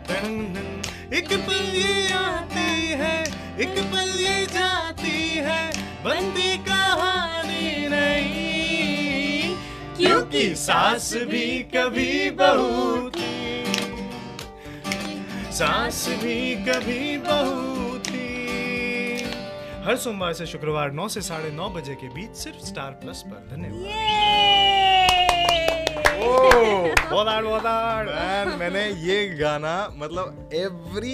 टणंग। 0.08 1.14
एक 1.14 1.28
पल 1.48 1.68
ये 1.74 2.12
आती 2.12 2.88
है 3.00 3.20
एक 3.60 3.76
पल 3.92 4.10
ये 4.20 4.46
जाती 4.46 5.20
है। 5.44 5.60
बंदी 6.04 6.56
कहानी 6.64 7.88
नहीं 7.88 9.54
क्योंकि 9.96 10.54
सास 10.56 11.12
भी 11.30 11.46
कभी 11.76 12.30
बहू 12.40 13.10
थी। 13.10 13.64
सास 15.52 16.06
भी 16.22 16.54
कभी 16.64 17.16
बहू 17.18 17.75
हर 19.86 19.96
सोमवार 19.96 20.32
से 20.34 20.46
शुक्रवार 20.46 20.92
9 20.92 21.08
से 21.08 21.20
साढ़े 21.22 21.50
नौ 21.52 21.68
बजे 21.70 21.94
के 21.94 22.08
बीच 22.14 22.30
सिर्फ़ 22.36 22.64
स्टार 22.66 22.90
प्लस 23.02 23.22
पर 23.26 23.46
धन्यवाद। 23.50 23.84
बहुत 27.10 27.28
आड़ 27.28 27.44
बहुत 27.44 27.66
आड़ 27.66 28.06
मैन 28.08 28.48
मैंने 28.58 28.84
ये 29.02 29.26
गाना 29.38 29.74
मतलब 29.96 30.50
एवरी 30.54 31.12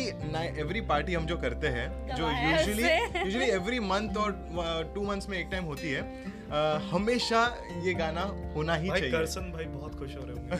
एवरी 0.60 0.80
पार्टी 0.90 1.14
हम 1.14 1.26
जो 1.26 1.36
करते 1.36 1.68
हैं 1.76 1.86
जो 2.16 2.30
यूजुअली 2.30 2.84
यूजुअली 3.24 3.50
एवरी 3.50 3.80
मंथ 3.80 4.16
और 4.16 4.92
टू 4.94 5.02
मंथ्स 5.08 5.28
में 5.28 5.38
एक 5.38 5.48
टाइम 5.50 5.64
होती 5.64 5.90
है 5.90 6.02
हमेशा 6.92 7.42
ये 7.82 7.94
गाना 7.94 8.22
होना 8.54 8.74
ही 8.74 8.88
भाई 8.88 9.00
चाहिए। 9.00 9.12
करसन 9.12 9.50
भाई 9.52 9.64
बहुत 9.64 9.94
खुश 9.98 10.16
हो 10.16 10.22
रहे 10.24 10.36
होंगे। 10.36 10.56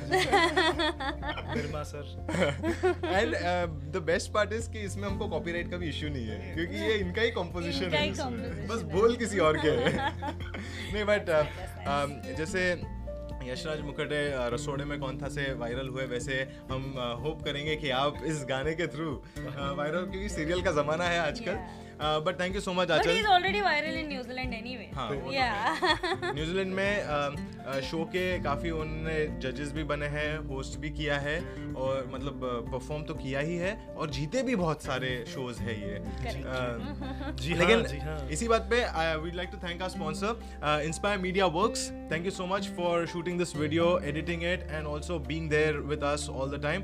Nirma 1.55 1.83
sir. 1.83 2.07
And 3.05 3.35
the 3.93 4.03
best 4.07 4.33
part 4.33 4.53
is 4.53 4.71
कि 4.71 4.81
इसमें 4.81 5.09
हमको 5.09 5.29
कॉपीराइट 5.29 5.71
का 5.71 5.77
भी 5.77 5.89
इश्यू 5.89 6.09
नहीं 6.09 6.27
है 6.27 6.55
क्योंकि 6.55 6.77
ये 6.77 6.95
इनका 6.95 7.23
ही 7.23 7.31
कॉम्पोजिशन 7.31 7.95
है। 7.95 8.09
इसमें। 8.09 8.67
बस 8.69 8.83
बोल 8.95 9.17
किसी 9.17 9.39
और 9.39 9.57
के। 9.57 9.69
है 9.69 9.93
नहीं 10.93 11.05
बट 11.05 11.31
जैसे 12.39 12.71
यशराज 13.45 13.81
मुखर्टे 13.81 14.19
रसोड़े 14.55 14.85
में 14.85 14.99
कौन 15.01 15.19
था 15.23 15.29
से 15.29 15.53
वायरल 15.55 15.89
हुए 15.89 16.05
वैसे 16.07 16.35
हम 16.71 16.83
होप 17.25 17.43
करेंगे 17.45 17.77
कि 17.77 17.91
आप 17.91 18.23
इस 18.25 18.45
गाने 18.49 18.75
के 18.75 18.87
थ्रू 18.87 19.11
वायरल 19.39 20.07
क्योंकि 20.07 20.29
सीरियल 20.29 20.63
का 20.63 20.71
जमाना 20.73 21.05
है 21.05 21.19
आजकल। 21.21 21.59
But 22.03 22.41
thank 22.41 22.55
you 22.55 22.61
so 22.61 22.73
much 22.73 22.89
But 22.89 22.95
Aanchal 22.95 23.11
he's 23.13 23.27
already 23.29 23.61
viral 23.63 23.99
in 23.99 24.09
New 24.09 24.23
Zealand 24.23 24.55
anyway. 24.55 24.89
हाँ, 24.95 25.11
yeah. 25.31 26.33
न्यूजीलैंड 26.35 26.75
में 26.75 27.81
शो 27.83 28.05
के 28.13 28.25
काफ़ी 28.43 28.71
उन्होंने 28.73 29.19
जजेस 29.43 29.73
भी 29.73 29.85
बने 29.85 30.07
हैं 30.09 30.31
होस्ट 30.49 30.79
भी 30.81 30.91
किया 30.93 31.19
है 31.19 31.39
और 31.77 32.09
मतलब 32.13 32.41
परफॉर्म 32.71 33.03
तो 33.05 33.15
किया 33.15 33.41
ही 33.41 33.57
है 33.57 33.75
और 33.97 34.11
जीते 34.11 34.43
भी 34.43 34.57
बहुत 34.57 34.83
सारे 34.83 35.13
शोज़ 35.29 35.61
है 35.61 35.77
ये. 35.81 36.01
जी 36.23 37.53
हाँ 37.53 37.59
लेकिन 37.59 37.87
हाँ. 38.01 38.19
इसी 38.31 38.49
बात 38.49 38.69
पे 38.71 38.83
we'd 39.23 39.35
like 39.35 39.51
to 39.53 39.59
thank 39.59 39.83
our 39.83 39.91
sponsor 39.91 40.83
Inspire 40.87 41.19
Media 41.19 41.47
Works 41.53 41.89
thank 42.13 42.25
you 42.25 42.31
so 42.33 42.47
much 42.47 42.69
for 42.77 43.07
shooting 43.07 43.39
this 43.39 43.57
video 43.57 43.87
editing 44.05 44.43
it 44.45 44.67
and 44.71 44.87
also 44.87 45.19
being 45.29 45.49
there 45.51 45.77
with 45.93 46.05
us 46.05 46.29
all 46.31 46.57
the 46.57 46.63
time 46.63 46.83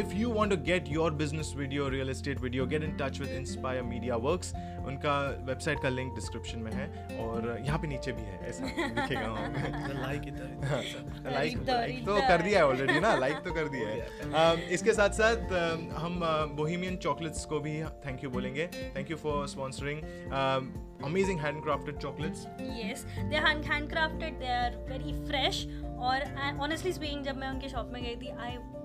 if 0.00 0.16
you 0.16 0.32
want 0.34 0.50
to 0.50 0.62
get 0.62 0.88
your 0.90 1.12
business 1.16 1.52
video 1.56 1.88
real 1.88 2.10
estate 2.10 2.40
video 2.40 2.66
get 2.66 2.82
in 2.82 2.96
touch 3.00 3.20
with 3.20 3.34
Inspire 3.34 3.82
Media 3.84 4.16
Works 4.20 4.54
उनका 4.86 5.14
website 5.46 5.80
का 5.82 5.88
link 5.88 6.14
description 6.14 6.58
में 6.58 6.72
है 6.72 6.86
और 7.18 7.56
यहाँ 7.66 7.78
पे 7.78 7.88
नीचे 7.88 8.12
भी 8.12 8.22
है 8.22 8.48
ऐसा 8.48 8.64
दिखेगा 8.64 9.26
लाइक 10.00 10.22
लाइक 11.24 11.56
लाइक 11.58 11.58
तो 11.58 12.16
इधर। 12.16 12.28
कर 12.28 12.42
दिया 12.42 12.58
है 12.58 12.66
ऑलरेडी 12.66 13.00
ना 13.00 13.14
लाइक 13.16 13.36
तो 13.36 13.52
कर 13.52 13.68
दिया 13.68 13.88
है 13.88 13.98
um, 14.40 14.58
इसके 14.70 14.92
साथ 14.92 15.10
साथ 15.10 15.36
um, 15.36 15.84
हम 15.98 16.20
बोहिमियन 16.56 16.96
चॉकलेट्स 16.96 17.44
को 17.44 17.60
भी 17.60 17.82
थैंक 18.06 18.24
यू 18.24 18.30
बोलेंगे 18.30 18.66
thank 18.96 19.10
you 19.10 19.16
for 19.16 19.46
sponsoring 19.48 20.02
amazing 21.04 21.40
handcrafted 21.62 21.98
chocolates 21.98 22.46
yes, 22.80 23.04
they 23.30 23.36
are 23.36 23.46
hand 23.46 23.64
handcrafted. 23.64 24.38
They 24.38 24.50
are 24.50 24.72
very 24.88 25.14
fresh. 25.28 25.66
और 26.00 26.24
uh, 26.26 26.52
honestly 26.62 26.92
speaking, 26.92 27.24
जब 27.24 27.36
मैं 27.36 27.48
उनके 27.48 27.68
शॉप 27.68 27.90
में 27.92 28.02
गई 28.02 28.16
थी, 28.16 28.30
to 28.30 28.79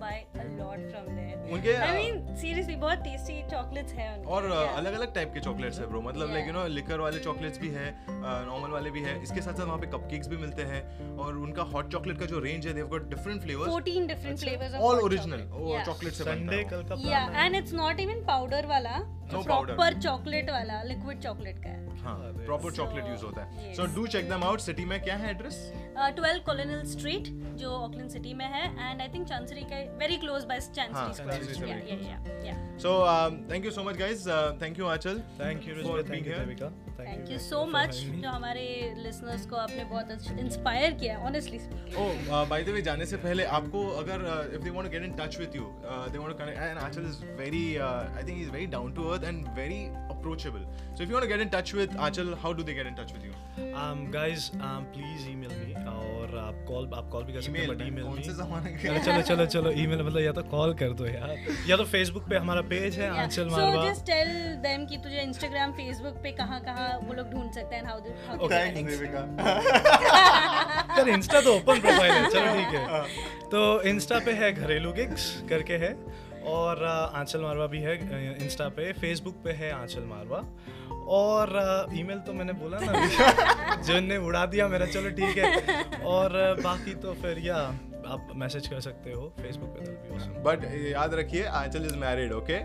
buy 0.00 0.14
a 0.42 0.44
lot 0.58 0.82
from 0.90 1.06
there. 1.16 1.38
उनके 1.54 1.72
I 1.86 1.90
mean, 1.96 2.18
seriously, 2.42 2.76
बहुत 2.84 3.02
tasty 3.06 3.36
chocolates 3.52 3.92
हैं 3.98 4.08
उनके. 4.14 4.30
और 4.36 4.50
अलग 4.50 4.92
अलग 5.00 5.14
टाइप 5.14 5.32
के 5.34 5.40
चॉकलेट्स 5.46 5.78
है 5.80 5.86
ब्रो 5.88 6.00
मतलब 6.02 6.32
लाइक 6.32 6.46
यू 6.46 6.52
नो 6.52 6.66
लिकर 6.74 7.00
वाले 7.00 7.18
चॉकलेट्स 7.26 7.58
भी 7.60 7.68
है 7.76 7.86
नॉर्मल 8.10 8.70
वाले 8.70 8.90
भी 8.90 9.02
है 9.02 9.20
इसके 9.22 9.40
साथ 9.40 9.54
साथ 9.54 9.64
वहाँ 9.64 9.78
पे 9.78 9.86
कपकेक्स 9.96 10.28
भी 10.28 10.36
मिलते 10.36 10.62
हैं 10.72 10.82
और 11.24 11.38
उनका 11.38 11.62
हॉट 11.74 11.90
चॉकलेट 11.92 12.18
का 12.20 12.26
जो 12.34 12.38
रेंज 12.46 12.66
है 12.66 12.72
they've 12.74 12.88
got 12.94 13.08
different 13.10 13.42
flavours 13.42 13.72
14 13.72 14.06
different 14.08 14.38
flavours 14.38 14.74
all 14.74 15.00
original 15.00 15.36
chocolate. 15.38 15.60
वो 15.60 15.74
Yeah. 15.74 15.86
चॉकलेट 15.86 16.12
से 16.12 16.24
बनता 16.24 16.40
संडे 16.40 16.56
है 16.56 16.64
कल 16.70 16.82
का 16.88 17.00
या 17.10 17.44
and 17.44 17.56
it's 17.56 17.72
not 17.74 18.00
even 18.00 18.24
powder 18.26 18.66
वाला. 18.66 18.96
प्रॉपर 19.30 20.00
चॉकलेट 20.00 20.50
वाला 20.50 20.82
लिक्विड 20.82 21.20
चॉकलेट 21.20 21.58
का 21.58 21.68
है। 21.68 21.82
प्रॉपर 22.44 22.72
चॉकलेट 22.72 23.04
यूज़ 23.08 23.24
होता 23.24 23.44
है। 23.44 23.74
So 23.74 23.86
do 23.94 24.06
check 24.06 24.28
them 24.30 24.44
out 24.44 24.60
city 24.60 24.84
में 24.84 25.02
क्या 25.02 25.16
है 25.16 25.30
एड्रेस 25.30 25.72
12 26.18 26.38
कॉलोनल 26.38 26.84
स्ट्रीट 26.84 27.28
जो 27.56 27.70
ऑकलैंड 27.70 28.10
सिटी 28.10 28.34
में 28.34 28.46
है 28.46 28.90
एंड 28.90 29.00
आई 29.00 29.08
थिंक 29.08 29.28
चांसरी 29.28 29.60
के 29.60 29.88
very 29.96 30.16
close 30.16 30.44
thank 33.50 33.66
you 33.66 33.72
thank 34.62 34.78
you 34.78 34.86
Aanchal 34.86 35.22
thank 37.00 37.30
you 37.30 37.38
so 37.46 37.64
much 37.74 37.96
जो 38.22 38.28
हमारे 38.30 38.64
लिसनर्स 38.98 39.46
को 39.50 39.56
आपने 39.56 39.84
बहुत 39.92 40.38
इंस्पायर 40.44 40.92
किया 41.02 41.18
honestly 41.30 41.60
Oh, 42.02 42.06
uh, 42.36 42.44
by 42.52 42.60
the 42.68 42.72
way, 42.76 42.82
जाने 42.90 43.06
से 43.06 43.16
पहले 43.24 43.44
आपको 43.58 43.82
अगर 44.02 44.24
uh, 44.30 44.38
if 44.58 44.64
they 44.66 44.72
want 44.76 44.88
to 44.90 44.92
get 44.94 45.04
in 45.08 45.12
touch 45.20 45.38
with 45.42 45.54
you, 45.58 45.66
uh, 45.90 46.08
they 46.14 46.22
want 46.24 46.32
to 46.34 46.38
connect. 46.40 46.58
And 46.68 46.80
Achal 46.86 47.08
is 47.10 47.18
very, 47.42 47.62
uh, 47.88 48.20
I 48.20 48.24
think 48.28 48.40
he's 48.42 48.52
very 48.56 48.66
down 48.74 48.94
to 48.98 49.06
earth 49.12 49.26
and 49.30 49.50
very 49.60 49.80
approachable. 50.14 50.64
So 50.94 51.04
if 51.04 51.08
you 51.08 51.18
want 51.18 51.28
to 51.28 51.32
get 51.34 51.44
in 51.46 51.52
touch 51.56 51.74
with 51.80 51.94
Achal, 52.08 52.32
how 52.46 52.52
do 52.60 52.66
they 52.70 52.74
get 52.80 52.92
in 52.92 53.00
touch 53.02 53.16
with 53.18 53.24
you? 53.30 53.34
um 53.82 54.00
guys 54.14 54.44
um 54.66 54.86
please 54.94 55.22
email 55.32 55.52
me 55.58 55.74
और 55.90 56.13
आप 56.54 56.64
call 56.68 56.88
आप 56.94 57.08
call 57.12 57.24
भी 57.24 57.32
कर 57.32 57.40
सकते 57.40 57.58
हैं 57.58 57.68
but 57.68 57.82
email 57.82 58.04
कौन 58.04 58.20
से 58.22 58.32
जमाने 58.34 58.70
के? 58.72 58.88
चलो 58.88 58.98
चलो 59.04 59.22
चलो 59.24 59.46
चलो 59.54 59.70
ईमेल 59.82 60.02
मतलब 60.02 60.20
या 60.20 60.32
तो 60.32 60.42
कॉल 60.50 60.74
कर 60.74 60.92
दो 61.00 61.06
यार। 61.06 61.34
या 61.68 61.76
तो 61.76 61.84
फेसबुक 61.92 62.28
पे 62.30 62.36
हमारा 62.36 62.60
पेज 62.72 62.98
है 62.98 63.08
Aanchal 63.22 63.48
Marwah 63.48 63.70
so 63.74 63.88
just 63.90 64.06
tell 64.06 64.28
them 64.64 64.86
कि 64.86 64.96
तुझे 65.04 65.20
इंस्टाग्राम 65.22 65.72
फेसबुक 65.72 66.20
पे 66.22 66.32
कहां-कहां 66.32 66.88
वो 67.06 67.14
लोग 67.14 67.30
ढूंढ 67.30 67.50
सकते 67.52 67.76
हैं 67.76 67.84
हाउ 67.84 68.00
हाउ 68.28 68.48
Thanks, 68.48 68.92
Devika. 68.92 69.24
यार 70.98 71.08
इंस्टा 71.08 71.40
तो 71.40 71.54
ओपन 71.56 71.80
प्रोफ़ाइल 71.80 72.12
है 72.12 72.28
चलो 72.30 72.54
ठीक 72.58 72.74
है। 72.74 73.02
तो 73.48 73.62
इंस्टा 73.88 74.18
पे 74.24 74.32
है 74.34 74.52
घरेलू 74.54 74.92
गिग्स 74.92 75.24
करके 75.48 75.76
है। 75.76 75.92
और 76.46 76.84
आंचल 77.14 77.40
मारवा 77.40 77.66
भी 77.66 77.80
है 77.80 77.94
इंस्टा 78.44 78.68
पे 78.68 78.92
फेसबुक 78.92 79.34
पे 79.44 79.52
है 79.52 79.70
आंचल 79.72 80.04
मारवा। 80.06 80.42
और 81.14 81.48
ईमेल 81.94 82.18
तो 82.18 82.32
मैंने 82.32 82.52
बोला 82.52 82.78
ना 82.80 83.82
जो 83.82 84.00
ने 84.00 84.16
उड़ा 84.16 84.44
दिया 84.46 84.68
मेरा 84.68 84.86
चलो 84.86 85.10
ठीक 85.10 85.38
है। 85.38 86.02
और 86.04 86.60
बाकी 86.62 86.94
तो 86.94 87.14
फिर 87.14 87.38
या 87.38 87.56
आप 88.06 88.32
मैसेज 88.36 88.66
कर 88.66 88.80
सकते 88.80 89.12
हो 89.12 89.28
फेसबुक 89.40 89.68
पे 89.68 90.42
बट 90.42 90.64
uh, 90.64 90.92
याद 90.92 91.14
रखिए, 91.14 91.44
Aanchal 91.44 91.86
is 91.86 91.96
married 91.96 92.32
okay 92.32 92.58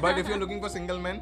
but 0.00 0.18
if 0.18 0.30
you 0.30 0.36
looking 0.36 0.60
for 0.60 0.70
single 0.70 1.02
men, 1.02 1.20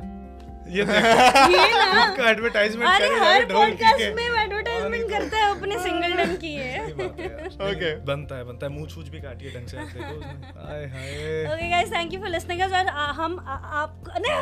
ये 0.70 0.84
देखो 0.88 1.52
ये 1.52 1.66
ना? 1.74 2.28
एडवर्टाइजमेंट 2.30 2.88
अरे 2.90 3.06
हर 3.20 3.44
पॉडकास्ट 3.52 4.14
में 4.16 4.24
एडवर्टाइजमेंट 4.24 5.10
करता 5.10 5.36
है 5.36 5.50
अपने 5.50 5.78
सिंगलडन 5.82 6.34
की 6.36 6.54
है। 6.54 6.72
है। 6.72 7.36
Okay. 7.68 7.90
बनता 8.06 8.36
है 8.36 8.44
बनता 8.44 8.66
है। 8.66 8.72
मुँह 8.72 8.86
छूछ 8.88 9.08
भी 9.08 9.20
काटिए 9.20 9.50
ढंग 9.52 9.66
से 9.68 9.76
देखो 9.76 10.58
hi. 10.58 10.84
Hi 10.86 11.46
okay 11.54 11.68
guys 11.70 11.92
thank 11.92 12.12
you 12.14 12.20
for 12.20 12.28
listening 12.30 12.60
us 12.60 12.72
और 12.72 12.88
हम 13.18 13.38
आप 13.48 14.04
ना 14.18 14.34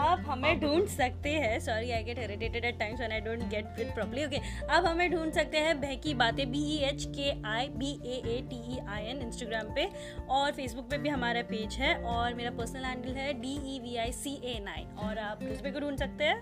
आप 0.00 0.24
हमें 0.28 0.60
ढूंढ 0.60 0.86
सकते 0.88 1.30
हैं। 1.44 1.58
Sorry 1.60 1.90
I 1.90 2.02
get 2.04 2.18
irritated 2.18 2.64
at 2.64 2.78
times 2.78 2.98
when 3.00 3.12
I 3.12 3.20
don't 3.20 3.48
get 3.50 3.80
it 3.80 3.94
properly 3.94 4.24
okay 4.24 4.40
आप 4.66 4.84
हमें 4.86 5.10
ढूंढ 5.12 5.32
सकते 5.32 5.58
हैं 5.58 5.80
बहकी 5.80 6.14
बातें 6.22 6.44
B 6.52 6.62
E 6.74 6.78
H 6.88 7.04
K 7.16 7.30
I 7.48 7.68
B 7.78 7.92
A 8.06 8.20
A 8.34 8.40
T 8.50 8.60
E 8.74 8.78
I 8.88 9.02
N 9.04 9.22
Instagram 9.22 9.74
पे। 9.74 9.88
और 10.30 10.52
फेसबुक 10.52 10.90
पे 10.90 10.98
भी 10.98 11.08
हमारा 11.08 11.42
पेज 11.50 11.74
है। 11.80 11.94
और 12.14 12.34
मेरा 12.34 12.50
पर्सनल 12.58 12.84
हैंडल 12.84 13.16
है 13.16 13.32
D 13.40 13.54
E 13.74 13.78
V 13.82 13.96
I 13.96 14.12
C 14.12 14.34
A 14.44 14.58
nine 14.64 14.86
और 15.06 15.18
आप 15.20 15.42
उस 15.60 15.64
पे 15.64 15.70
को 15.70 15.80
ढूंढ 15.80 15.98
सकते 15.98 16.24
हैं? 16.24 16.36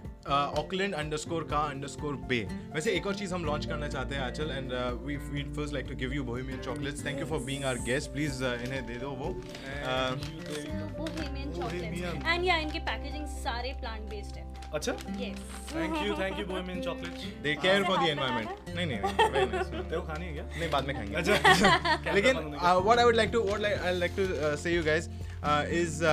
ऑकलैंड 0.58 0.94
अंडरस्कोर 0.94 1.44
का 1.50 1.58
अंडरस्कोर 1.68 2.16
बे 2.30 2.40
वैसे 2.74 2.90
एक 2.96 3.06
और 3.06 3.14
चीज़ 3.14 3.34
हम 3.34 3.44
लॉन्च 3.44 3.66
करना 3.66 3.88
चाहते 3.88 4.14
हैं 4.14 4.22
Aanchal 4.22 4.50
and 4.50 4.72
we 5.06 5.16
we 5.16 5.42
first 5.54 5.74
like 5.74 5.86
to 5.88 5.96
give 6.02 6.12
you 6.14 6.24
Bohemian 6.24 6.60
chocolates 6.62 7.04
thank 7.06 7.20
you 7.20 7.26
for 7.26 7.40
being 7.48 7.64
our 7.64 7.78
guest 7.88 8.12
please 8.12 8.44
इन्हें 8.44 8.86
दे 8.86 8.98
दो 8.98 9.10
वो. 9.22 9.30
Uh, 9.30 10.12
बोहेमियन 11.00 11.52
चॉकलेट्स 11.52 12.26
एंड 12.26 12.44
या 12.44 12.56
इनके 12.58 12.78
पैकेजिंग 12.90 13.26
सारे 13.38 13.72
प्लांट 13.80 14.08
बेस्ड 14.10 14.36
है. 14.36 14.46
अच्छा? 14.74 14.92
Yes 15.18 15.44
thank 15.74 15.96
you 16.06 16.14
thank 16.14 16.38
you 16.38 16.46
Bohemian 16.46 16.80
chocolates 16.82 17.24
they 17.42 17.54
care 17.62 17.84
for 17.84 17.98
the 17.98 18.08
environment 18.08 18.74
नहीं 18.76 18.86
नहीं 18.86 18.98
नहीं 18.98 19.30
very 19.34 19.46
nice. 19.52 19.70
तेरे 19.90 20.00
को 20.00 20.06
खानी 20.06 20.26
है 20.26 20.32
क्या? 20.32 20.44
नहीं 20.58 20.70
बाद 20.70 20.86
में 20.86 20.96
खाएँगे. 20.96 21.14
अच्छा 21.16 22.12
लेकिन 22.18 22.44
what 22.56 22.98
I 22.98 23.04
would 23.04 23.16
like 23.16 23.30
to 23.32 23.42
what 23.42 23.64
I 23.64 23.94
like 23.98 24.12
to 24.16 24.56
say 24.64 24.74
you 24.74 24.82
guys 24.84 25.08
is 25.80 26.04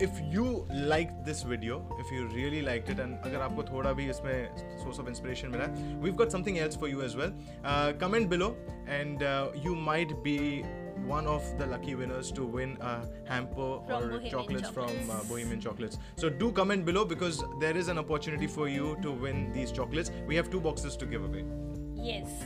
if 0.00 0.20
you 0.34 0.66
liked 0.92 1.24
this 1.24 1.42
video 1.42 1.80
if 2.04 2.10
you 2.12 2.26
really 2.28 2.62
liked 2.68 2.88
it 2.94 3.02
and 3.04 3.18
अगर 3.26 3.40
आपको 3.40 3.62
थोड़ा 3.72 3.92
भी 3.98 4.08
इसमें 4.10 4.78
source 4.84 5.02
of 5.02 5.10
inspiration 5.14 5.52
मिला 5.52 5.68
we've 6.06 6.16
got 6.22 6.32
something 6.36 6.58
else 6.58 6.80
for 6.84 6.88
you 6.94 7.02
as 7.02 7.16
well 7.16 7.32
uh, 7.64 7.92
comment 8.04 8.28
below 8.28 8.56
and 8.88 9.22
uh, 9.22 9.50
you 9.66 9.76
might 9.90 10.16
be 10.22 10.64
one 11.06 11.26
of 11.26 11.46
the 11.58 11.66
lucky 11.66 11.94
winners 11.94 12.30
to 12.32 12.44
win 12.44 12.76
a 12.80 12.92
hamper 13.30 13.80
From 13.86 14.02
or 14.02 14.08
Bohemian 14.08 14.30
chocolates 14.30 14.68
from 14.68 14.84
uh, 14.84 14.90
Chocolates. 14.90 15.28
Bohemian 15.28 15.60
Chocolates. 15.60 15.98
So 16.16 16.30
do 16.30 16.50
comment 16.52 16.84
below 16.84 17.04
because 17.04 17.42
there 17.60 17.76
is 17.76 17.88
an 17.88 17.98
opportunity 17.98 18.46
for 18.46 18.68
you 18.68 18.96
to 19.02 19.12
win 19.12 19.52
these 19.52 19.70
chocolates. 19.70 20.10
We 20.26 20.36
have 20.36 20.50
two 20.50 20.60
boxes 20.60 20.96
to 20.96 21.06
give 21.06 21.24
away. 21.24 21.44
Yes 22.04 22.40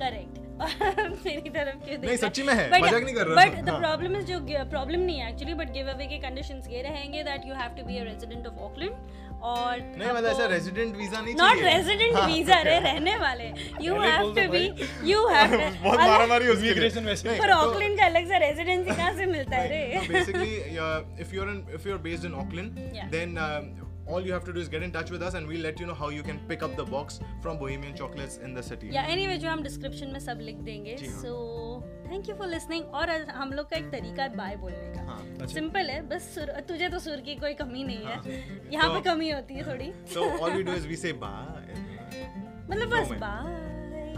correct 0.00 0.39
मेरी 0.61 1.49
तरफ़ 1.49 1.77
क्यों 1.85 1.97
नहीं, 2.05 2.17
सच्ची 2.17 2.43
में 2.43 2.53
है, 2.53 2.69
मज़ाक 2.81 3.03
नहीं 3.03 3.15
कर 3.15 3.27
रहा। 3.27 3.45
बट 3.45 3.63
द 3.65 3.69
हाँ। 3.69 3.79
प्रॉब्लम 3.79 4.15
इज़ 4.17 4.25
जो 4.31 4.39
प्रॉब्लम 4.75 4.99
नहीं 4.99 5.19
है 5.19 5.29
एक्चुअली 5.31 5.53
बट 5.63 5.71
गिव 5.73 5.89
अवे 5.93 6.05
के 6.13 6.17
कंडीशंस 6.27 6.67
ये 6.71 6.81
रहेंगे 6.89 7.23
that 7.31 7.47
you 7.47 7.53
have 7.61 7.75
to 7.77 7.83
be 7.87 7.97
a 7.97 8.03
resident 8.11 8.47
of 8.47 8.59
Auckland 8.69 9.19
और 9.51 9.77
नहीं 9.79 10.09
मतलब 10.09 10.25
ऐसा 10.31 10.45
रेजिडेंट 10.45 10.95
वीज़ा 10.95 11.21
नहीं 11.21 11.35
नॉट 11.35 11.61
रेजिडेंट 11.63 12.15
हाँ, 12.15 12.25
वीज़ा 12.27 12.61
रे 12.67 12.77
रहने 12.79 13.15
वाले 13.23 13.47
you 13.85 13.95
have 14.01 14.33
to 14.35 14.47
be 14.51 14.63
you 15.11 15.27
have 15.27 15.55
बहुत 15.83 15.99
मारा 15.99 16.25
मारी 16.33 16.47
उसके 16.47 16.73
लिए। 16.73 16.89
वैसे 17.05 17.29
पर 17.29 17.53
तो- 17.53 17.57
ऑकलैंड 17.57 17.97
का 17.99 18.05
अलग 18.05 18.27
सा 18.29 18.37
रेजिडेंसी 18.45 18.95
कहाँ 18.95 19.13
से 19.17 19.25
मिलता 19.35 19.57
है 19.57 19.67
रे 19.69 19.79
So 20.01 20.13
basically, 20.13 20.53
uh, 20.83 20.99
if 21.25 21.33
you're 21.37 21.49
in, 21.53 21.57
if 21.79 21.87
you're 21.89 22.01
based 22.09 22.29
in 22.29 22.37
Auckland, 22.43 22.77
Yeah. 22.99 23.09
then 23.15 23.37
um, 23.47 23.71
all 24.11 24.25
you 24.27 24.33
have 24.33 24.43
to 24.45 24.53
do 24.53 24.59
is 24.59 24.69
get 24.73 24.83
in 24.87 24.91
touch 24.91 25.11
with 25.15 25.23
us, 25.27 25.35
and 25.39 25.47
we'll 25.51 25.63
let 25.65 25.79
you 25.81 25.85
know 25.89 25.93
how 26.01 26.09
you 26.15 26.23
can 26.27 26.39
pick 26.51 26.63
up 26.67 26.75
the 26.79 26.85
box 26.93 27.19
from 27.43 27.57
Bohemian 27.61 27.95
Chocolates 28.01 28.37
in 28.47 28.53
the 28.57 28.63
city. 28.69 28.89
या 28.95 29.03
anyway 29.13 29.37
जो 29.43 29.49
हम 29.49 29.63
description 29.63 30.11
में 30.13 30.19
सब 30.19 30.39
लिख 30.49 30.55
देंगे 30.69 30.95
जी 31.01 31.07
हाँ। 31.07 31.21
So 31.21 31.33
thank 32.11 32.29
you 32.29 32.35
for 32.35 32.47
listening 32.47 32.93
और 33.01 33.09
हम 33.39 33.51
लोग 33.59 33.69
का 33.69 33.77
एक 33.77 33.89
तरीका 33.91 34.23
है 34.23 34.35
बाय 34.37 34.55
बोलने 34.65 34.93
का 34.95 35.03
हाँ. 35.09 35.19
अच्छा। 35.33 35.53
सिंपल 35.53 35.89
है 35.89 36.01
बस 36.09 36.33
सुर 36.35 36.51
तुझे 36.69 36.89
तो 36.89 36.99
सुर 37.07 37.21
की 37.29 37.35
कोई 37.45 37.53
कमी 37.63 37.83
नहीं 37.83 38.05
हाँ. 38.05 38.21
है 38.25 38.39
यहाँ 38.73 38.89
पे 38.89 38.99
तो- 38.99 39.05
कमी 39.13 39.29
होती 39.31 39.53
है 39.53 39.67
थोड़ी 39.71 39.91
So 40.15 40.29
all 40.39 40.57
we 40.59 40.63
do 40.69 40.77
is 40.81 40.87
we 40.93 41.01
say 41.05 41.13
bye. 41.25 41.67
मतलब 42.69 42.89
बस। 42.89 43.11
बाय 43.25 43.69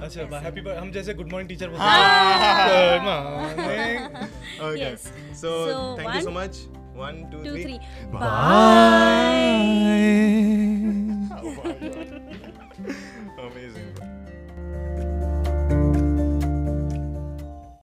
अच्छा 0.05 0.39
हैप्पी 0.39 0.61
हम 0.69 0.91
जैसे 0.91 1.13
गुड 1.13 1.31
मॉर्निंग 1.31 1.49
टीचर 1.49 1.69
बोलते 1.69 1.83
हाँ. 1.83 2.67
हैं 2.69 2.99
good 2.99 3.59
morning 3.59 4.31
Okay. 4.63 4.79
Yes. 4.79 5.05
So, 5.39 5.51
So, 5.67 5.79
thank 5.97 6.15
you 6.17 6.82
Two, 7.31 7.43
two 7.43 7.51
three. 7.51 7.63
Three 7.63 7.77
bye 8.13 9.53